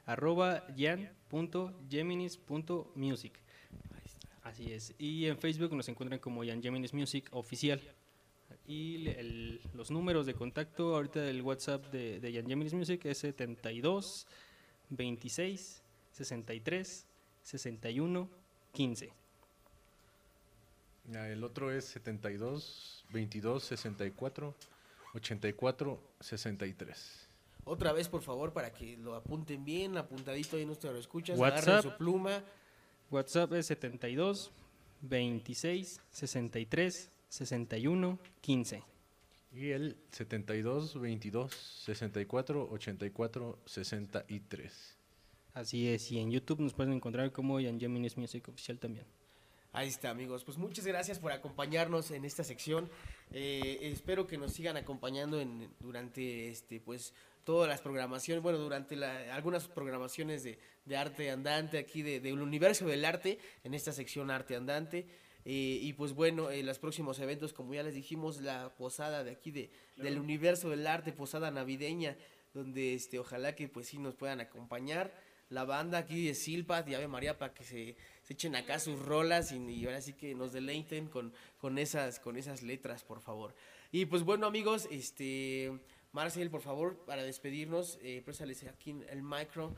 [0.06, 3.32] arroba yan.geminis.music.
[4.42, 4.94] Así es.
[4.98, 7.80] Y en Facebook nos encuentran como Yan Geminis Music Oficial.
[8.66, 13.18] Y el- los números de contacto ahorita del WhatsApp de, de Yan Geminis Music es
[13.18, 14.26] 72
[14.90, 15.82] 26
[16.12, 17.06] 63
[17.42, 18.28] 61
[18.72, 19.12] 15.
[21.06, 24.54] Ya, el otro es 72, 22, 64,
[25.14, 27.28] 84, 63.
[27.64, 31.82] Otra vez, por favor, para que lo apunten bien, apuntadito ahí en nuestro escuchas, WhatsApp.
[31.82, 32.42] su pluma.
[33.10, 34.50] WhatsApp es 72
[35.02, 38.82] 26 63 61 15.
[39.54, 44.98] Y el 72, 22, 64, 84, 63.
[45.54, 49.04] Así es, y en YouTube nos pueden encontrar como Yan Geminis Music Oficial también.
[49.74, 50.44] Ahí está, amigos.
[50.44, 52.90] Pues muchas gracias por acompañarnos en esta sección.
[53.32, 58.96] Eh, espero que nos sigan acompañando en, durante este, pues, todas las programaciones, bueno, durante
[58.96, 63.92] la- algunas programaciones de, de arte andante aquí de- del universo del arte, en esta
[63.92, 65.06] sección arte andante.
[65.44, 69.30] Eh, y pues bueno, en los próximos eventos, como ya les dijimos, la posada de
[69.32, 72.16] aquí de, del universo del arte, posada navideña,
[72.52, 75.12] donde este, ojalá que pues sí nos puedan acompañar.
[75.48, 78.98] La banda aquí de Silpa, de Ave María, para que se, se echen acá sus
[78.98, 83.20] rolas y, y ahora sí que nos deleiten con, con, esas, con esas letras, por
[83.20, 83.54] favor.
[83.90, 85.72] Y pues bueno, amigos, este
[86.12, 89.74] Marcel, por favor, para despedirnos, eh, préstales aquí el micro.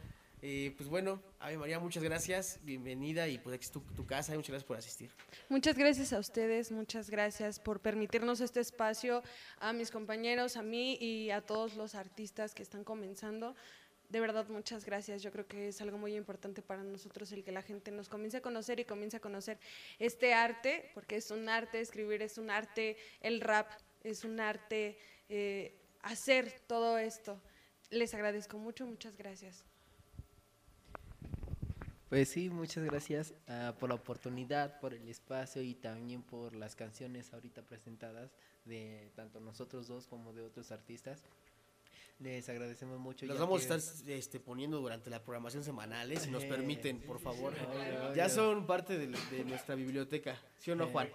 [0.46, 4.34] Eh, pues bueno, Ave María, muchas gracias, bienvenida y pues aquí es tu, tu casa
[4.34, 5.10] y muchas gracias por asistir.
[5.48, 9.22] Muchas gracias a ustedes, muchas gracias por permitirnos este espacio,
[9.58, 13.54] a mis compañeros, a mí y a todos los artistas que están comenzando.
[14.08, 15.22] De verdad, muchas gracias.
[15.22, 18.36] Yo creo que es algo muy importante para nosotros el que la gente nos comience
[18.36, 19.58] a conocer y comience a conocer
[19.98, 23.70] este arte, porque es un arte, escribir es un arte, el rap
[24.02, 24.98] es un arte,
[25.28, 27.40] eh, hacer todo esto.
[27.90, 29.64] Les agradezco mucho, muchas gracias.
[32.08, 36.76] Pues sí, muchas gracias ah, por la oportunidad, por el espacio y también por las
[36.76, 38.30] canciones ahorita presentadas
[38.64, 41.24] de tanto nosotros dos como de otros artistas.
[42.20, 43.26] Les agradecemos mucho.
[43.26, 47.20] Ya vamos a estar este, poniendo durante la programación semanal, si nos Eh, permiten, por
[47.20, 47.54] favor.
[48.14, 51.08] Ya son parte de, de nuestra biblioteca, ¿sí o no, Juan?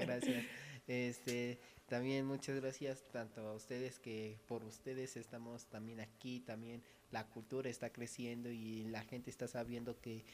[0.00, 0.44] gracias.
[0.86, 7.26] Este, también muchas gracias tanto a ustedes que por ustedes estamos también aquí, también la
[7.26, 10.24] cultura está creciendo y la gente está sabiendo que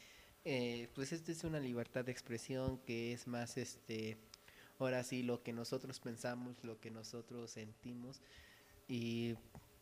[0.45, 4.17] eh, pues esto es una libertad de expresión que es más este
[4.79, 8.21] ahora sí lo que nosotros pensamos, lo que nosotros sentimos
[8.87, 9.35] y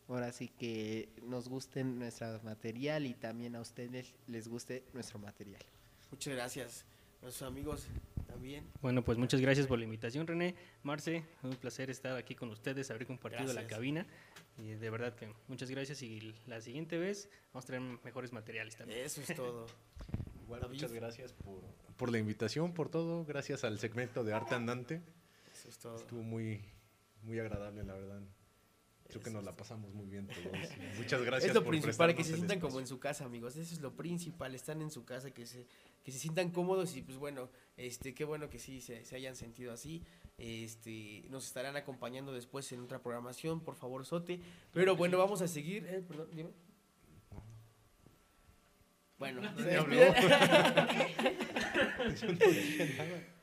[0.08, 5.62] ahora sí que nos guste nuestro material y también a ustedes les guste nuestro material.
[6.10, 6.84] Muchas gracias.
[7.22, 7.86] Nuestros amigos
[8.26, 8.66] también.
[8.80, 10.56] Bueno, pues muchas gracias por la invitación, René.
[10.82, 14.06] Marce, un placer estar aquí con ustedes, haber compartido la cabina.
[14.58, 18.76] Y de verdad que muchas gracias y la siguiente vez vamos a traer mejores materiales
[18.76, 19.00] también.
[19.00, 19.66] Eso es todo.
[20.42, 21.62] Igual, muchas gracias por,
[21.96, 23.24] por la invitación, por todo.
[23.24, 25.00] Gracias al segmento de Arte Andante.
[25.54, 25.96] Eso es todo.
[25.96, 26.60] Estuvo muy,
[27.22, 28.20] muy agradable, la verdad.
[29.12, 30.36] Creo que nos la pasamos muy bien todos.
[30.96, 31.50] Muchas gracias.
[31.50, 33.56] Es lo por principal, que se sientan como en su casa, amigos.
[33.56, 35.66] Eso es lo principal, están en su casa, que se,
[36.02, 39.36] que se sientan cómodos y pues bueno, este, qué bueno que sí se, se hayan
[39.36, 40.02] sentido así.
[40.38, 44.40] Este, nos estarán acompañando después en otra programación, por favor, Sote.
[44.72, 45.86] Pero bueno, vamos a seguir.
[45.86, 46.50] eh, perdón, dime.
[49.22, 50.14] Bueno, se despide.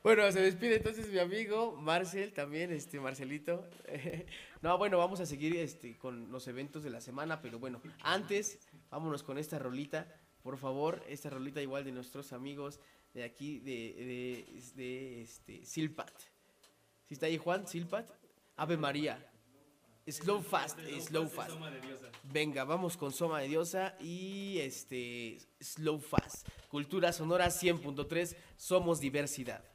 [0.02, 3.66] Bueno, se despide entonces mi amigo Marcel, también, este, Marcelito.
[4.60, 8.58] no, bueno, vamos a seguir este, con los eventos de la semana, pero bueno, antes,
[8.90, 10.06] vámonos con esta rolita,
[10.42, 12.78] por favor, esta rolita igual de nuestros amigos
[13.14, 16.12] de aquí, de, de, de este, Silpat.
[17.08, 17.66] ¿Sí está ahí Juan?
[17.66, 18.10] Silpat.
[18.56, 19.29] Ave María.
[20.06, 21.52] Slow fast, slow fast.
[22.24, 26.48] Venga, vamos con Soma de Diosa y este Slow Fast.
[26.68, 29.69] Cultura Sonora 100.3, somos diversidad.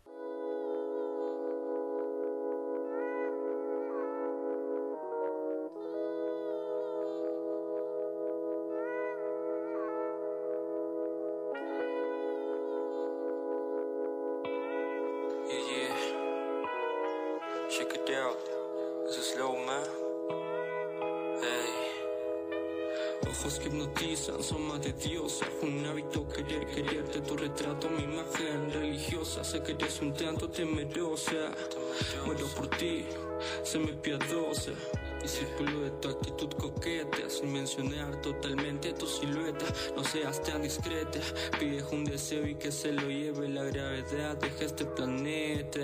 [33.76, 34.95] Se me
[35.26, 35.36] piadosa.
[35.36, 39.66] Discípulo de tu actitud coqueta, sin mencionar totalmente tu silueta.
[39.96, 41.20] No seas tan discreta,
[41.60, 45.82] pide un deseo y que se lo lleve la gravedad de este planeta.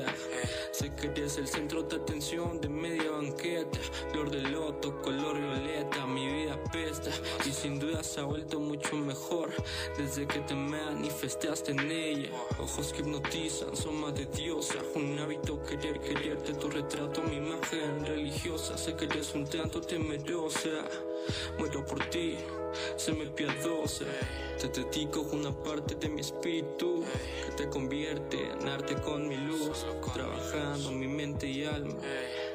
[0.71, 3.79] Sé que eres el centro de atención de media banqueta.
[4.11, 7.09] Flor de loto, color violeta, mi vida pesta.
[7.45, 9.51] Y sin duda se ha vuelto mucho mejor
[9.97, 12.29] desde que te manifestaste en ella.
[12.59, 14.75] Ojos que hipnotizan, son de diosa.
[14.95, 18.77] Un hábito querer, quererte, tu retrato, mi imagen religiosa.
[18.77, 20.69] Sé que eres un tanto temerosa.
[21.57, 22.37] Muero por ti,
[22.95, 24.05] se me piadosa.
[24.59, 27.03] Te dedico una parte de mi espíritu
[27.45, 29.85] que te convierte en arte con mi luz.
[30.13, 31.95] Trabajando mi mente y alma,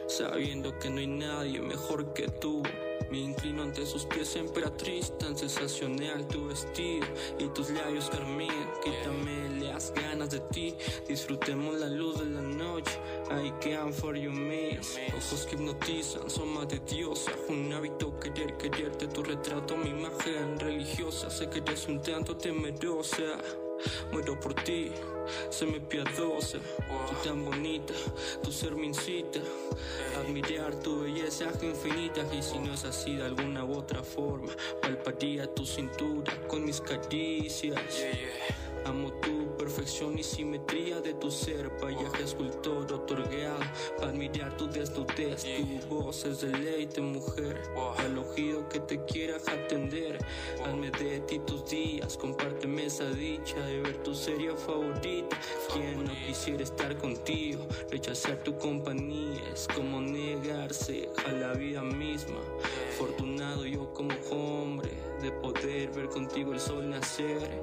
[0.07, 2.63] sabiendo que no hay nadie mejor que tú.
[3.11, 7.07] Me inclino ante sus pies, emperatriz, tan sensacional tu vestido
[7.39, 8.51] y tus labios carmín.
[8.83, 10.75] Quítame las ganas de ti,
[11.09, 12.99] disfrutemos la luz de la noche.
[13.31, 14.99] I can for you, miss.
[15.17, 17.33] Ojos que hipnotizan, son más de diosa.
[17.49, 21.31] Un hábito querer, quererte, tu retrato, mi imagen religiosa.
[21.31, 23.39] Sé que eres un tanto temerosa.
[24.11, 24.91] Muero por ti,
[25.51, 26.59] se me piadosa.
[26.59, 27.95] Tú tan bonita,
[28.43, 29.41] tu ser me incita.
[30.19, 32.23] Admirar tu belleza infinita.
[32.33, 36.81] Y si no es así de alguna u otra forma, palparía tu cintura con mis
[36.81, 37.81] caricias.
[38.87, 43.59] Amo tu perfección y simetría de tu ser, payaje escultor otorgado.
[43.99, 45.45] Para admirar tu desnudez,
[45.89, 47.61] tu voz es deleite, mujer.
[47.99, 50.19] Al ojido que te quiera atender,
[50.65, 55.37] hazme de ti tus días, compárteme esa dicha de ver tu serie favorita.
[55.73, 62.39] Quien no quisiera estar contigo, rechazar tu compañía es como negarse a la vida misma.
[62.97, 64.91] Afortunado yo como hombre
[65.21, 67.63] de poder ver contigo el sol nacer.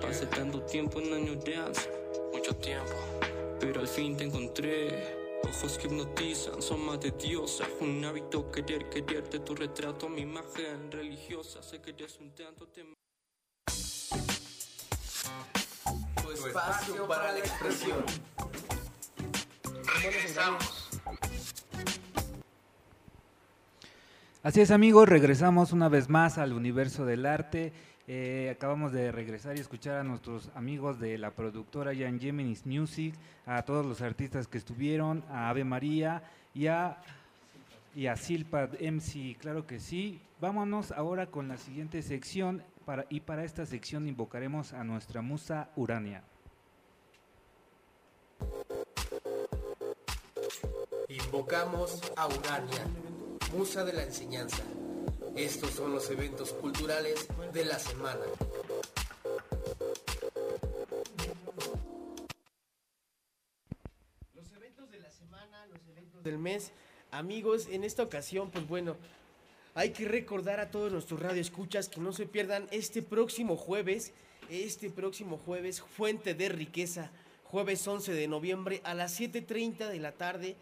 [0.00, 1.90] Pasé tanto tiempo en añoranza,
[2.32, 2.94] mucho tiempo,
[3.58, 5.40] pero al fin te encontré.
[5.42, 7.64] Ojos que hipnotizan, son más de diosa.
[7.80, 11.60] Un hábito querer, quererte, tu retrato, mi imagen religiosa.
[11.60, 12.94] Sé que eres un tanto tem
[16.22, 18.04] Tu espacio para la expresión.
[20.02, 20.87] Regresamos.
[24.44, 27.72] Así es amigos, regresamos una vez más al universo del arte.
[28.06, 33.16] Eh, acabamos de regresar y escuchar a nuestros amigos de la productora Jan Geminis Music,
[33.46, 36.22] a todos los artistas que estuvieron, a Ave María
[36.54, 36.98] y a,
[37.96, 40.20] y a Silpad MC, claro que sí.
[40.40, 45.70] Vámonos ahora con la siguiente sección para, y para esta sección invocaremos a nuestra musa
[45.74, 46.22] Urania.
[51.08, 52.84] Invocamos a Urania,
[53.52, 54.62] musa de la enseñanza.
[55.36, 58.20] Estos son los eventos culturales de la semana.
[64.34, 66.72] Los eventos de la semana, los eventos del mes.
[67.10, 68.96] Amigos, en esta ocasión, pues bueno,
[69.74, 74.12] hay que recordar a todos nuestros radioescuchas que no se pierdan este próximo jueves,
[74.50, 77.10] este próximo jueves, Fuente de Riqueza,
[77.44, 80.56] jueves 11 de noviembre a las 7.30 de la tarde,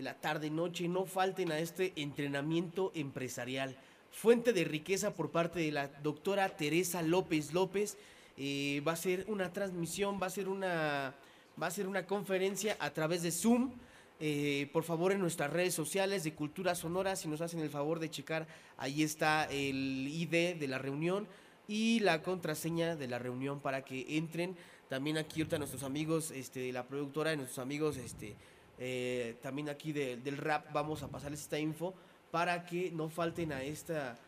[0.00, 3.76] de la tarde noche, no falten a este entrenamiento empresarial.
[4.10, 7.98] Fuente de Riqueza por parte de la doctora Teresa López López.
[8.38, 11.14] Eh, va a ser una transmisión, va a ser una,
[11.62, 13.72] va a ser una conferencia a través de Zoom.
[14.20, 17.98] Eh, por favor, en nuestras redes sociales de Cultura Sonora, si nos hacen el favor
[17.98, 18.48] de checar,
[18.78, 21.28] ahí está el ID de la reunión
[21.68, 24.56] y la contraseña de la reunión para que entren.
[24.88, 28.34] También aquí ahorita nuestros amigos este, de la productora, nuestros amigos este,
[28.80, 31.94] eh, también aquí de- del rap, vamos a pasarles esta info
[32.32, 34.18] para que no falten a esta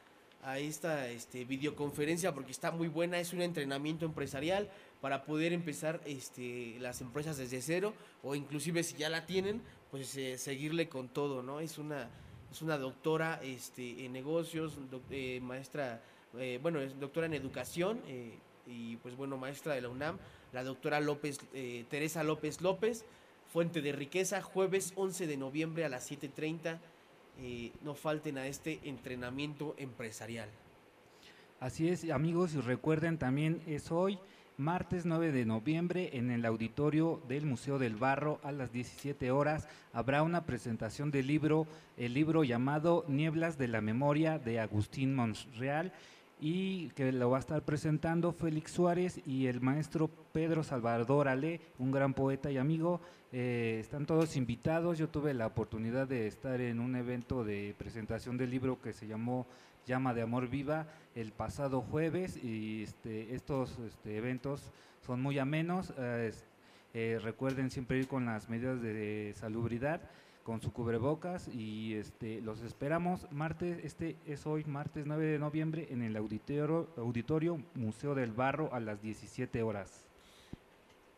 [0.45, 4.69] a esta este, videoconferencia porque está muy buena, es un entrenamiento empresarial
[5.01, 9.63] para poder empezar este, las empresas desde cero o inclusive si ya la tienen,
[9.93, 11.61] pues eh, seguirle con todo, ¿no?
[11.61, 12.09] Es una,
[12.51, 16.03] es una doctora este, en negocios, doc- eh, maestra,
[16.37, 20.19] eh, bueno, es doctora en educación eh, y pues bueno, maestra de la UNAM,
[20.53, 23.05] la doctora López, eh, Teresa López López,
[23.53, 26.79] Fuente de Riqueza, jueves 11 de noviembre a las 7.30.
[27.39, 30.49] eh, no falten a este entrenamiento empresarial.
[31.61, 34.19] Así es, amigos, y recuerden también es hoy,
[34.57, 39.69] martes 9 de noviembre, en el auditorio del Museo del Barro a las 17 horas
[39.93, 41.67] habrá una presentación del libro,
[41.99, 45.93] el libro llamado Nieblas de la Memoria de Agustín Monreal
[46.41, 51.61] y que lo va a estar presentando Félix Suárez y el maestro Pedro Salvador Ale,
[51.79, 53.01] un gran poeta y amigo.
[53.33, 54.99] Eh, están todos invitados.
[54.99, 59.07] Yo tuve la oportunidad de estar en un evento de presentación del libro que se
[59.07, 59.47] llamó
[59.87, 64.71] Llama de Amor Viva el pasado jueves y este, estos este, eventos
[65.07, 65.95] son muy amenos.
[65.99, 66.33] eh,
[66.95, 70.03] eh, recuerden siempre ir con las medidas de salubridad,
[70.43, 75.87] con su cubrebocas y este, los esperamos martes, este es hoy martes 9 de noviembre
[75.91, 80.12] en el auditorio, auditorio Museo del Barro a las 17 horas.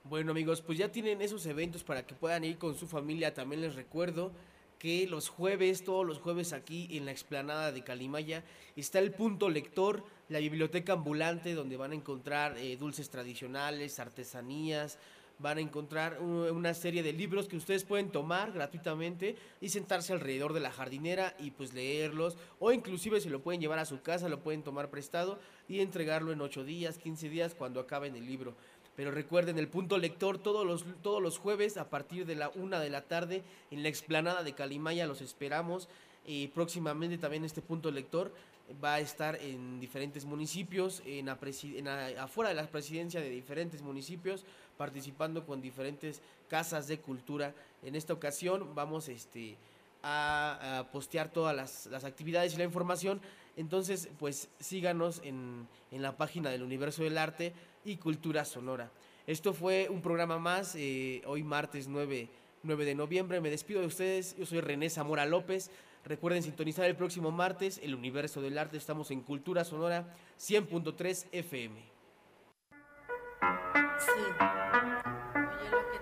[0.07, 3.33] Bueno amigos, pues ya tienen esos eventos para que puedan ir con su familia.
[3.33, 4.33] También les recuerdo
[4.79, 8.45] que los jueves, todos los jueves aquí en la explanada de Calimaya,
[8.77, 14.99] está el punto lector, la biblioteca ambulante donde van a encontrar eh, dulces tradicionales, artesanías,
[15.39, 20.53] van a encontrar una serie de libros que ustedes pueden tomar gratuitamente y sentarse alrededor
[20.53, 24.29] de la jardinera y pues leerlos o inclusive se lo pueden llevar a su casa,
[24.29, 28.55] lo pueden tomar prestado y entregarlo en 8 días, 15 días cuando acaben el libro.
[28.97, 32.79] Pero recuerden, el punto lector todos los, todos los jueves a partir de la una
[32.81, 35.89] de la tarde en la explanada de Calimaya los esperamos.
[36.27, 38.33] Y próximamente también este punto lector
[38.83, 44.45] va a estar en diferentes municipios, en, afuera de la presidencia de diferentes municipios,
[44.79, 47.53] participando con diferentes casas de cultura.
[47.83, 49.57] En esta ocasión vamos este,
[50.03, 53.21] a, a postear todas las, las actividades y la información.
[53.57, 57.53] Entonces, pues síganos en, en la página del Universo del Arte
[57.85, 58.91] y Cultura Sonora.
[59.27, 62.29] Esto fue un programa más, eh, hoy martes 9,
[62.63, 63.41] 9 de noviembre.
[63.41, 65.71] Me despido de ustedes, yo soy René Zamora López.
[66.05, 68.77] Recuerden sintonizar el próximo martes el Universo del Arte.
[68.77, 71.81] Estamos en Cultura Sonora 100.3 FM.
[73.99, 74.11] Sí.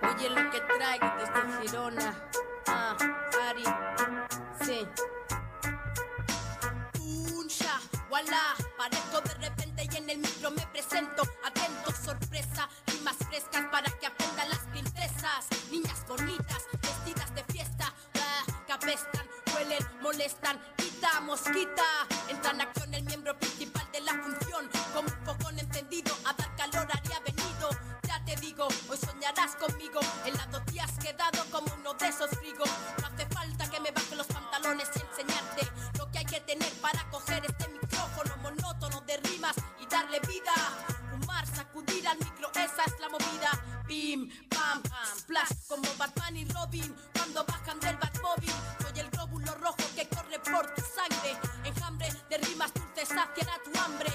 [0.02, 2.28] Oye lo que traigo desde Girona.
[2.66, 2.96] Ah,
[3.48, 3.62] Ari.
[4.64, 4.86] Sí.
[7.36, 7.80] Uncha,
[8.10, 11.22] wala, parezco de repente y en el micro me presento.
[12.12, 15.47] Sorpresa, rimas frescas para que aprendan las princesas.
[15.70, 17.90] Niñas bonitas, vestidas de fiesta,
[18.20, 18.72] ah, que
[19.55, 22.06] huelen, molestan, quita, mosquita.
[22.28, 23.39] Entra en acción el miembro
[43.93, 44.82] Pim, pam,
[45.69, 48.51] como Batman y Robin cuando bajan del Batmóvil.
[48.81, 51.36] Soy el glóbulo rojo que corre por tu sangre.
[51.62, 54.09] Enjambre de rimas dulces saciará tu hambre.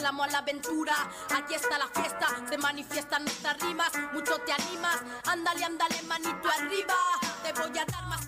[0.00, 0.94] llamo a la aventura.
[1.34, 5.00] Aquí está la fiesta, se manifiestan nuestras rimas, mucho te animas.
[5.26, 6.94] Ándale, ándale, manito arriba,
[7.42, 8.27] te voy a dar más